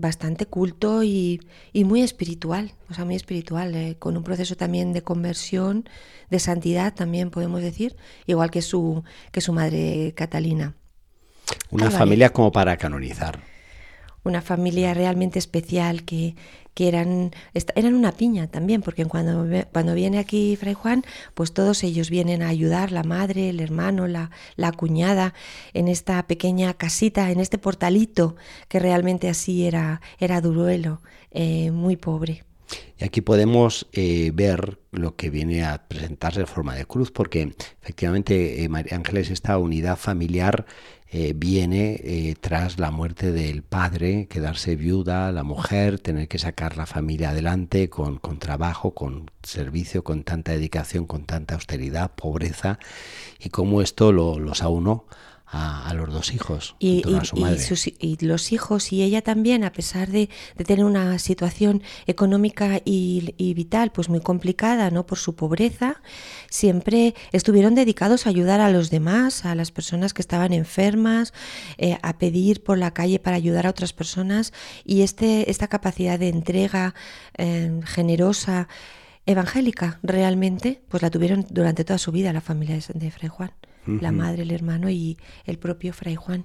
bastante 0.00 0.46
culto 0.46 1.02
y, 1.02 1.40
muy 1.74 2.02
espiritual, 2.02 2.72
o 2.88 2.94
sea, 2.94 3.04
muy 3.04 3.14
espiritual, 3.14 3.74
eh, 3.74 3.96
con 3.98 4.16
un 4.16 4.24
proceso 4.24 4.56
también 4.56 4.92
de 4.92 5.02
conversión, 5.02 5.88
de 6.30 6.38
santidad 6.38 6.94
también 6.94 7.30
podemos 7.30 7.60
decir, 7.60 7.96
igual 8.26 8.50
que 8.50 8.62
su, 8.62 9.04
que 9.30 9.40
su 9.40 9.52
madre 9.52 10.14
Catalina. 10.16 10.74
Una 11.70 11.90
familia 11.90 12.30
como 12.30 12.50
para 12.50 12.76
canonizar. 12.76 13.49
Una 14.24 14.42
familia 14.42 14.94
realmente 14.94 15.38
especial 15.38 16.04
que, 16.04 16.34
que 16.74 16.88
eran, 16.88 17.32
eran 17.74 17.94
una 17.94 18.12
piña 18.12 18.46
también, 18.46 18.82
porque 18.82 19.04
cuando, 19.04 19.46
cuando 19.72 19.94
viene 19.94 20.18
aquí 20.18 20.56
Fray 20.56 20.74
Juan, 20.74 21.04
pues 21.34 21.52
todos 21.52 21.82
ellos 21.84 22.10
vienen 22.10 22.42
a 22.42 22.48
ayudar, 22.48 22.92
la 22.92 23.02
madre, 23.02 23.48
el 23.50 23.60
hermano, 23.60 24.06
la, 24.06 24.30
la 24.56 24.72
cuñada, 24.72 25.34
en 25.74 25.88
esta 25.88 26.26
pequeña 26.26 26.74
casita, 26.74 27.30
en 27.30 27.40
este 27.40 27.58
portalito, 27.58 28.36
que 28.68 28.78
realmente 28.78 29.28
así 29.28 29.66
era, 29.66 30.00
era 30.18 30.40
Duruelo, 30.40 31.00
eh, 31.30 31.70
muy 31.70 31.96
pobre. 31.96 32.44
Y 32.98 33.04
aquí 33.04 33.20
podemos 33.20 33.88
eh, 33.92 34.30
ver 34.34 34.78
lo 34.92 35.16
que 35.16 35.30
viene 35.30 35.64
a 35.64 35.88
presentarse 35.88 36.40
en 36.40 36.46
forma 36.46 36.74
de 36.74 36.84
cruz, 36.84 37.10
porque 37.10 37.54
efectivamente 37.82 38.62
eh, 38.62 38.68
María 38.68 38.96
Ángeles, 38.96 39.30
esta 39.30 39.58
unidad 39.58 39.96
familiar 39.96 40.66
eh, 41.12 41.32
viene 41.34 42.00
eh, 42.04 42.36
tras 42.40 42.78
la 42.78 42.92
muerte 42.92 43.32
del 43.32 43.62
padre, 43.62 44.28
quedarse 44.28 44.76
viuda, 44.76 45.32
la 45.32 45.42
mujer, 45.42 45.98
tener 45.98 46.28
que 46.28 46.38
sacar 46.38 46.76
la 46.76 46.86
familia 46.86 47.30
adelante 47.30 47.90
con, 47.90 48.18
con 48.18 48.38
trabajo, 48.38 48.92
con 48.94 49.28
servicio, 49.42 50.04
con 50.04 50.22
tanta 50.22 50.52
dedicación, 50.52 51.06
con 51.06 51.24
tanta 51.24 51.54
austeridad, 51.54 52.12
pobreza, 52.14 52.78
y 53.40 53.48
cómo 53.48 53.82
esto 53.82 54.12
lo, 54.12 54.38
los 54.38 54.62
aunó 54.62 55.06
a, 55.52 55.92
los 55.94 56.12
dos 56.12 56.32
hijos. 56.32 56.76
Y, 56.78 57.02
los 58.20 58.52
hijos 58.52 58.92
y 58.92 59.02
ella 59.02 59.22
también, 59.22 59.64
a 59.64 59.72
pesar 59.72 60.08
de, 60.08 60.28
tener 60.64 60.84
una 60.84 61.18
situación 61.18 61.82
económica 62.06 62.80
y, 62.84 63.54
vital 63.54 63.90
pues 63.90 64.08
muy 64.08 64.20
complicada 64.20 64.90
¿no? 64.90 65.06
por 65.06 65.18
su 65.18 65.34
pobreza, 65.34 66.00
siempre 66.48 67.14
estuvieron 67.32 67.74
dedicados 67.74 68.26
a 68.26 68.30
ayudar 68.30 68.60
a 68.60 68.70
los 68.70 68.90
demás, 68.90 69.44
a 69.44 69.54
las 69.54 69.72
personas 69.72 70.14
que 70.14 70.22
estaban 70.22 70.52
enfermas, 70.52 71.32
eh, 71.78 71.98
a 72.02 72.18
pedir 72.18 72.62
por 72.62 72.78
la 72.78 72.92
calle 72.92 73.18
para 73.18 73.36
ayudar 73.36 73.66
a 73.66 73.70
otras 73.70 73.92
personas 73.92 74.52
y 74.84 75.02
este, 75.02 75.50
esta 75.50 75.68
capacidad 75.68 76.18
de 76.18 76.28
entrega 76.28 76.94
eh, 77.36 77.80
generosa, 77.84 78.68
evangélica 79.26 79.98
realmente, 80.02 80.80
pues 80.88 81.02
la 81.02 81.10
tuvieron 81.10 81.46
durante 81.50 81.84
toda 81.84 81.98
su 81.98 82.12
vida 82.12 82.32
la 82.32 82.40
familia 82.40 82.78
de 82.94 83.10
Fray 83.10 83.28
Juan 83.28 83.52
la 84.00 84.12
madre, 84.12 84.42
el 84.42 84.50
hermano 84.50 84.90
y 84.90 85.18
el 85.44 85.58
propio 85.58 85.92
Fray 85.92 86.16
Juan. 86.16 86.44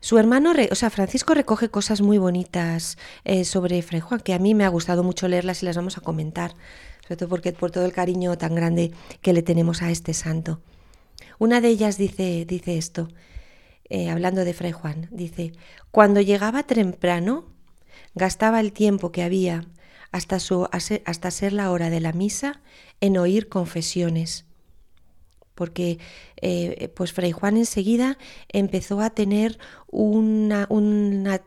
Su 0.00 0.18
hermano, 0.18 0.52
o 0.70 0.74
sea, 0.74 0.90
Francisco 0.90 1.34
recoge 1.34 1.68
cosas 1.68 2.00
muy 2.00 2.18
bonitas 2.18 2.96
eh, 3.24 3.44
sobre 3.44 3.82
Fray 3.82 4.00
Juan, 4.00 4.20
que 4.20 4.34
a 4.34 4.38
mí 4.38 4.54
me 4.54 4.64
ha 4.64 4.68
gustado 4.68 5.02
mucho 5.02 5.26
leerlas 5.26 5.62
y 5.62 5.66
las 5.66 5.76
vamos 5.76 5.98
a 5.98 6.00
comentar, 6.00 6.54
sobre 7.02 7.16
todo 7.16 7.28
porque 7.28 7.52
por 7.52 7.70
todo 7.70 7.84
el 7.84 7.92
cariño 7.92 8.36
tan 8.38 8.54
grande 8.54 8.92
que 9.20 9.32
le 9.32 9.42
tenemos 9.42 9.82
a 9.82 9.90
este 9.90 10.14
santo. 10.14 10.60
Una 11.38 11.60
de 11.60 11.68
ellas 11.68 11.98
dice, 11.98 12.44
dice 12.46 12.78
esto, 12.78 13.08
eh, 13.88 14.10
hablando 14.10 14.44
de 14.44 14.54
Fray 14.54 14.72
Juan, 14.72 15.08
dice, 15.10 15.52
cuando 15.90 16.20
llegaba 16.20 16.62
temprano, 16.62 17.44
gastaba 18.14 18.60
el 18.60 18.72
tiempo 18.72 19.12
que 19.12 19.22
había 19.22 19.64
hasta, 20.12 20.40
su, 20.40 20.68
hasta 20.72 21.30
ser 21.30 21.52
la 21.52 21.70
hora 21.70 21.90
de 21.90 22.00
la 22.00 22.12
misa 22.12 22.60
en 23.00 23.18
oír 23.18 23.48
confesiones 23.48 24.45
porque 25.56 25.98
eh, 26.40 26.92
pues 26.94 27.12
Fray 27.12 27.32
Juan 27.32 27.56
enseguida 27.56 28.18
empezó 28.48 29.00
a 29.00 29.10
tener 29.10 29.58
una, 29.88 30.66
una, 30.68 31.40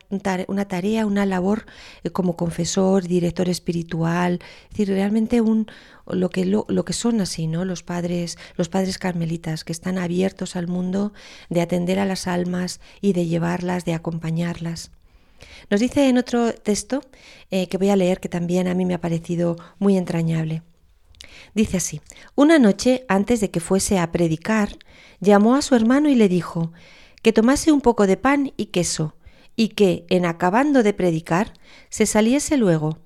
tarea, 0.66 1.06
una 1.06 1.24
labor 1.24 1.64
eh, 2.02 2.10
como 2.10 2.36
confesor, 2.36 3.04
director 3.04 3.48
espiritual, 3.48 4.40
es 4.64 4.70
decir, 4.70 4.88
realmente 4.88 5.40
un, 5.40 5.68
lo, 6.06 6.28
que, 6.28 6.44
lo, 6.44 6.84
que 6.84 6.92
son 6.92 7.20
así, 7.20 7.46
¿no? 7.46 7.64
Los 7.64 7.82
padres, 7.82 8.36
los 8.56 8.68
padres 8.68 8.98
carmelitas, 8.98 9.64
que 9.64 9.72
están 9.72 9.96
abiertos 9.96 10.56
al 10.56 10.66
mundo 10.66 11.12
de 11.48 11.62
atender 11.62 11.98
a 12.00 12.04
las 12.04 12.26
almas 12.26 12.80
y 13.00 13.12
de 13.12 13.26
llevarlas, 13.26 13.84
de 13.84 13.94
acompañarlas. 13.94 14.90
Nos 15.70 15.80
dice 15.80 16.08
en 16.08 16.18
otro 16.18 16.52
texto 16.52 17.00
eh, 17.50 17.68
que 17.68 17.78
voy 17.78 17.90
a 17.90 17.96
leer 17.96 18.18
que 18.18 18.28
también 18.28 18.66
a 18.66 18.74
mí 18.74 18.84
me 18.84 18.94
ha 18.94 19.00
parecido 19.00 19.56
muy 19.78 19.96
entrañable. 19.96 20.62
Dice 21.54 21.78
así, 21.78 22.00
una 22.34 22.58
noche 22.58 23.04
antes 23.08 23.40
de 23.40 23.50
que 23.50 23.60
fuese 23.60 23.98
a 23.98 24.12
predicar, 24.12 24.78
llamó 25.20 25.56
a 25.56 25.62
su 25.62 25.74
hermano 25.74 26.08
y 26.08 26.14
le 26.14 26.28
dijo 26.28 26.72
que 27.22 27.32
tomase 27.32 27.72
un 27.72 27.80
poco 27.80 28.06
de 28.06 28.16
pan 28.16 28.52
y 28.56 28.66
queso, 28.66 29.14
y 29.56 29.68
que, 29.68 30.06
en 30.08 30.24
acabando 30.24 30.82
de 30.82 30.94
predicar, 30.94 31.52
se 31.90 32.06
saliese 32.06 32.56
luego, 32.56 32.98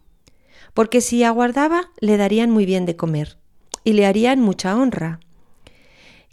porque 0.72 1.00
si 1.00 1.24
aguardaba 1.24 1.90
le 2.00 2.16
darían 2.16 2.50
muy 2.50 2.66
bien 2.66 2.86
de 2.86 2.96
comer, 2.96 3.38
y 3.82 3.92
le 3.94 4.06
harían 4.06 4.40
mucha 4.40 4.76
honra, 4.76 5.20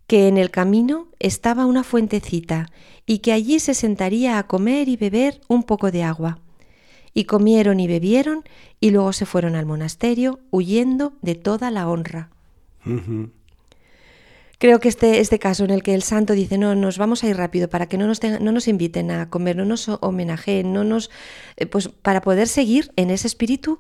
que 0.06 0.28
en 0.28 0.38
el 0.38 0.52
camino 0.52 1.08
estaba 1.20 1.66
una 1.66 1.84
fuentecita, 1.84 2.68
y 3.06 3.20
que 3.20 3.34
allí 3.34 3.60
se 3.60 3.74
sentaría 3.74 4.38
a 4.38 4.48
comer 4.48 4.89
y 4.89 4.96
beber 4.96 5.42
un 5.48 5.64
poco 5.64 5.89
de 5.89 6.04
agua. 6.04 6.39
Y 7.14 7.26
comieron 7.26 7.80
y 7.80 7.88
bebieron 7.88 8.43
y 8.80 8.91
luego 8.91 9.14
se 9.14 9.26
fueron 9.26 9.55
al 9.55 9.66
monasterio 9.66 10.39
huyendo 10.49 11.14
de 11.22 11.36
toda 11.36 11.72
la 11.72 11.88
honra. 11.88 12.30
Creo 14.57 14.80
que 14.80 14.89
este, 14.89 15.20
este 15.20 15.39
caso 15.39 15.64
en 15.64 15.72
el 15.72 15.82
que 15.82 15.95
el 15.95 16.03
santo 16.03 16.34
dice, 16.34 16.57
no, 16.57 16.76
nos 16.76 16.97
vamos 16.99 17.24
a 17.24 17.28
ir 17.28 17.36
rápido 17.36 17.68
para 17.68 17.88
que 17.88 17.97
no 17.97 18.05
nos, 18.05 18.22
no 18.24 18.51
nos 18.51 18.68
inviten 18.68 19.09
a 19.09 19.30
comer, 19.30 19.57
no 19.57 19.66
nos 19.66 19.89
homenajeen, 19.89 20.72
no 20.72 20.84
nos, 20.84 21.09
eh, 21.57 21.66
pues 21.66 21.88
para 21.88 22.22
poder 22.22 22.47
seguir 22.47 22.91
en 22.95 23.09
ese 23.09 23.28
espíritu 23.28 23.80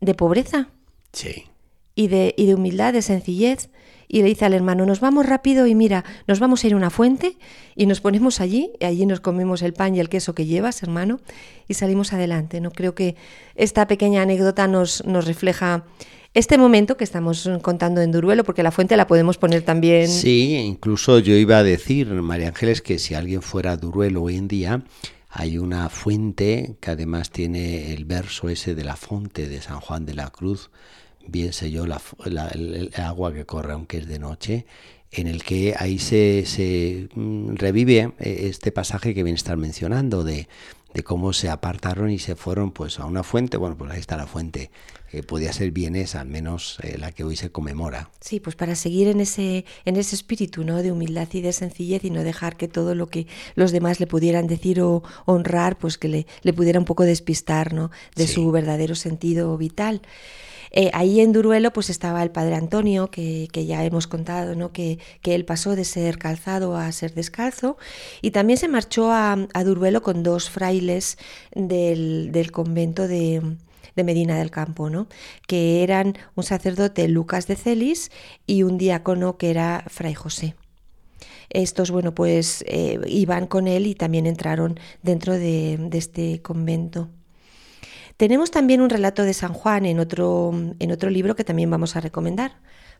de 0.00 0.14
pobreza. 0.14 0.68
Sí. 1.12 1.46
Y 1.94 2.08
de, 2.08 2.34
y 2.36 2.44
de 2.44 2.54
humildad, 2.54 2.92
de 2.92 3.00
sencillez 3.02 3.70
y 4.12 4.20
le 4.20 4.28
dice 4.28 4.44
al 4.44 4.52
hermano, 4.52 4.84
nos 4.84 5.00
vamos 5.00 5.24
rápido 5.24 5.66
y 5.66 5.74
mira, 5.74 6.04
nos 6.28 6.38
vamos 6.38 6.62
a 6.62 6.66
ir 6.66 6.74
a 6.74 6.76
una 6.76 6.90
fuente 6.90 7.38
y 7.74 7.86
nos 7.86 8.02
ponemos 8.02 8.42
allí, 8.42 8.70
y 8.78 8.84
allí 8.84 9.06
nos 9.06 9.20
comemos 9.20 9.62
el 9.62 9.72
pan 9.72 9.96
y 9.96 10.00
el 10.00 10.10
queso 10.10 10.34
que 10.34 10.44
llevas, 10.44 10.82
hermano, 10.82 11.18
y 11.66 11.72
salimos 11.74 12.12
adelante. 12.12 12.60
No 12.60 12.72
creo 12.72 12.94
que 12.94 13.16
esta 13.54 13.86
pequeña 13.86 14.20
anécdota 14.20 14.68
nos, 14.68 15.02
nos 15.06 15.26
refleja 15.26 15.86
este 16.34 16.58
momento 16.58 16.98
que 16.98 17.04
estamos 17.04 17.48
contando 17.62 18.02
en 18.02 18.12
Duruelo, 18.12 18.44
porque 18.44 18.62
la 18.62 18.70
fuente 18.70 18.98
la 18.98 19.06
podemos 19.06 19.38
poner 19.38 19.62
también. 19.62 20.08
Sí, 20.08 20.56
incluso 20.56 21.18
yo 21.18 21.34
iba 21.34 21.56
a 21.56 21.62
decir, 21.62 22.08
María 22.08 22.48
Ángeles, 22.48 22.82
que 22.82 22.98
si 22.98 23.14
alguien 23.14 23.40
fuera 23.40 23.72
a 23.72 23.76
Duruelo 23.78 24.22
hoy 24.24 24.36
en 24.36 24.46
día, 24.46 24.84
hay 25.30 25.56
una 25.56 25.88
fuente 25.88 26.76
que 26.82 26.90
además 26.90 27.30
tiene 27.30 27.94
el 27.94 28.04
verso 28.04 28.50
ese 28.50 28.74
de 28.74 28.84
la 28.84 28.96
fuente 28.96 29.48
de 29.48 29.62
San 29.62 29.80
Juan 29.80 30.04
de 30.04 30.12
la 30.12 30.28
Cruz, 30.28 30.70
bien 31.26 31.52
sé 31.52 31.70
yo, 31.70 31.86
la, 31.86 32.00
el 32.24 32.90
agua 32.96 33.32
que 33.32 33.44
corre 33.44 33.72
aunque 33.72 33.98
es 33.98 34.06
de 34.06 34.18
noche, 34.18 34.66
en 35.12 35.26
el 35.26 35.44
que 35.44 35.74
ahí 35.78 35.98
se, 35.98 36.44
se 36.46 37.08
mm, 37.14 37.54
revive 37.56 38.12
eh, 38.18 38.46
este 38.48 38.72
pasaje 38.72 39.14
que 39.14 39.22
viene 39.22 39.36
a 39.36 39.36
estar 39.36 39.56
mencionando 39.56 40.24
de, 40.24 40.48
de, 40.94 41.02
cómo 41.02 41.32
se 41.32 41.50
apartaron 41.50 42.10
y 42.10 42.18
se 42.18 42.34
fueron 42.34 42.72
pues 42.72 42.98
a 42.98 43.04
una 43.04 43.22
fuente, 43.22 43.58
bueno, 43.58 43.76
pues 43.76 43.90
ahí 43.92 44.00
está 44.00 44.16
la 44.16 44.26
fuente, 44.26 44.70
que 45.12 45.22
podía 45.22 45.52
ser 45.52 45.72
bienes, 45.72 46.14
al 46.14 46.26
menos 46.26 46.78
eh, 46.82 46.96
la 46.98 47.12
que 47.12 47.22
hoy 47.22 47.36
se 47.36 47.52
conmemora. 47.52 48.08
Sí, 48.22 48.40
pues 48.40 48.56
para 48.56 48.74
seguir 48.74 49.08
en 49.08 49.20
ese, 49.20 49.66
en 49.84 49.96
ese 49.96 50.16
espíritu 50.16 50.64
¿no? 50.64 50.82
de 50.82 50.90
humildad 50.90 51.28
y 51.34 51.42
de 51.42 51.52
sencillez 51.52 52.02
y 52.02 52.08
no 52.08 52.24
dejar 52.24 52.56
que 52.56 52.66
todo 52.66 52.94
lo 52.94 53.08
que 53.08 53.26
los 53.54 53.72
demás 53.72 54.00
le 54.00 54.06
pudieran 54.06 54.46
decir 54.46 54.80
o 54.80 55.02
honrar, 55.26 55.76
pues 55.76 55.98
que 55.98 56.08
le, 56.08 56.26
le 56.40 56.54
pudiera 56.54 56.78
un 56.78 56.86
poco 56.86 57.04
despistar 57.04 57.74
¿no? 57.74 57.90
de 58.16 58.26
su 58.26 58.50
verdadero 58.50 58.94
sentido 58.94 59.54
vital. 59.58 60.00
Eh, 60.70 60.90
ahí 60.94 61.20
en 61.20 61.32
Duruelo 61.32 61.74
pues 61.74 61.90
estaba 61.90 62.22
el 62.22 62.30
padre 62.30 62.54
Antonio, 62.54 63.10
que, 63.10 63.48
ya 63.52 63.84
hemos 63.84 64.06
contado, 64.06 64.54
¿no? 64.54 64.72
que, 64.72 64.98
él 65.24 65.44
pasó 65.44 65.76
de 65.76 65.84
ser 65.84 66.16
calzado 66.16 66.74
a 66.78 66.90
ser 66.92 67.12
descalzo, 67.12 67.76
y 68.22 68.30
también 68.30 68.58
se 68.58 68.68
marchó 68.68 69.12
a, 69.12 69.36
Duruelo 69.62 70.02
con 70.02 70.22
dos 70.22 70.48
frailes 70.48 71.18
del, 71.54 72.50
convento 72.50 73.06
de, 73.06 73.42
Medina 74.04 74.38
del 74.38 74.50
Campo, 74.50 74.90
¿no? 74.90 75.08
que 75.46 75.82
eran 75.82 76.16
un 76.34 76.44
sacerdote 76.44 77.08
Lucas 77.08 77.46
de 77.46 77.56
Celis 77.56 78.10
y 78.46 78.62
un 78.62 78.78
diácono 78.78 79.36
que 79.36 79.50
era 79.50 79.84
Fray 79.88 80.14
José. 80.14 80.54
Estos, 81.50 81.90
bueno, 81.90 82.14
pues 82.14 82.64
eh, 82.66 82.98
iban 83.06 83.46
con 83.46 83.68
él 83.68 83.86
y 83.86 83.94
también 83.94 84.26
entraron 84.26 84.80
dentro 85.02 85.34
de 85.34 85.88
este 85.92 86.40
convento. 86.40 87.10
Tenemos 88.16 88.50
también 88.50 88.80
un 88.80 88.90
relato 88.90 89.24
de 89.24 89.34
San 89.34 89.52
Juan 89.52 89.84
en 89.84 89.98
otro, 89.98 90.52
en 90.78 90.92
otro 90.92 91.10
libro 91.10 91.34
que 91.34 91.44
también 91.44 91.70
vamos 91.70 91.96
a 91.96 92.00
recomendar. 92.00 92.52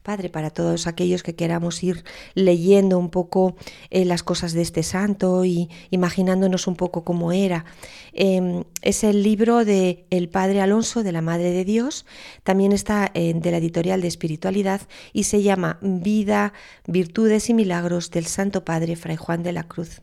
Padre, 0.02 0.28
para 0.28 0.50
todos 0.50 0.86
aquellos 0.86 1.22
que 1.22 1.34
queramos 1.34 1.82
ir 1.82 2.04
leyendo 2.34 2.98
un 2.98 3.08
poco 3.08 3.54
eh, 3.90 4.04
las 4.04 4.22
cosas 4.22 4.52
de 4.52 4.62
este 4.62 4.82
santo 4.82 5.44
y 5.44 5.70
imaginándonos 5.90 6.66
un 6.66 6.74
poco 6.74 7.04
cómo 7.04 7.32
era. 7.32 7.64
Em, 8.12 8.64
es 8.82 9.04
el 9.04 9.22
libro 9.22 9.64
de 9.64 10.06
El 10.10 10.28
Padre 10.28 10.60
Alonso, 10.60 11.02
de 11.02 11.12
la 11.12 11.22
Madre 11.22 11.52
de 11.52 11.64
Dios. 11.64 12.04
También 12.42 12.72
está 12.72 13.10
eh, 13.14 13.32
de 13.34 13.50
la 13.50 13.58
editorial 13.58 14.00
de 14.00 14.08
Espiritualidad 14.08 14.82
y 15.12 15.24
se 15.24 15.42
llama 15.42 15.78
Vida, 15.80 16.52
Virtudes 16.86 17.48
y 17.48 17.54
Milagros 17.54 18.10
del 18.10 18.26
Santo 18.26 18.64
Padre 18.64 18.96
Fray 18.96 19.16
Juan 19.16 19.42
de 19.42 19.52
la 19.52 19.64
Cruz. 19.64 20.00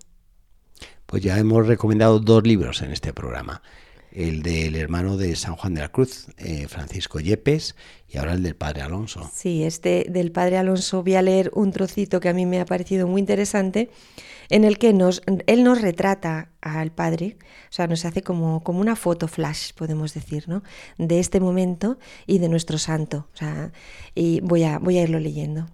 Pues 1.06 1.24
ya 1.24 1.38
hemos 1.38 1.68
recomendado 1.68 2.20
dos 2.20 2.44
libros 2.44 2.82
en 2.82 2.92
este 2.92 3.14
programa 3.14 3.62
el 4.12 4.42
del 4.42 4.76
hermano 4.76 5.18
de 5.18 5.36
San 5.36 5.56
Juan 5.56 5.74
de 5.74 5.82
la 5.82 5.90
Cruz, 5.90 6.28
eh, 6.38 6.68
Francisco 6.68 7.20
Yepes, 7.20 7.76
y 8.08 8.18
ahora 8.18 8.34
el 8.34 8.44
del 8.44 8.56
Padre 8.56 8.82
Alonso. 8.82 9.30
Sí, 9.34 9.64
este 9.64 10.06
del 10.10 10.32
Padre 10.32 10.58
Alonso 10.58 11.04
voy 11.04 11.16
a 11.16 11.22
leer 11.22 11.52
un 11.54 11.72
trocito 11.72 12.20
que 12.20 12.30
a 12.30 12.34
mí 12.34 12.46
me 12.46 12.60
ha 12.60 12.66
parecido 12.66 13.08
muy 13.08 13.20
interesante, 13.20 13.90
en 14.50 14.64
el 14.64 14.80
que 14.80 14.94
nos, 14.94 15.22
él 15.46 15.64
nos 15.64 15.82
retrata 15.82 16.50
al 16.62 16.92
Padre, 16.92 17.38
o 17.70 17.72
sea, 17.72 17.88
nos 17.88 18.04
hace 18.06 18.24
como, 18.24 18.64
como 18.64 18.80
una 18.80 18.96
foto 18.96 19.28
flash, 19.28 19.74
podemos 19.76 20.14
decir, 20.14 20.50
¿no? 20.50 20.64
de 20.98 21.20
este 21.20 21.40
momento 21.40 22.00
y 22.26 22.40
de 22.40 22.50
nuestro 22.50 22.80
santo. 22.80 23.28
O 23.34 23.38
sea, 23.38 23.72
y 24.16 24.42
voy 24.42 24.64
a, 24.64 24.80
voy 24.80 24.98
a 24.98 25.04
irlo 25.04 25.20
leyendo. 25.20 25.68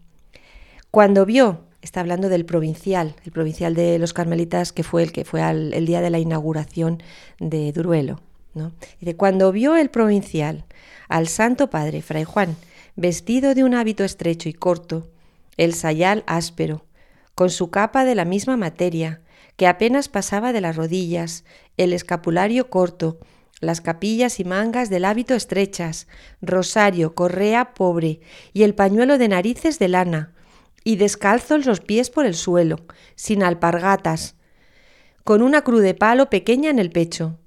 Cuando 0.91 1.25
vio 1.25 1.65
está 1.85 2.01
hablando 2.01 2.29
del 2.29 2.45
provincial, 2.45 3.15
el 3.23 3.31
provincial 3.31 3.75
de 3.75 3.99
los 3.99 4.11
carmelitas 4.11 4.73
que 4.73 4.83
fue 4.83 5.03
el 5.03 5.11
que 5.11 5.23
fue 5.23 5.41
al, 5.41 5.73
el 5.73 5.85
día 5.85 6.01
de 6.01 6.09
la 6.09 6.19
inauguración 6.19 7.01
de 7.39 7.71
Duruelo. 7.71 8.21
¿no? 8.55 8.73
Dice, 8.99 9.15
cuando 9.15 9.51
vio 9.51 9.75
el 9.75 9.89
provincial 9.89 10.65
al 11.07 11.27
Santo 11.27 11.69
Padre, 11.69 12.01
Fray 12.01 12.23
Juan, 12.23 12.55
vestido 12.95 13.53
de 13.53 13.63
un 13.63 13.75
hábito 13.75 14.03
estrecho 14.03 14.49
y 14.49 14.53
corto, 14.53 15.11
el 15.57 15.73
sayal 15.73 16.23
áspero, 16.25 16.85
con 17.35 17.49
su 17.49 17.69
capa 17.69 18.03
de 18.03 18.15
la 18.15 18.25
misma 18.25 18.57
materia, 18.57 19.21
que 19.55 19.67
apenas 19.67 20.09
pasaba 20.09 20.53
de 20.53 20.61
las 20.61 20.75
rodillas, 20.75 21.45
el 21.77 21.93
escapulario 21.93 22.69
corto, 22.69 23.19
las 23.61 23.79
capillas 23.79 24.39
y 24.39 24.43
mangas 24.43 24.89
del 24.89 25.05
hábito 25.05 25.33
estrechas, 25.33 26.07
rosario, 26.41 27.15
correa 27.15 27.73
pobre 27.73 28.19
y 28.53 28.63
el 28.63 28.75
pañuelo 28.75 29.17
de 29.17 29.27
narices 29.27 29.79
de 29.79 29.87
lana, 29.87 30.34
y 30.85 30.95
descalzos 30.95 31.65
los 31.65 31.81
pies 31.81 32.09
por 32.09 32.25
el 32.25 32.35
suelo, 32.35 32.85
sin 33.15 33.43
alpargatas, 33.43 34.35
con 35.25 35.41
una 35.41 35.63
cruz 35.63 35.81
de 35.81 35.95
palo 35.95 36.29
pequeña 36.29 36.69
en 36.69 36.79
el 36.79 36.91
pecho, 36.91 37.39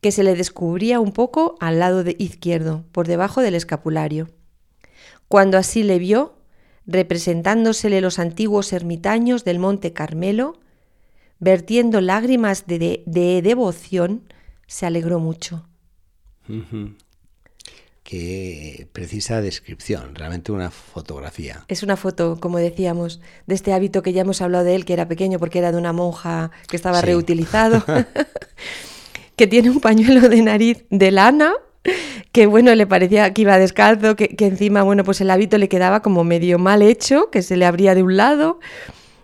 que 0.00 0.12
se 0.12 0.22
le 0.22 0.36
descubría 0.36 1.00
un 1.00 1.12
poco 1.12 1.56
al 1.60 1.80
lado 1.80 2.04
izquierdo, 2.16 2.84
por 2.92 3.08
debajo 3.08 3.42
del 3.42 3.56
escapulario. 3.56 4.30
Cuando 5.28 5.58
así 5.58 5.82
le 5.82 5.98
vio, 5.98 6.38
representándosele 6.86 8.00
los 8.00 8.20
antiguos 8.20 8.72
ermitaños 8.72 9.44
del 9.44 9.58
Monte 9.58 9.92
Carmelo, 9.92 10.60
vertiendo 11.40 12.00
lágrimas 12.00 12.66
de, 12.68 13.02
de 13.04 13.42
devoción, 13.42 14.32
se 14.68 14.86
alegró 14.86 15.18
mucho. 15.18 15.66
Qué 18.14 18.88
precisa 18.92 19.40
descripción, 19.40 20.16
realmente 20.16 20.50
una 20.50 20.72
fotografía. 20.72 21.64
Es 21.68 21.84
una 21.84 21.96
foto, 21.96 22.38
como 22.40 22.58
decíamos, 22.58 23.20
de 23.46 23.54
este 23.54 23.72
hábito 23.72 24.02
que 24.02 24.12
ya 24.12 24.22
hemos 24.22 24.42
hablado 24.42 24.64
de 24.64 24.74
él, 24.74 24.84
que 24.84 24.94
era 24.94 25.06
pequeño 25.06 25.38
porque 25.38 25.60
era 25.60 25.70
de 25.70 25.78
una 25.78 25.92
monja 25.92 26.50
que 26.68 26.74
estaba 26.74 26.98
Sí. 26.98 27.06
reutilizado, 27.06 27.84
que 29.36 29.46
tiene 29.46 29.70
un 29.70 29.78
pañuelo 29.78 30.28
de 30.28 30.42
nariz 30.42 30.84
de 30.90 31.12
lana, 31.12 31.52
que 32.32 32.46
bueno, 32.46 32.74
le 32.74 32.84
parecía 32.88 33.32
que 33.32 33.42
iba 33.42 33.56
descalzo, 33.58 34.16
que, 34.16 34.30
que 34.34 34.46
encima, 34.46 34.82
bueno, 34.82 35.04
pues 35.04 35.20
el 35.20 35.30
hábito 35.30 35.56
le 35.56 35.68
quedaba 35.68 36.02
como 36.02 36.24
medio 36.24 36.58
mal 36.58 36.82
hecho, 36.82 37.30
que 37.30 37.42
se 37.42 37.56
le 37.56 37.64
abría 37.64 37.94
de 37.94 38.02
un 38.02 38.16
lado, 38.16 38.58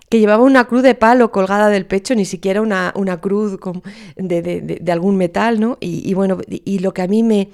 que 0.08 0.20
llevaba 0.20 0.44
una 0.44 0.66
cruz 0.68 0.84
de 0.84 0.94
palo 0.94 1.32
colgada 1.32 1.70
del 1.70 1.86
pecho, 1.86 2.14
ni 2.14 2.24
siquiera 2.24 2.62
una, 2.62 2.92
una 2.94 3.20
cruz 3.20 3.58
con- 3.58 3.82
de, 4.14 4.42
de- 4.42 4.60
de- 4.60 4.78
de 4.80 4.92
algún 4.92 5.16
metal, 5.16 5.58
¿no? 5.58 5.76
Y, 5.80 6.08
y 6.08 6.14
bueno, 6.14 6.38
y, 6.48 6.62
y 6.64 6.78
lo 6.78 6.94
que 6.94 7.02
a 7.02 7.08
mí 7.08 7.24
me, 7.24 7.48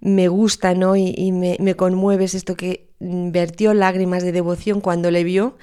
me 0.00 0.28
gusta, 0.28 0.74
¿no? 0.74 0.96
Y, 0.96 1.14
y 1.16 1.32
me, 1.32 1.56
me 1.60 1.74
conmueve 1.74 2.24
es 2.24 2.34
esto 2.34 2.56
que 2.56 2.88
vertió 3.00 3.74
lágrimas 3.74 4.22
de 4.22 4.32
devoción 4.32 4.80
cuando 4.80 5.10
le 5.10 5.24
vio, 5.24 5.56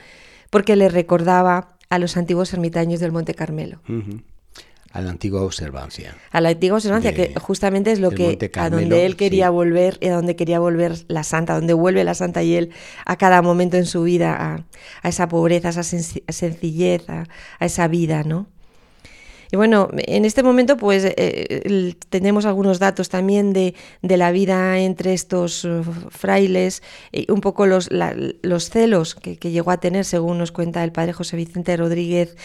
porque 0.50 0.76
le 0.76 0.90
recordaba 0.90 1.78
a 1.90 2.00
los 2.00 2.18
antiguos 2.18 2.54
ermitaños 2.54 3.00
del 3.00 3.12
Monte 3.12 3.34
Carmelo. 3.34 3.82
A 4.94 5.00
la 5.00 5.10
antigua 5.12 5.42
observancia. 5.44 6.18
A 6.32 6.42
la 6.42 6.50
antigua 6.50 6.76
observancia, 6.78 7.12
De- 7.12 7.30
que 7.34 7.40
justamente 7.40 7.92
es 7.94 8.00
lo 8.02 8.12
que 8.12 8.38
a 8.58 8.70
donde 8.70 9.06
él 9.06 9.16
quería 9.16 9.48
sí. 9.48 9.52
volver, 9.54 9.98
y 10.02 10.08
a 10.08 10.16
donde 10.16 10.36
quería 10.36 10.60
volver 10.60 11.06
la 11.08 11.24
santa, 11.24 11.56
donde 11.56 11.74
vuelve 11.74 12.04
la 12.04 12.14
santa 12.14 12.44
y 12.44 12.56
él 12.56 12.72
a 13.06 13.16
cada 13.16 13.42
momento 13.42 13.78
en 13.78 13.86
su 13.86 14.04
vida, 14.04 14.36
a, 14.36 14.66
a 15.02 15.10
esa 15.10 15.30
pobreza, 15.30 15.70
a 15.70 15.72
esa 15.72 15.82
senci- 15.82 16.24
sencillez, 16.30 17.10
a, 17.10 17.24
a 17.60 17.66
esa 17.66 17.88
vida, 17.88 18.24
¿no? 18.24 18.48
Y 19.52 19.58
bueno, 19.58 19.90
en 19.98 20.24
este 20.24 20.44
momento 20.44 20.78
pues 20.78 21.04
eh, 21.06 21.94
tenemos 22.10 22.46
algunos 22.46 22.80
datos 22.80 23.10
también 23.10 23.52
de, 23.52 23.76
la 24.02 24.32
vida 24.32 24.80
entre 24.80 25.14
estos 25.14 25.66
eh, 25.66 25.82
frailes, 26.10 26.82
un 27.28 27.42
poco 27.42 27.66
los, 27.66 27.90
celos 28.70 29.16
que, 29.16 29.36
llegó 29.52 29.72
a 29.72 29.80
tener, 29.82 30.06
según 30.06 30.38
nos 30.38 30.54
cuenta 30.54 30.84
el 30.84 30.94
padre 30.94 31.12
José 31.12 31.36
Vicente 31.36 31.76
Rodríguez, 31.76 32.38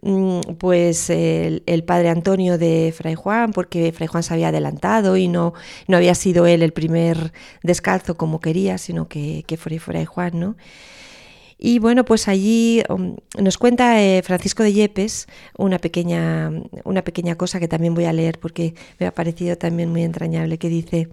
mm, 0.00 0.40
pues 0.58 1.10
el, 1.10 1.62
el 1.66 1.84
padre 1.84 2.08
Antonio 2.08 2.56
de 2.56 2.94
Fray 2.96 3.14
Juan, 3.14 3.52
porque 3.52 3.92
Fray 3.92 4.08
Juan 4.08 4.22
se 4.22 4.32
había 4.32 4.48
adelantado 4.48 5.18
y 5.18 5.28
no, 5.28 5.52
no 5.86 5.98
había 5.98 6.14
sido 6.14 6.46
él 6.46 6.62
el 6.62 6.72
primer 6.72 7.32
descalzo 7.62 8.16
como 8.16 8.40
quería, 8.40 8.78
sino 8.78 9.06
que, 9.06 9.44
que 9.46 9.58
fue 9.58 9.78
Fray 9.78 10.06
Juan, 10.06 10.40
¿no? 10.40 10.56
Y 11.58 11.78
bueno, 11.78 12.04
pues 12.04 12.28
allí 12.28 12.82
um, 12.88 13.16
nos 13.38 13.58
cuenta 13.58 14.02
eh, 14.02 14.22
Francisco 14.22 14.62
de 14.62 14.72
Yepes 14.72 15.26
una 15.56 15.78
pequeña, 15.78 16.50
una 16.84 17.02
pequeña 17.02 17.36
cosa 17.36 17.60
que 17.60 17.68
también 17.68 17.94
voy 17.94 18.04
a 18.04 18.12
leer 18.12 18.38
porque 18.38 18.74
me 18.98 19.06
ha 19.06 19.14
parecido 19.14 19.56
también 19.56 19.90
muy 19.90 20.02
entrañable, 20.02 20.58
que 20.58 20.68
dice, 20.68 21.08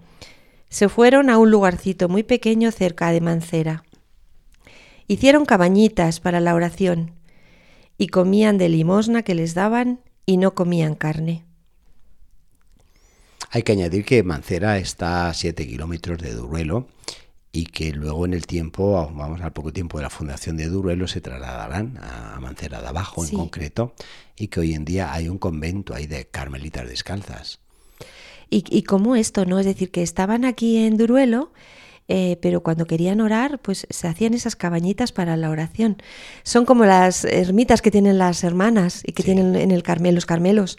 se 0.68 0.88
fueron 0.88 1.30
a 1.30 1.38
un 1.38 1.50
lugarcito 1.50 2.08
muy 2.08 2.22
pequeño 2.22 2.70
cerca 2.72 3.12
de 3.12 3.20
Mancera. 3.20 3.84
Hicieron 5.06 5.44
cabañitas 5.44 6.20
para 6.20 6.40
la 6.40 6.54
oración 6.54 7.12
y 7.98 8.08
comían 8.08 8.58
de 8.58 8.68
limosna 8.68 9.22
que 9.22 9.34
les 9.34 9.54
daban 9.54 10.00
y 10.26 10.38
no 10.38 10.54
comían 10.54 10.94
carne. 10.94 11.44
Hay 13.50 13.62
que 13.62 13.72
añadir 13.72 14.04
que 14.04 14.22
Mancera 14.22 14.78
está 14.78 15.28
a 15.28 15.34
7 15.34 15.66
kilómetros 15.66 16.18
de 16.18 16.32
Duruelo 16.32 16.88
y 17.52 17.66
que 17.66 17.92
luego 17.92 18.24
en 18.24 18.32
el 18.32 18.46
tiempo, 18.46 18.92
vamos 19.14 19.40
al 19.42 19.52
poco 19.52 19.72
tiempo 19.72 19.98
de 19.98 20.04
la 20.04 20.10
fundación 20.10 20.56
de 20.56 20.68
Duruelo, 20.68 21.06
se 21.06 21.20
trasladarán 21.20 21.98
a 22.02 22.38
Mancera 22.40 22.80
de 22.80 22.88
Abajo 22.88 23.24
Sí. 23.24 23.34
en 23.34 23.40
concreto 23.42 23.94
y 24.36 24.48
que 24.48 24.60
hoy 24.60 24.72
en 24.74 24.84
día 24.86 25.12
hay 25.12 25.28
un 25.28 25.36
convento 25.38 25.94
ahí 25.94 26.06
de 26.06 26.24
carmelitas 26.26 26.88
descalzas. 26.88 27.58
Y, 28.48 28.64
y 28.70 28.82
como 28.82 29.16
esto, 29.16 29.44
¿no? 29.44 29.58
Es 29.58 29.66
decir, 29.66 29.90
que 29.90 30.02
estaban 30.02 30.44
aquí 30.44 30.78
en 30.78 30.96
Duruelo, 30.96 31.52
eh, 32.08 32.38
pero 32.42 32.62
cuando 32.62 32.86
querían 32.86 33.20
orar, 33.20 33.60
pues 33.60 33.86
se 33.88 34.08
hacían 34.08 34.34
esas 34.34 34.56
cabañitas 34.56 35.12
para 35.12 35.36
la 35.36 35.50
oración. 35.50 36.02
Son 36.42 36.64
como 36.64 36.84
las 36.84 37.24
ermitas 37.24 37.80
que 37.80 37.90
tienen 37.90 38.18
las 38.18 38.44
hermanas 38.44 39.02
y 39.06 39.12
que 39.12 39.22
Sí. 39.22 39.26
tienen 39.26 39.56
en 39.56 39.70
el 39.70 39.82
Carmel, 39.82 40.14
los 40.14 40.26
Carmelos. 40.26 40.78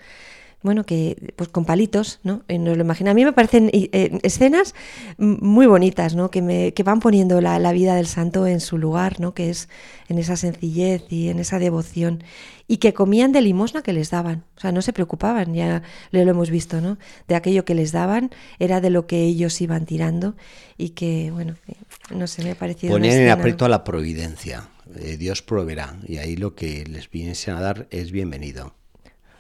Bueno, 0.64 0.86
que 0.86 1.34
pues 1.36 1.49
con 1.49 1.66
palitos, 1.66 2.20
¿no? 2.24 2.43
Eh, 2.47 2.57
nos 2.57 2.78
lo 2.78 2.84
imagino. 2.84 3.11
A 3.11 3.14
mí 3.14 3.26
me 3.26 3.34
parecen 3.34 3.70
eh, 3.74 4.18
escenas 4.24 4.74
muy 5.18 5.68
bonitas, 5.68 6.16
¿no? 6.16 6.32
Que, 6.32 6.41
me, 6.41 6.74
que 6.74 6.84
van 6.84 7.01
poniendo 7.01 7.41
la, 7.41 7.59
la 7.59 7.74
vida 7.74 7.95
del 7.95 8.07
santo 8.07 8.47
en 8.47 8.61
su 8.61 8.78
lugar, 8.78 9.20
¿no? 9.20 9.34
Que 9.34 9.49
es 9.49 9.68
en 10.07 10.20
esa 10.20 10.38
sencillez 10.38 11.03
y 11.09 11.30
en 11.30 11.39
esa 11.39 11.59
devoción. 11.59 12.24
Y 12.68 12.78
que 12.78 12.93
comían 12.93 13.34
de 13.34 13.41
limosna 13.41 13.82
que 13.82 13.91
les 13.91 14.09
daban. 14.09 14.45
O 14.55 14.61
sea, 14.61 14.72
no 14.72 14.82
se 14.82 14.93
preocupaban, 14.93 15.53
ya 15.53 15.84
lo 16.11 16.20
hemos 16.22 16.49
visto, 16.49 16.80
¿no? 16.80 16.97
De 17.28 17.36
aquello 17.36 17.66
que 17.66 17.76
les 17.76 17.91
daban 17.91 18.32
era 18.57 18.80
de 18.80 18.89
lo 18.89 19.05
que 19.05 19.24
ellos 19.24 19.59
iban 19.59 19.86
tirando 19.86 20.36
y 20.78 20.89
que, 20.89 21.30
bueno, 21.32 21.55
eh, 21.68 21.76
no 22.16 22.26
sé, 22.28 22.43
me 22.43 22.51
ha 22.51 22.55
parecido 22.55 22.93
Ponían 22.93 23.20
en 23.20 23.30
aprieto 23.30 23.66
a 23.66 23.70
la 23.70 23.84
providencia. 23.84 24.70
Eh, 24.95 25.18
Dios 25.18 25.41
proveerá 25.41 25.97
y 26.07 26.18
ahí 26.18 26.36
lo 26.36 26.55
que 26.55 26.86
les 26.86 27.09
viniese 27.09 27.51
a 27.51 27.59
dar 27.59 27.88
es 27.91 28.11
bienvenido. 28.11 28.74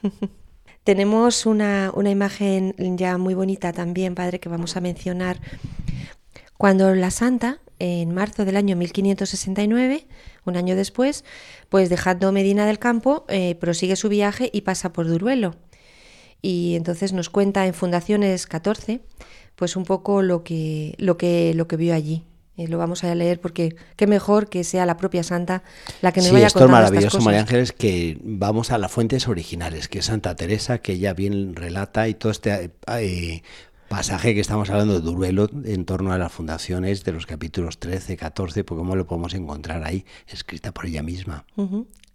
Tenemos 0.83 1.45
una, 1.45 1.91
una 1.95 2.09
imagen 2.09 2.75
ya 2.97 3.17
muy 3.17 3.33
bonita 3.33 3.71
también, 3.71 4.15
padre, 4.15 4.39
que 4.39 4.49
vamos 4.49 4.75
a 4.75 4.81
mencionar. 4.81 5.39
Cuando 6.57 6.93
la 6.93 7.09
santa, 7.09 7.59
en 7.79 8.13
marzo 8.13 8.45
del 8.45 8.57
año 8.57 8.75
1569, 8.75 10.05
un 10.45 10.57
año 10.57 10.75
después, 10.75 11.23
pues 11.69 11.89
dejando 11.89 12.31
Medina 12.31 12.65
del 12.65 12.79
Campo, 12.79 13.25
eh, 13.29 13.55
prosigue 13.55 13.95
su 13.95 14.09
viaje 14.09 14.49
y 14.53 14.61
pasa 14.61 14.91
por 14.91 15.07
Duruelo. 15.07 15.55
Y 16.41 16.75
entonces 16.75 17.13
nos 17.13 17.29
cuenta 17.29 17.65
en 17.65 17.73
Fundaciones 17.73 18.45
14, 18.45 18.99
pues 19.55 19.77
un 19.77 19.85
poco 19.85 20.21
lo 20.21 20.43
que, 20.43 20.95
lo 20.97 21.17
que, 21.17 21.53
lo 21.53 21.67
que 21.67 21.77
vio 21.77 21.95
allí. 21.95 22.23
Eh, 22.55 22.67
lo 22.67 22.77
vamos 22.77 23.03
a 23.03 23.13
leer 23.15 23.41
porque 23.41 23.75
qué 23.95 24.05
mejor 24.05 24.47
que 24.47 24.63
sea 24.63 24.85
la 24.85 24.95
propia 24.95 25.23
santa 25.23 25.63
la 26.01 26.11
que 26.11 26.19
nos 26.19 26.27
Sí, 26.27 26.33
vaya 26.33 26.47
esto 26.47 26.59
es 26.59 26.65
estas 26.65 26.71
maravilloso, 26.71 27.07
cosas. 27.17 27.25
María 27.25 27.39
Ángeles, 27.41 27.71
que 27.71 28.19
vamos 28.21 28.69
a 28.71 28.77
las 28.77 28.91
fuentes 28.91 29.27
originales, 29.27 29.87
que 29.87 29.99
es 29.99 30.05
Santa 30.05 30.35
Teresa, 30.35 30.77
que 30.77 30.93
ella 30.93 31.13
bien 31.15 31.55
relata 31.55 32.07
y 32.07 32.13
todo 32.13 32.31
este 32.31 32.71
eh, 32.87 33.41
pasaje 33.87 34.35
que 34.35 34.39
estamos 34.39 34.69
hablando 34.69 34.93
de 34.93 35.01
Duruelo 35.01 35.49
en 35.65 35.85
torno 35.85 36.13
a 36.13 36.17
las 36.17 36.31
fundaciones 36.31 37.03
de 37.03 37.11
los 37.11 37.25
capítulos 37.25 37.79
13, 37.79 38.17
14, 38.17 38.63
porque 38.63 38.79
cómo 38.79 38.95
lo 38.95 39.07
podemos 39.07 39.33
encontrar 39.33 39.83
ahí, 39.83 40.05
escrita 40.27 40.71
por 40.71 40.85
ella 40.85 41.01
misma. 41.01 41.45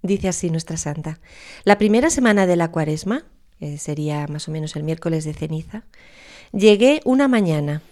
Dice 0.02 0.28
así 0.28 0.50
nuestra 0.50 0.76
santa. 0.76 1.18
La 1.64 1.78
primera 1.78 2.10
semana 2.10 2.46
de 2.46 2.56
la 2.56 2.70
cuaresma, 2.70 3.24
que 3.58 3.76
sería 3.78 4.26
más 4.28 4.48
o 4.48 4.52
menos 4.52 4.76
el 4.76 4.84
miércoles 4.84 5.24
de 5.24 5.34
ceniza, 5.34 5.82
llegué 6.52 7.00
una 7.04 7.26
mañana. 7.26 7.82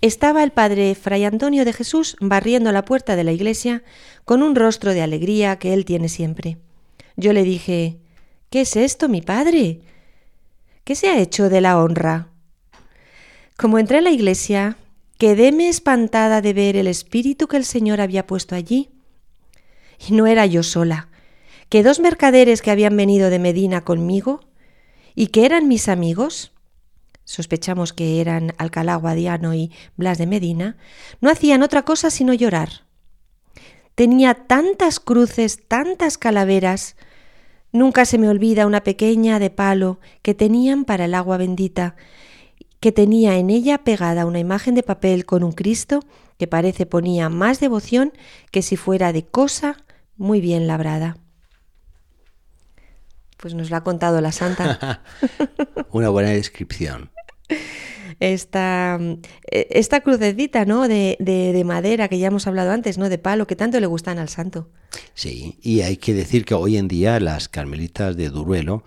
Estaba 0.00 0.42
el 0.42 0.52
padre 0.52 0.94
Fray 0.94 1.24
Antonio 1.24 1.64
de 1.64 1.72
Jesús 1.72 2.16
barriendo 2.20 2.70
la 2.72 2.84
puerta 2.84 3.16
de 3.16 3.24
la 3.24 3.32
iglesia 3.32 3.82
con 4.24 4.42
un 4.42 4.54
rostro 4.54 4.92
de 4.92 5.02
alegría 5.02 5.58
que 5.58 5.72
él 5.72 5.84
tiene 5.84 6.08
siempre. 6.08 6.58
Yo 7.16 7.32
le 7.32 7.42
dije, 7.42 7.98
¿Qué 8.50 8.60
es 8.60 8.76
esto, 8.76 9.08
mi 9.08 9.22
padre? 9.22 9.80
¿Qué 10.84 10.94
se 10.94 11.08
ha 11.08 11.18
hecho 11.18 11.48
de 11.48 11.60
la 11.60 11.78
honra? 11.78 12.28
Como 13.56 13.78
entré 13.78 13.98
a 13.98 14.02
la 14.02 14.10
iglesia, 14.10 14.76
quedéme 15.18 15.68
espantada 15.68 16.40
de 16.40 16.52
ver 16.52 16.76
el 16.76 16.86
espíritu 16.86 17.48
que 17.48 17.56
el 17.56 17.64
Señor 17.64 18.00
había 18.00 18.26
puesto 18.26 18.54
allí. 18.54 18.90
Y 20.08 20.12
no 20.12 20.26
era 20.26 20.46
yo 20.46 20.62
sola, 20.62 21.08
que 21.68 21.82
dos 21.82 21.98
mercaderes 21.98 22.62
que 22.62 22.70
habían 22.70 22.96
venido 22.96 23.30
de 23.30 23.40
Medina 23.40 23.82
conmigo 23.82 24.40
y 25.14 25.28
que 25.28 25.44
eran 25.44 25.66
mis 25.66 25.88
amigos, 25.88 26.52
sospechamos 27.26 27.92
que 27.92 28.22
eran 28.22 28.54
Alcalá 28.56 28.96
Guadiano 28.96 29.52
y 29.52 29.70
Blas 29.96 30.16
de 30.16 30.26
Medina, 30.26 30.78
no 31.20 31.28
hacían 31.28 31.62
otra 31.62 31.82
cosa 31.82 32.08
sino 32.08 32.32
llorar. 32.32 32.86
Tenía 33.94 34.34
tantas 34.34 35.00
cruces, 35.00 35.66
tantas 35.68 36.16
calaveras, 36.16 36.96
nunca 37.72 38.06
se 38.06 38.16
me 38.16 38.28
olvida 38.28 38.66
una 38.66 38.82
pequeña 38.82 39.38
de 39.38 39.50
palo 39.50 39.98
que 40.22 40.34
tenían 40.34 40.84
para 40.84 41.06
el 41.06 41.14
agua 41.14 41.36
bendita, 41.36 41.96
que 42.80 42.92
tenía 42.92 43.36
en 43.36 43.50
ella 43.50 43.78
pegada 43.78 44.26
una 44.26 44.38
imagen 44.38 44.74
de 44.74 44.82
papel 44.82 45.26
con 45.26 45.42
un 45.42 45.52
Cristo 45.52 46.00
que 46.38 46.46
parece 46.46 46.86
ponía 46.86 47.28
más 47.28 47.58
devoción 47.58 48.12
que 48.50 48.62
si 48.62 48.76
fuera 48.76 49.12
de 49.12 49.24
cosa 49.24 49.78
muy 50.16 50.40
bien 50.40 50.66
labrada. 50.66 51.16
Pues 53.38 53.54
nos 53.54 53.70
lo 53.70 53.76
ha 53.76 53.84
contado 53.84 54.20
la 54.20 54.32
santa. 54.32 55.02
Una 55.90 56.08
buena 56.08 56.30
descripción. 56.30 57.10
Esta, 58.18 58.98
eh, 59.50 59.68
esta 59.70 60.00
crucecita, 60.00 60.64
¿no? 60.64 60.88
De, 60.88 61.18
de, 61.20 61.52
de, 61.52 61.64
madera 61.64 62.08
que 62.08 62.18
ya 62.18 62.28
hemos 62.28 62.46
hablado 62.46 62.70
antes, 62.70 62.96
¿no? 62.96 63.10
De 63.10 63.18
palo, 63.18 63.46
que 63.46 63.56
tanto 63.56 63.78
le 63.78 63.86
gustan 63.86 64.18
al 64.18 64.30
santo. 64.30 64.70
Sí, 65.12 65.58
y 65.60 65.82
hay 65.82 65.98
que 65.98 66.14
decir 66.14 66.46
que 66.46 66.54
hoy 66.54 66.78
en 66.78 66.88
día 66.88 67.20
las 67.20 67.50
carmelitas 67.50 68.16
de 68.16 68.30
Duruelo, 68.30 68.84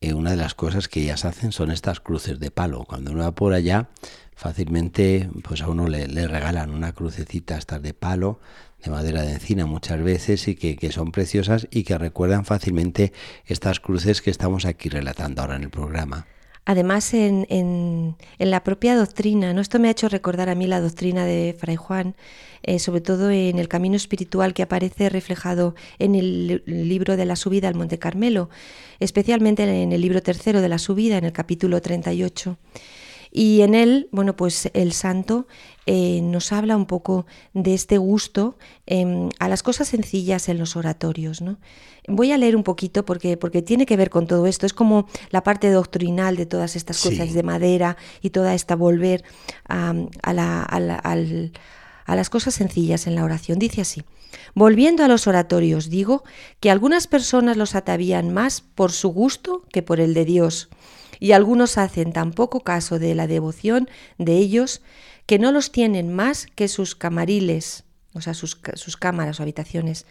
eh, 0.00 0.14
una 0.14 0.30
de 0.30 0.38
las 0.38 0.54
cosas 0.54 0.88
que 0.88 1.02
ellas 1.02 1.26
hacen 1.26 1.52
son 1.52 1.70
estas 1.70 2.00
cruces 2.00 2.40
de 2.40 2.50
palo. 2.50 2.84
Cuando 2.84 3.10
uno 3.12 3.24
va 3.24 3.34
por 3.34 3.52
allá, 3.52 3.90
fácilmente 4.34 5.28
pues 5.42 5.60
a 5.60 5.68
uno 5.68 5.86
le, 5.86 6.08
le 6.08 6.26
regalan 6.26 6.70
una 6.70 6.92
crucecita 6.92 7.58
estas 7.58 7.82
de 7.82 7.92
palo 7.92 8.40
de 8.82 8.90
madera 8.90 9.22
de 9.22 9.32
encina 9.32 9.66
muchas 9.66 10.02
veces 10.02 10.48
y 10.48 10.54
que, 10.54 10.76
que, 10.76 10.92
son 10.92 11.12
preciosas 11.12 11.68
y 11.70 11.84
que 11.84 11.98
recuerdan 11.98 12.44
fácilmente 12.44 13.12
estas 13.44 13.80
cruces 13.80 14.22
que 14.22 14.30
estamos 14.30 14.64
aquí 14.64 14.88
relatando 14.88 15.42
ahora 15.42 15.56
en 15.56 15.64
el 15.64 15.70
programa. 15.70 16.26
Además, 16.66 17.14
en, 17.14 17.46
en, 17.48 18.16
la 18.38 18.62
propia 18.62 18.94
doctrina, 18.94 19.52
¿no? 19.52 19.60
esto 19.60 19.78
me 19.78 19.88
ha 19.88 19.90
hecho 19.92 20.08
recordar 20.08 20.48
a 20.48 20.54
mí 20.54 20.66
la 20.66 20.80
doctrina 20.80 21.24
de 21.24 21.56
Fray 21.58 21.76
Juan, 21.76 22.14
eh, 22.62 22.78
sobre 22.78 23.00
todo 23.00 23.30
en 23.30 23.58
el 23.58 23.68
camino 23.68 23.96
espiritual 23.96 24.52
que 24.52 24.62
aparece 24.62 25.08
reflejado 25.08 25.74
en 25.98 26.14
el 26.14 26.62
libro 26.66 27.16
de 27.16 27.24
la 27.24 27.36
subida 27.36 27.68
al 27.68 27.74
Monte 27.74 27.98
Carmelo, 27.98 28.50
especialmente 29.00 29.62
en 29.64 29.92
el 29.92 30.00
libro 30.00 30.22
tercero 30.22 30.60
de 30.60 30.68
la 30.68 30.78
subida, 30.78 31.16
en 31.16 31.24
el 31.24 31.32
capítulo 31.32 31.80
38. 31.80 32.58
Y 33.30 33.60
en 33.60 33.74
él, 33.74 34.08
bueno, 34.10 34.36
pues 34.36 34.70
el 34.74 34.92
santo 34.92 35.46
eh, 35.86 36.20
nos 36.22 36.52
habla 36.52 36.76
un 36.76 36.86
poco 36.86 37.26
de 37.54 37.74
este 37.74 37.96
gusto 37.98 38.58
eh, 38.86 39.28
a 39.38 39.48
las 39.48 39.62
cosas 39.62 39.88
sencillas 39.88 40.48
en 40.48 40.58
los 40.58 40.76
oratorios. 40.76 41.40
¿no? 41.40 41.58
Voy 42.08 42.32
a 42.32 42.38
leer 42.38 42.56
un 42.56 42.64
poquito 42.64 43.04
porque, 43.04 43.36
porque 43.36 43.62
tiene 43.62 43.86
que 43.86 43.96
ver 43.96 44.10
con 44.10 44.26
todo 44.26 44.46
esto. 44.46 44.66
Es 44.66 44.74
como 44.74 45.06
la 45.30 45.44
parte 45.44 45.70
doctrinal 45.70 46.36
de 46.36 46.46
todas 46.46 46.74
estas 46.74 47.00
cosas 47.00 47.32
de 47.32 47.42
madera 47.42 47.96
y 48.20 48.30
toda 48.30 48.54
esta 48.54 48.74
volver 48.74 49.22
a, 49.68 49.94
a, 50.22 50.32
la, 50.32 50.62
a, 50.62 50.80
la, 50.80 50.96
al, 50.96 51.52
a 52.06 52.16
las 52.16 52.30
cosas 52.30 52.54
sencillas 52.54 53.06
en 53.06 53.14
la 53.14 53.24
oración. 53.24 53.58
Dice 53.58 53.80
así. 53.80 54.02
Volviendo 54.54 55.04
a 55.04 55.08
los 55.08 55.26
oratorios, 55.26 55.90
digo 55.90 56.24
que 56.60 56.70
algunas 56.70 57.06
personas 57.06 57.56
los 57.56 57.74
atavían 57.74 58.32
más 58.32 58.60
por 58.60 58.92
su 58.92 59.08
gusto 59.08 59.64
que 59.72 59.82
por 59.82 60.00
el 60.00 60.14
de 60.14 60.24
Dios 60.24 60.68
y 61.20 61.32
algunos 61.32 61.78
hacen 61.78 62.12
tan 62.12 62.32
poco 62.32 62.60
caso 62.60 62.98
de 62.98 63.14
la 63.14 63.26
devoción 63.26 63.88
de 64.18 64.38
ellos 64.38 64.82
que 65.26 65.38
no 65.38 65.52
los 65.52 65.70
tienen 65.70 66.12
más 66.12 66.46
que 66.46 66.66
sus 66.66 66.96
camariles, 66.96 67.84
o 68.14 68.20
sea, 68.20 68.34
sus, 68.34 68.58
sus 68.74 68.96
cámaras 68.96 69.38
o 69.38 69.44
habitaciones, 69.44 70.06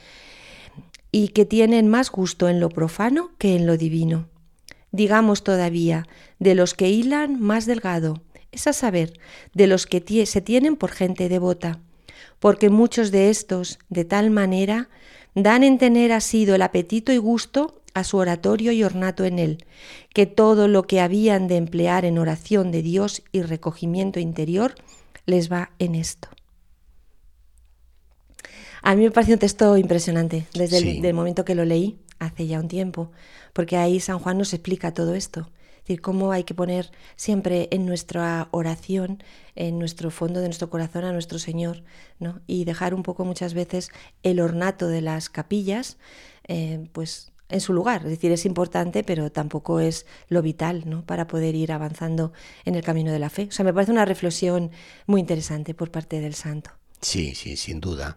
y 1.12 1.30
que 1.30 1.45
tienen 1.45 1.89
más 1.89 2.12
gusto 2.12 2.47
en 2.47 2.60
lo 2.60 2.70
profano 2.70 3.32
que 3.38 3.55
en 3.55 3.66
lo 3.66 3.76
divino. 3.76 4.30
Digamos 4.91 5.43
todavía, 5.43 6.07
de 6.39 6.55
los 6.55 6.74
que 6.74 6.89
hilan 6.89 7.41
más 7.41 7.66
delgado, 7.66 8.22
es 8.51 8.68
a 8.68 8.74
saber, 8.74 9.20
de 9.53 9.68
los 9.68 9.86
que 9.88 10.26
se 10.26 10.41
tienen 10.41 10.76
por 10.76 10.91
gente 10.91 11.30
devota, 11.30 11.80
porque 12.39 12.70
muchos 12.70 13.12
de 13.12 13.30
estos, 13.30 13.80
de 13.89 14.05
tal 14.05 14.30
manera, 14.30 14.89
dan 15.36 15.64
en 15.64 15.78
tener 15.78 16.12
asido 16.12 16.55
el 16.55 16.62
apetito 16.62 17.12
y 17.12 17.18
gusto 17.18 17.78
a 17.93 18.03
su 18.03 18.17
oratorio 18.17 18.71
y 18.71 18.83
ornato 18.83 19.25
en 19.25 19.39
él, 19.39 19.65
que 20.13 20.25
todo 20.25 20.67
lo 20.67 20.83
que 20.83 21.01
habían 21.01 21.47
de 21.47 21.57
emplear 21.57 22.05
en 22.05 22.17
oración 22.17 22.71
de 22.71 22.81
Dios 22.81 23.23
y 23.31 23.41
recogimiento 23.41 24.19
interior 24.19 24.75
les 25.25 25.51
va 25.51 25.71
en 25.79 25.95
esto. 25.95 26.29
A 28.81 28.95
mí 28.95 29.03
me 29.03 29.11
pareció 29.11 29.35
un 29.35 29.39
texto 29.39 29.77
impresionante 29.77 30.47
desde 30.53 30.79
sí. 30.79 30.89
el 30.89 31.01
del 31.01 31.13
momento 31.13 31.45
que 31.45 31.55
lo 31.55 31.65
leí, 31.65 31.99
hace 32.19 32.47
ya 32.47 32.59
un 32.59 32.67
tiempo, 32.67 33.11
porque 33.53 33.77
ahí 33.77 33.99
San 33.99 34.19
Juan 34.19 34.37
nos 34.37 34.53
explica 34.53 34.93
todo 34.93 35.15
esto. 35.15 35.49
Es 35.77 35.83
decir, 35.83 36.01
cómo 36.01 36.31
hay 36.31 36.43
que 36.43 36.53
poner 36.53 36.91
siempre 37.15 37.67
en 37.71 37.85
nuestra 37.85 38.47
oración, 38.51 39.23
en 39.55 39.79
nuestro 39.79 40.11
fondo 40.11 40.39
de 40.39 40.47
nuestro 40.47 40.69
corazón 40.69 41.03
a 41.03 41.13
nuestro 41.13 41.39
Señor, 41.39 41.83
¿no? 42.19 42.41
Y 42.45 42.65
dejar 42.65 42.93
un 42.93 43.01
poco 43.01 43.25
muchas 43.25 43.53
veces 43.53 43.89
el 44.21 44.39
ornato 44.39 44.87
de 44.87 45.01
las 45.01 45.29
capillas, 45.29 45.97
eh, 46.47 46.87
pues 46.91 47.31
en 47.49 47.61
su 47.61 47.73
lugar. 47.73 48.03
Es 48.03 48.09
decir, 48.09 48.31
es 48.31 48.45
importante, 48.45 49.03
pero 49.03 49.31
tampoco 49.31 49.79
es 49.79 50.05
lo 50.29 50.41
vital 50.41 50.83
¿no? 50.85 51.03
para 51.05 51.27
poder 51.27 51.55
ir 51.55 51.71
avanzando 51.71 52.31
en 52.65 52.75
el 52.75 52.83
camino 52.83 53.11
de 53.11 53.19
la 53.19 53.29
fe. 53.29 53.47
O 53.49 53.51
sea, 53.51 53.65
me 53.65 53.73
parece 53.73 53.91
una 53.91 54.05
reflexión 54.05 54.71
muy 55.07 55.19
interesante 55.19 55.73
por 55.73 55.91
parte 55.91 56.21
del 56.21 56.35
santo. 56.35 56.71
Sí, 57.01 57.35
sí, 57.35 57.57
sin 57.57 57.79
duda. 57.79 58.15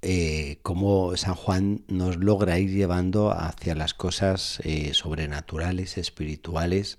Eh, 0.00 0.58
cómo 0.62 1.16
San 1.16 1.34
Juan 1.34 1.82
nos 1.88 2.16
logra 2.16 2.58
ir 2.58 2.70
llevando 2.70 3.32
hacia 3.32 3.74
las 3.74 3.94
cosas 3.94 4.60
eh, 4.62 4.94
sobrenaturales, 4.94 5.98
espirituales, 5.98 6.98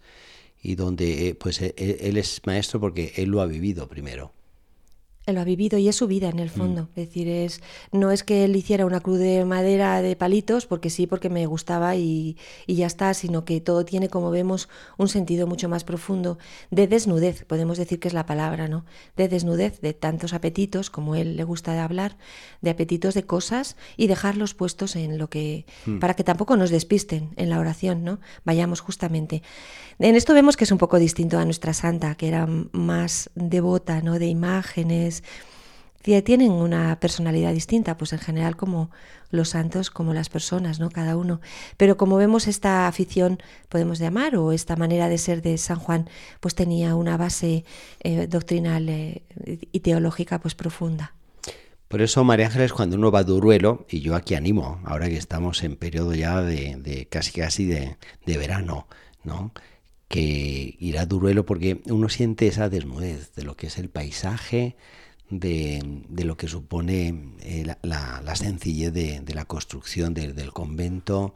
y 0.61 0.75
donde 0.75 1.29
eh, 1.29 1.35
pues 1.35 1.61
él, 1.61 1.73
él 1.77 2.17
es 2.17 2.41
maestro 2.45 2.81
porque 2.81 3.13
él 3.15 3.29
lo 3.29 3.39
ha 3.41 3.45
vivido 3.45 3.87
primero 3.87 4.33
lo 5.33 5.41
ha 5.41 5.43
vivido 5.43 5.77
y 5.77 5.87
es 5.87 5.95
su 5.95 6.07
vida 6.07 6.29
en 6.29 6.39
el 6.39 6.49
fondo. 6.49 6.83
Mm. 6.83 6.99
Es 6.99 7.07
decir, 7.07 7.27
es, 7.27 7.61
no 7.91 8.11
es 8.11 8.23
que 8.23 8.45
él 8.45 8.55
hiciera 8.55 8.85
una 8.85 8.99
cruz 8.99 9.19
de 9.19 9.45
madera 9.45 10.01
de 10.01 10.15
palitos, 10.15 10.65
porque 10.65 10.89
sí, 10.89 11.07
porque 11.07 11.29
me 11.29 11.45
gustaba 11.45 11.95
y, 11.95 12.37
y, 12.67 12.75
ya 12.75 12.87
está, 12.87 13.13
sino 13.13 13.45
que 13.45 13.61
todo 13.61 13.85
tiene, 13.85 14.09
como 14.09 14.31
vemos, 14.31 14.69
un 14.97 15.09
sentido 15.09 15.47
mucho 15.47 15.69
más 15.69 15.83
profundo 15.83 16.37
de 16.71 16.87
desnudez, 16.87 17.45
podemos 17.45 17.77
decir 17.77 17.99
que 17.99 18.07
es 18.07 18.13
la 18.13 18.25
palabra, 18.25 18.67
¿no? 18.67 18.85
De 19.15 19.27
desnudez, 19.27 19.81
de 19.81 19.93
tantos 19.93 20.33
apetitos, 20.33 20.89
como 20.89 21.15
él 21.15 21.35
le 21.35 21.43
gusta 21.43 21.73
de 21.73 21.79
hablar, 21.79 22.17
de 22.61 22.69
apetitos 22.69 23.13
de 23.13 23.23
cosas 23.23 23.75
y 23.97 24.07
dejarlos 24.07 24.53
puestos 24.53 24.95
en 24.95 25.17
lo 25.17 25.29
que, 25.29 25.65
mm. 25.85 25.99
para 25.99 26.13
que 26.13 26.23
tampoco 26.23 26.55
nos 26.55 26.69
despisten 26.69 27.29
en 27.35 27.49
la 27.49 27.59
oración, 27.59 28.03
¿no? 28.03 28.19
Vayamos 28.45 28.79
justamente. 28.79 29.41
En 29.99 30.15
esto 30.15 30.33
vemos 30.33 30.55
que 30.55 30.63
es 30.63 30.71
un 30.71 30.77
poco 30.77 30.97
distinto 30.97 31.37
a 31.37 31.45
nuestra 31.45 31.73
santa, 31.73 32.15
que 32.15 32.29
era 32.29 32.47
más 32.71 33.29
devota, 33.35 34.01
¿no? 34.01 34.17
De 34.17 34.27
imágenes, 34.27 35.18
tienen 36.23 36.51
una 36.51 36.99
personalidad 36.99 37.53
distinta, 37.53 37.97
pues 37.97 38.13
en 38.13 38.19
general 38.19 38.55
como 38.55 38.89
los 39.31 39.49
santos, 39.49 39.91
como 39.91 40.13
las 40.13 40.29
personas, 40.29 40.79
¿no? 40.79 40.89
Cada 40.89 41.15
uno. 41.15 41.39
Pero 41.77 41.97
como 41.97 42.17
vemos 42.17 42.47
esta 42.47 42.87
afición, 42.87 43.39
podemos 43.69 43.99
llamar, 43.99 44.35
o 44.35 44.51
esta 44.51 44.75
manera 44.75 45.07
de 45.07 45.17
ser 45.17 45.41
de 45.41 45.57
San 45.57 45.77
Juan, 45.77 46.09
pues 46.39 46.55
tenía 46.55 46.95
una 46.95 47.17
base 47.17 47.63
eh, 48.01 48.27
doctrinal 48.27 48.89
eh, 48.89 49.23
y 49.71 49.79
teológica 49.81 50.39
pues 50.39 50.55
profunda. 50.55 51.13
Por 51.87 52.01
eso, 52.01 52.23
María 52.23 52.47
Ángeles, 52.47 52.73
cuando 52.73 52.95
uno 52.95 53.11
va 53.11 53.19
a 53.19 53.23
Duruelo, 53.23 53.85
y 53.89 54.01
yo 54.01 54.15
aquí 54.15 54.35
animo, 54.35 54.79
ahora 54.85 55.09
que 55.09 55.17
estamos 55.17 55.63
en 55.63 55.75
periodo 55.75 56.13
ya 56.13 56.41
de, 56.41 56.75
de 56.75 57.07
casi 57.07 57.39
casi 57.39 57.65
de, 57.65 57.97
de 58.25 58.37
verano, 58.37 58.87
¿no? 59.23 59.51
que 60.07 60.75
irá 60.79 61.01
a 61.01 61.05
Duruelo 61.05 61.45
porque 61.45 61.81
uno 61.85 62.09
siente 62.09 62.47
esa 62.47 62.67
desnudez 62.67 63.33
de 63.35 63.43
lo 63.43 63.55
que 63.55 63.67
es 63.67 63.77
el 63.77 63.89
paisaje, 63.89 64.75
de, 65.29 66.03
de 66.09 66.23
lo 66.23 66.37
que 66.37 66.47
supone 66.47 67.33
eh, 67.41 67.75
la, 67.81 68.35
sencillez 68.35 68.93
de, 68.93 69.19
de 69.21 69.33
la 69.33 69.45
construcción 69.45 70.13
de, 70.13 70.33
del 70.33 70.51
convento, 70.53 71.33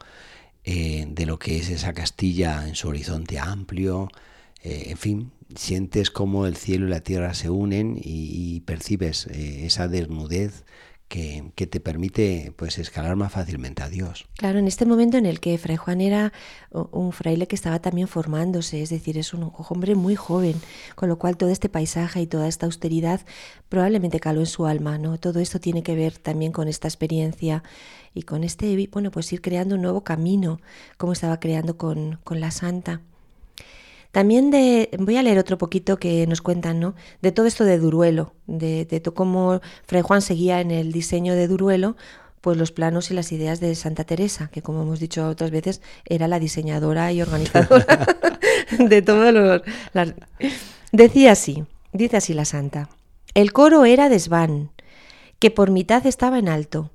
eh, 0.63 1.05
de 1.09 1.25
lo 1.25 1.39
que 1.39 1.57
es 1.57 1.69
esa 1.69 1.93
Castilla 1.93 2.67
en 2.67 2.75
su 2.75 2.87
horizonte 2.89 3.39
amplio, 3.39 4.09
eh, 4.63 4.85
en 4.89 4.97
fin, 4.97 5.31
sientes 5.55 6.09
como 6.09 6.47
el 6.47 6.55
cielo 6.55 6.87
y 6.87 6.89
la 6.89 7.01
tierra 7.01 7.33
se 7.33 7.49
unen 7.49 7.97
y, 7.97 8.55
y 8.55 8.61
percibes 8.61 9.27
eh, 9.27 9.65
esa 9.65 9.87
desnudez 9.87 10.63
que, 11.13 11.67
te 11.67 11.79
permite 11.79 12.53
pues 12.55 12.79
escalar 12.79 13.15
más 13.15 13.31
fácilmente 13.31 13.83
a 13.83 13.89
Dios. 13.89 14.25
Claro, 14.35 14.57
en 14.57 14.67
este 14.67 14.85
momento 14.87 15.17
en 15.17 15.27
el 15.27 15.39
que 15.39 15.59
Fray 15.59 15.75
Juan 15.75 16.01
era 16.01 16.33
un 16.71 17.11
fraile 17.11 17.47
que 17.47 17.55
estaba 17.55 17.79
también 17.79 18.07
formándose, 18.07 18.81
es 18.81 18.89
decir, 18.89 19.19
es 19.19 19.31
un 19.35 19.51
hombre 19.69 19.93
muy 19.93 20.15
joven, 20.15 20.59
con 20.95 21.09
lo 21.09 21.19
cual 21.19 21.37
todo 21.37 21.51
este 21.51 21.69
paisaje 21.69 22.21
y 22.21 22.25
toda 22.25 22.47
esta 22.47 22.65
austeridad 22.65 23.21
probablemente 23.69 24.19
caló 24.19 24.39
en 24.39 24.47
su 24.47 24.65
alma, 24.65 24.97
¿no? 24.97 25.19
Todo 25.19 25.39
esto 25.39 25.59
tiene 25.59 25.83
que 25.83 25.95
ver 25.95 26.17
también 26.17 26.51
con 26.51 26.67
esta 26.67 26.87
experiencia 26.87 27.63
y 28.15 28.23
con 28.23 28.43
este, 28.43 28.89
bueno, 28.91 29.11
pues 29.11 29.31
ir 29.33 29.41
creando 29.41 29.75
un 29.75 29.83
nuevo 29.83 30.03
camino, 30.03 30.59
como 30.97 31.13
estaba 31.13 31.39
creando 31.39 31.77
con, 31.77 32.19
con 32.23 32.39
la 32.39 32.49
santa. 32.49 33.01
También 34.13 34.51
de, 34.51 34.91
voy 34.99 35.17
a 35.17 35.23
leer 35.23 35.39
otro 35.39 35.57
poquito 35.57 35.97
que 35.97 36.27
nos 36.27 36.43
cuentan, 36.43 36.79
¿no? 36.79 36.93
De 37.23 37.31
todo 37.31 37.47
esto 37.47 37.65
de 37.65 37.79
Duruelo, 37.79 38.35
de, 38.45 38.85
de 38.85 39.01
cómo 39.01 39.59
Fray 39.87 40.03
Juan 40.03 40.21
seguía 40.21 40.61
en 40.61 40.69
el 40.69 40.91
diseño 40.91 41.33
de 41.33 41.47
Duruelo, 41.47 41.97
pues 42.39 42.55
los 42.55 42.71
planos 42.71 43.09
y 43.09 43.15
las 43.15 43.31
ideas 43.31 43.59
de 43.59 43.73
Santa 43.73 44.03
Teresa, 44.03 44.49
que 44.53 44.61
como 44.61 44.83
hemos 44.83 44.99
dicho 44.99 45.27
otras 45.27 45.49
veces, 45.49 45.81
era 46.05 46.27
la 46.27 46.37
diseñadora 46.37 47.11
y 47.11 47.23
organizadora 47.23 48.05
de 48.77 49.01
todos 49.01 49.33
los... 49.33 49.63
Las... 49.93 50.13
Decía 50.91 51.31
así, 51.31 51.63
dice 51.91 52.17
así 52.17 52.35
la 52.35 52.45
santa, 52.45 52.89
el 53.33 53.51
coro 53.51 53.83
era 53.83 54.09
desván, 54.09 54.73
que 55.39 55.49
por 55.49 55.71
mitad 55.71 56.05
estaba 56.05 56.37
en 56.37 56.49
alto, 56.49 56.91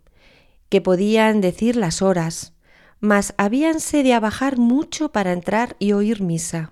que 0.68 0.80
podían 0.80 1.40
decir 1.40 1.74
las 1.74 2.00
horas, 2.00 2.52
mas 3.00 3.34
habíanse 3.38 4.04
de 4.04 4.14
abajar 4.14 4.56
mucho 4.56 5.10
para 5.10 5.32
entrar 5.32 5.74
y 5.80 5.90
oír 5.90 6.22
misa. 6.22 6.70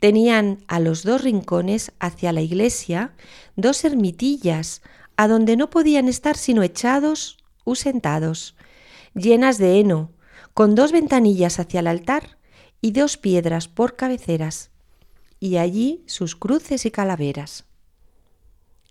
Tenían 0.00 0.64
a 0.68 0.78
los 0.80 1.02
dos 1.02 1.22
rincones 1.22 1.92
hacia 1.98 2.32
la 2.32 2.40
iglesia 2.40 3.14
dos 3.56 3.84
ermitillas, 3.84 4.82
a 5.16 5.26
donde 5.26 5.56
no 5.56 5.70
podían 5.70 6.08
estar 6.08 6.36
sino 6.36 6.62
echados 6.62 7.38
u 7.64 7.74
sentados, 7.74 8.54
llenas 9.14 9.58
de 9.58 9.80
heno, 9.80 10.12
con 10.54 10.74
dos 10.74 10.92
ventanillas 10.92 11.58
hacia 11.58 11.80
el 11.80 11.88
altar 11.88 12.38
y 12.80 12.92
dos 12.92 13.16
piedras 13.16 13.66
por 13.66 13.96
cabeceras, 13.96 14.70
y 15.40 15.56
allí 15.56 16.04
sus 16.06 16.36
cruces 16.36 16.86
y 16.86 16.90
calaveras. 16.90 17.64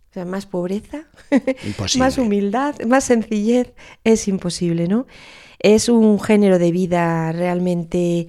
O 0.10 0.14
sea, 0.14 0.26
más 0.26 0.45
pobreza, 0.45 1.08
más 1.97 2.18
humildad, 2.18 2.80
más 2.82 3.05
sencillez, 3.05 3.74
es 4.03 4.28
imposible, 4.28 4.88
¿no? 4.88 5.08
Es 5.60 5.89
un 5.89 6.20
género 6.20 6.60
de 6.60 6.72
vida 6.72 7.32
realmente 7.32 8.28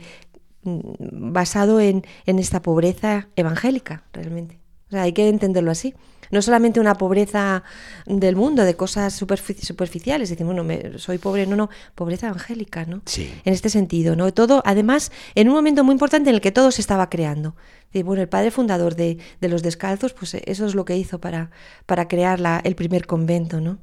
basado 1.00 1.80
en, 1.80 2.04
en 2.26 2.38
esta 2.38 2.62
pobreza 2.62 3.28
evangélica, 3.36 4.04
realmente. 4.12 4.58
O 4.88 4.90
sea, 4.90 5.02
hay 5.02 5.12
que 5.12 5.28
entenderlo 5.28 5.70
así. 5.70 5.94
No 6.30 6.40
solamente 6.42 6.80
una 6.80 6.94
pobreza 6.94 7.62
del 8.06 8.36
mundo, 8.36 8.64
de 8.64 8.74
cosas 8.74 9.20
superfici- 9.20 9.62
superficiales, 9.62 10.28
decir, 10.30 10.44
bueno, 10.46 10.64
me- 10.64 10.98
soy 10.98 11.18
pobre, 11.18 11.46
no, 11.46 11.56
no, 11.56 11.68
pobreza 11.94 12.28
evangélica, 12.28 12.84
¿no? 12.86 13.02
Sí. 13.06 13.30
En 13.44 13.52
este 13.54 13.68
sentido, 13.70 14.16
¿no? 14.16 14.32
Todo, 14.32 14.62
además, 14.64 15.10
en 15.34 15.48
un 15.48 15.54
momento 15.54 15.84
muy 15.84 15.92
importante 15.92 16.30
en 16.30 16.34
el 16.36 16.40
que 16.42 16.52
todo 16.52 16.70
se 16.70 16.80
estaba 16.80 17.08
creando. 17.10 17.54
Y 17.92 18.02
bueno, 18.02 18.22
el 18.22 18.28
padre 18.28 18.50
fundador 18.50 18.94
de, 18.94 19.18
de 19.40 19.48
los 19.48 19.62
descalzos, 19.62 20.12
pues 20.12 20.34
eso 20.34 20.66
es 20.66 20.74
lo 20.74 20.84
que 20.84 20.96
hizo 20.96 21.18
para, 21.18 21.50
para 21.86 22.08
crear 22.08 22.40
la- 22.40 22.60
el 22.64 22.74
primer 22.74 23.06
convento, 23.06 23.60
¿no? 23.60 23.78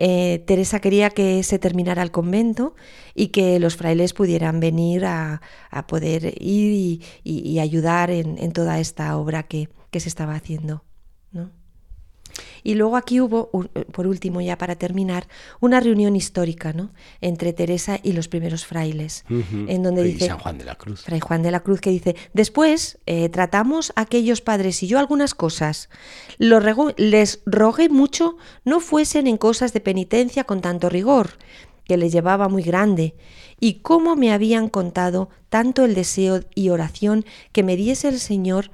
Eh, 0.00 0.44
Teresa 0.46 0.80
quería 0.80 1.10
que 1.10 1.42
se 1.42 1.58
terminara 1.58 2.04
el 2.04 2.12
convento 2.12 2.76
y 3.16 3.28
que 3.28 3.58
los 3.58 3.76
frailes 3.76 4.14
pudieran 4.14 4.60
venir 4.60 5.04
a, 5.04 5.40
poder 5.88 6.34
ir 6.40 7.02
y, 7.24 7.58
ayudar 7.58 8.10
en, 8.10 8.38
en 8.38 8.52
toda 8.52 8.78
esta 8.78 9.16
obra 9.16 9.42
que 9.48 9.68
se 9.92 10.08
estaba 10.08 10.34
haciendo. 10.36 10.87
Y 12.62 12.74
luego 12.74 12.96
aquí 12.96 13.20
hubo, 13.20 13.50
un- 13.52 13.68
por 13.92 14.06
último, 14.06 14.40
ya 14.40 14.58
para 14.58 14.76
terminar, 14.76 15.28
una 15.60 15.80
reunión 15.80 16.16
histórica 16.16 16.72
¿no? 16.72 16.90
entre 17.20 17.52
Teresa 17.52 17.98
y 18.02 18.12
los 18.12 18.28
primeros 18.28 18.66
frailes, 18.66 19.24
en 19.28 19.82
donde 19.82 20.02
dice... 20.04 20.26
San 20.26 20.38
Juan 20.38 20.58
de 20.58 20.64
la 20.64 20.74
Cruz. 20.74 21.02
Fray 21.02 21.20
Juan 21.20 21.42
de 21.42 21.50
la 21.50 21.60
Cruz 21.60 21.80
que 21.80 21.90
dice, 21.90 22.16
después 22.32 22.98
eh, 23.06 23.28
tratamos 23.28 23.92
a 23.96 24.02
aquellos 24.02 24.40
padres 24.40 24.82
y 24.82 24.86
yo 24.86 24.98
algunas 24.98 25.34
cosas. 25.34 25.88
Les 26.38 27.40
rogué 27.46 27.88
mucho 27.88 28.36
no 28.64 28.80
fuesen 28.80 29.26
en 29.26 29.36
cosas 29.36 29.72
de 29.72 29.80
penitencia 29.80 30.44
con 30.44 30.60
tanto 30.60 30.88
rigor, 30.88 31.30
que 31.84 31.96
les 31.96 32.12
llevaba 32.12 32.48
muy 32.48 32.62
grande, 32.62 33.14
y 33.60 33.74
cómo 33.80 34.14
me 34.14 34.32
habían 34.32 34.68
contado 34.68 35.30
tanto 35.48 35.84
el 35.84 35.94
deseo 35.94 36.40
y 36.54 36.68
oración 36.68 37.24
que 37.52 37.62
me 37.62 37.76
diese 37.76 38.08
el 38.08 38.20
Señor 38.20 38.70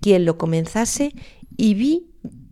quien 0.00 0.24
lo 0.24 0.36
comenzase, 0.36 1.14
y 1.56 1.74
vi 1.74 2.06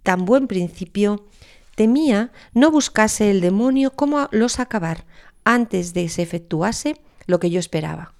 tan 0.04 0.24
buen 0.24 0.46
principio, 0.46 1.26
temía 1.74 2.30
no 2.52 2.70
buscase 2.70 3.32
el 3.32 3.40
demonio 3.40 3.90
cómo 3.90 4.28
los 4.30 4.60
acabar 4.60 5.04
antes 5.42 5.92
de 5.94 6.04
que 6.04 6.08
se 6.08 6.22
efectuase 6.22 6.94
lo 7.26 7.40
que 7.40 7.50
yo 7.50 7.58
esperaba 7.58 8.14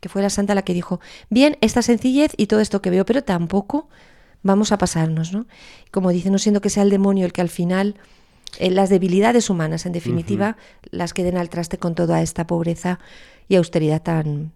que 0.00 0.08
fue 0.08 0.22
la 0.22 0.30
santa 0.30 0.54
la 0.54 0.62
que 0.62 0.74
dijo, 0.74 1.00
bien, 1.28 1.56
esta 1.60 1.82
sencillez 1.82 2.32
y 2.36 2.46
todo 2.46 2.60
esto 2.60 2.82
que 2.82 2.90
veo, 2.90 3.04
pero 3.04 3.22
tampoco 3.22 3.88
vamos 4.42 4.72
a 4.72 4.78
pasarnos, 4.78 5.32
¿no? 5.32 5.46
Como 5.90 6.10
dice, 6.10 6.30
no 6.30 6.38
siendo 6.38 6.60
que 6.60 6.70
sea 6.70 6.82
el 6.82 6.90
demonio 6.90 7.26
el 7.26 7.32
que 7.32 7.42
al 7.42 7.50
final, 7.50 7.96
eh, 8.58 8.70
las 8.70 8.88
debilidades 8.88 9.50
humanas, 9.50 9.86
en 9.86 9.92
definitiva, 9.92 10.56
las 10.90 11.12
queden 11.12 11.36
al 11.36 11.50
traste 11.50 11.78
con 11.78 11.94
toda 11.94 12.22
esta 12.22 12.46
pobreza 12.46 12.98
y 13.48 13.56
austeridad 13.56 14.02
tan, 14.02 14.52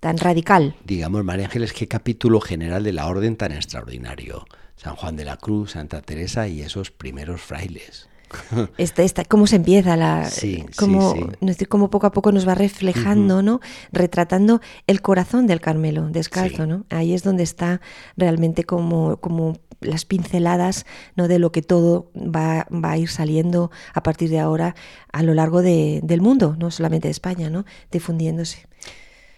tan 0.00 0.18
radical. 0.18 0.76
Digamos, 0.84 1.24
María 1.24 1.46
Ángeles, 1.46 1.72
qué 1.72 1.88
capítulo 1.88 2.40
general 2.40 2.84
de 2.84 2.92
la 2.92 3.06
orden 3.08 3.36
tan 3.36 3.52
extraordinario. 3.52 4.44
San 4.76 4.96
Juan 4.96 5.16
de 5.16 5.24
la 5.24 5.36
Cruz, 5.36 5.72
Santa 5.72 6.00
Teresa 6.02 6.48
y 6.48 6.60
esos 6.62 6.90
primeros 6.90 7.40
frailes. 7.40 8.08
Esta, 8.78 9.02
esta, 9.04 9.24
cómo 9.24 9.46
se 9.46 9.56
empieza 9.56 9.96
la 9.96 10.24
Sí, 10.28 10.64
cómo, 10.76 11.12
sí, 11.12 11.20
sí. 11.20 11.26
es 11.42 11.46
decir, 11.46 11.68
cómo 11.68 11.88
poco 11.88 12.06
a 12.08 12.12
poco 12.12 12.32
nos 12.32 12.48
va 12.48 12.56
reflejando, 12.56 13.42
¿no? 13.42 13.60
Retratando 13.92 14.60
el 14.88 15.02
corazón 15.02 15.46
del 15.46 15.60
Carmelo 15.60 16.08
descalzo. 16.08 16.66
¿no? 16.66 16.84
Ahí 16.90 17.14
es 17.14 17.22
donde 17.22 17.44
está 17.44 17.80
realmente 18.16 18.64
como, 18.64 19.18
como 19.18 19.58
las 19.80 20.04
pinceladas 20.04 20.84
¿no? 21.14 21.28
de 21.28 21.38
lo 21.38 21.52
que 21.52 21.62
todo 21.62 22.10
va, 22.16 22.66
va 22.72 22.92
a 22.92 22.98
ir 22.98 23.08
saliendo 23.08 23.70
a 23.92 24.02
partir 24.02 24.30
de 24.30 24.40
ahora 24.40 24.74
a 25.12 25.22
lo 25.22 25.34
largo 25.34 25.62
de- 25.62 26.00
del 26.02 26.20
mundo, 26.20 26.56
no 26.58 26.72
solamente 26.72 27.06
de 27.06 27.12
España, 27.12 27.50
¿no? 27.50 27.64
difundiéndose. 27.92 28.66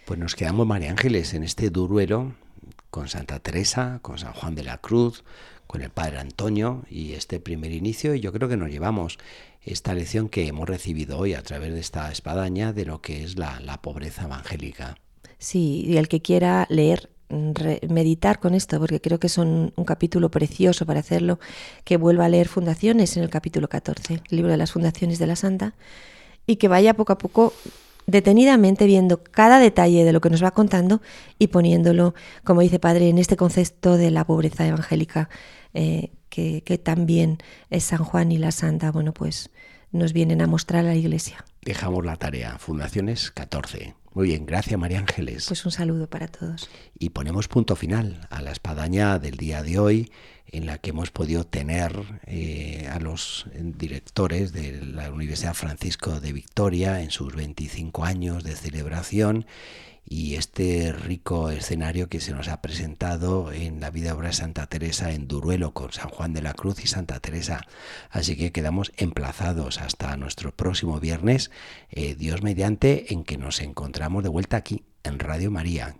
Pues 0.07 0.19
nos 0.19 0.35
quedamos, 0.37 0.67
María 0.67 0.91
Ángeles, 0.93 1.35
en 1.35 1.43
este 1.43 1.69
duruelo 1.69 2.33
con 2.91 3.09
Santa 3.09 3.39
Teresa, 3.41 3.99
con 4.03 4.19
San 4.19 4.33
Juan 4.33 4.55
de 4.55 4.65
la 4.65 4.79
Cruz, 4.79 5.25
con 5.67 5.83
el 5.83 5.91
Padre 5.91 6.19
Antonio 6.19 6.85
y 6.89 7.13
este 7.13 7.41
primer 7.41 7.73
inicio. 7.73 8.15
Y 8.15 8.21
yo 8.21 8.33
creo 8.33 8.49
que 8.49 8.57
nos 8.57 8.71
llevamos 8.71 9.19
esta 9.63 9.95
lección 9.95 10.29
que 10.29 10.47
hemos 10.47 10.69
recibido 10.69 11.19
hoy 11.19 11.35
a 11.35 11.43
través 11.43 11.73
de 11.75 11.81
esta 11.81 12.11
espadaña 12.11 12.73
de 12.73 12.85
lo 12.85 13.03
que 13.03 13.25
es 13.25 13.37
la, 13.37 13.61
la 13.61 13.83
pobreza 13.83 14.25
evangélica. 14.25 14.97
Sí, 15.39 15.83
y 15.87 15.97
el 15.97 16.09
que 16.09 16.23
quiera 16.23 16.67
leer, 16.71 17.11
mm, 17.29 17.53
meditar 17.93 18.39
con 18.39 18.55
esto, 18.55 18.79
porque 18.79 19.01
creo 19.01 19.19
que 19.19 19.27
es 19.27 19.39
un, 19.39 19.73
un 19.77 19.85
capítulo 19.85 20.31
precioso 20.31 20.87
para 20.87 21.01
hacerlo, 21.01 21.41
que 21.85 21.97
vuelva 21.97 22.27
a 22.27 22.29
leer 22.29 22.49
Fundaciones 22.49 23.17
en 23.17 23.25
el 23.25 23.31
capítulo 23.31 23.69
14, 23.69 24.15
el 24.15 24.37
libro 24.37 24.53
de 24.53 24.57
las 24.57 24.73
Fundaciones 24.73 25.19
de 25.19 25.27
la 25.27 25.37
Santa, 25.37 25.75
y 26.47 26.57
que 26.57 26.69
vaya 26.69 26.95
poco 26.95 27.13
a 27.13 27.19
poco 27.19 27.53
detenidamente 28.07 28.87
viendo 28.87 29.23
cada 29.23 29.59
detalle 29.59 30.05
de 30.05 30.13
lo 30.13 30.21
que 30.21 30.31
nos 30.31 30.43
va 30.43 30.53
contando 30.53 31.03
y 31.39 31.49
poniéndolo, 31.49 32.15
como 32.45 32.61
dice 32.61 32.79
Padre, 32.79 33.09
en 33.09 33.19
este 33.19 33.37
concepto 33.37 33.97
de 33.97 34.11
la 34.11 34.25
pobreza 34.25 34.67
evangélica, 34.67 35.29
eh, 35.75 36.11
que, 36.29 36.63
que 36.63 36.79
también 36.79 37.39
es 37.71 37.85
San 37.85 38.05
Juan 38.05 38.33
y 38.33 38.39
la 38.39 38.53
Santa, 38.53 38.91
bueno, 38.91 39.13
pues 39.13 39.51
nos 39.93 40.13
vienen 40.13 40.43
a 40.43 40.47
mostrar 40.47 40.85
a 40.85 40.89
la 40.89 40.95
Iglesia. 40.95 41.45
Dejamos 41.63 42.05
la 42.05 42.17
tarea, 42.17 42.59
Fundaciones 42.59 43.31
14. 43.31 43.95
Muy 44.17 44.29
bien, 44.29 44.47
gracias 44.47 44.81
María 44.81 45.01
Ángeles. 45.01 45.45
Pues 45.47 45.67
un 45.67 45.73
saludo 45.73 46.09
para 46.09 46.27
todos. 46.27 46.71
Y 46.99 47.11
ponemos 47.11 47.49
punto 47.49 47.77
final 47.77 48.27
a 48.31 48.41
la 48.41 48.51
espadaña 48.51 49.19
del 49.19 49.37
día 49.37 49.63
de 49.63 49.79
hoy, 49.79 50.11
en 50.47 50.65
la 50.65 50.79
que 50.79 50.89
hemos 50.89 51.11
podido 51.11 51.45
tener 51.45 51.93
eh, 52.27 52.89
a 52.91 52.99
los 52.99 53.45
directores 53.53 54.55
de 54.55 54.81
la 54.81 55.13
Universidad 55.13 55.53
Francisco 55.53 56.19
de 56.19 56.33
Victoria 56.33 57.03
en 57.03 57.11
sus 57.11 57.37
25 57.37 58.07
años 58.07 58.43
de 58.43 58.57
celebración 58.57 59.45
y 60.09 60.37
este 60.37 60.93
rico 60.93 61.51
escenario 61.51 62.09
que 62.09 62.21
se 62.21 62.33
nos 62.33 62.49
ha 62.49 62.63
presentado 62.63 63.53
en 63.53 63.81
la 63.81 63.91
vida 63.91 64.15
obra 64.15 64.29
de 64.29 64.35
Santa 64.35 64.67
Teresa 64.67 65.13
en 65.13 65.27
Duruelo 65.27 65.73
con 65.73 65.93
San 65.93 66.09
Juan 66.09 66.33
de 66.33 66.43
la 66.43 66.55
Cruz 66.55 66.83
y 66.85 66.87
Santa 66.87 67.19
Teresa. 67.19 67.67
Así 68.11 68.37
que 68.37 68.53
quedamos 68.53 68.93
emplazados 68.97 69.81
hasta 69.81 70.17
nuestro 70.17 70.53
próximo 70.53 71.01
viernes, 71.01 71.51
eh, 71.91 72.15
Dios 72.15 72.43
mediante, 72.43 73.13
en 73.13 73.25
que 73.25 73.37
nos 73.37 73.61
encontramos 73.61 74.23
de 74.23 74.29
vuelta 74.29 74.57
aquí 74.57 74.85
en 75.03 75.19
Radio 75.19 75.51
María. 75.51 75.97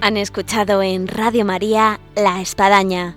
Han 0.00 0.18
escuchado 0.18 0.82
en 0.82 1.08
Radio 1.08 1.46
María 1.46 1.98
La 2.14 2.42
Espadaña, 2.42 3.16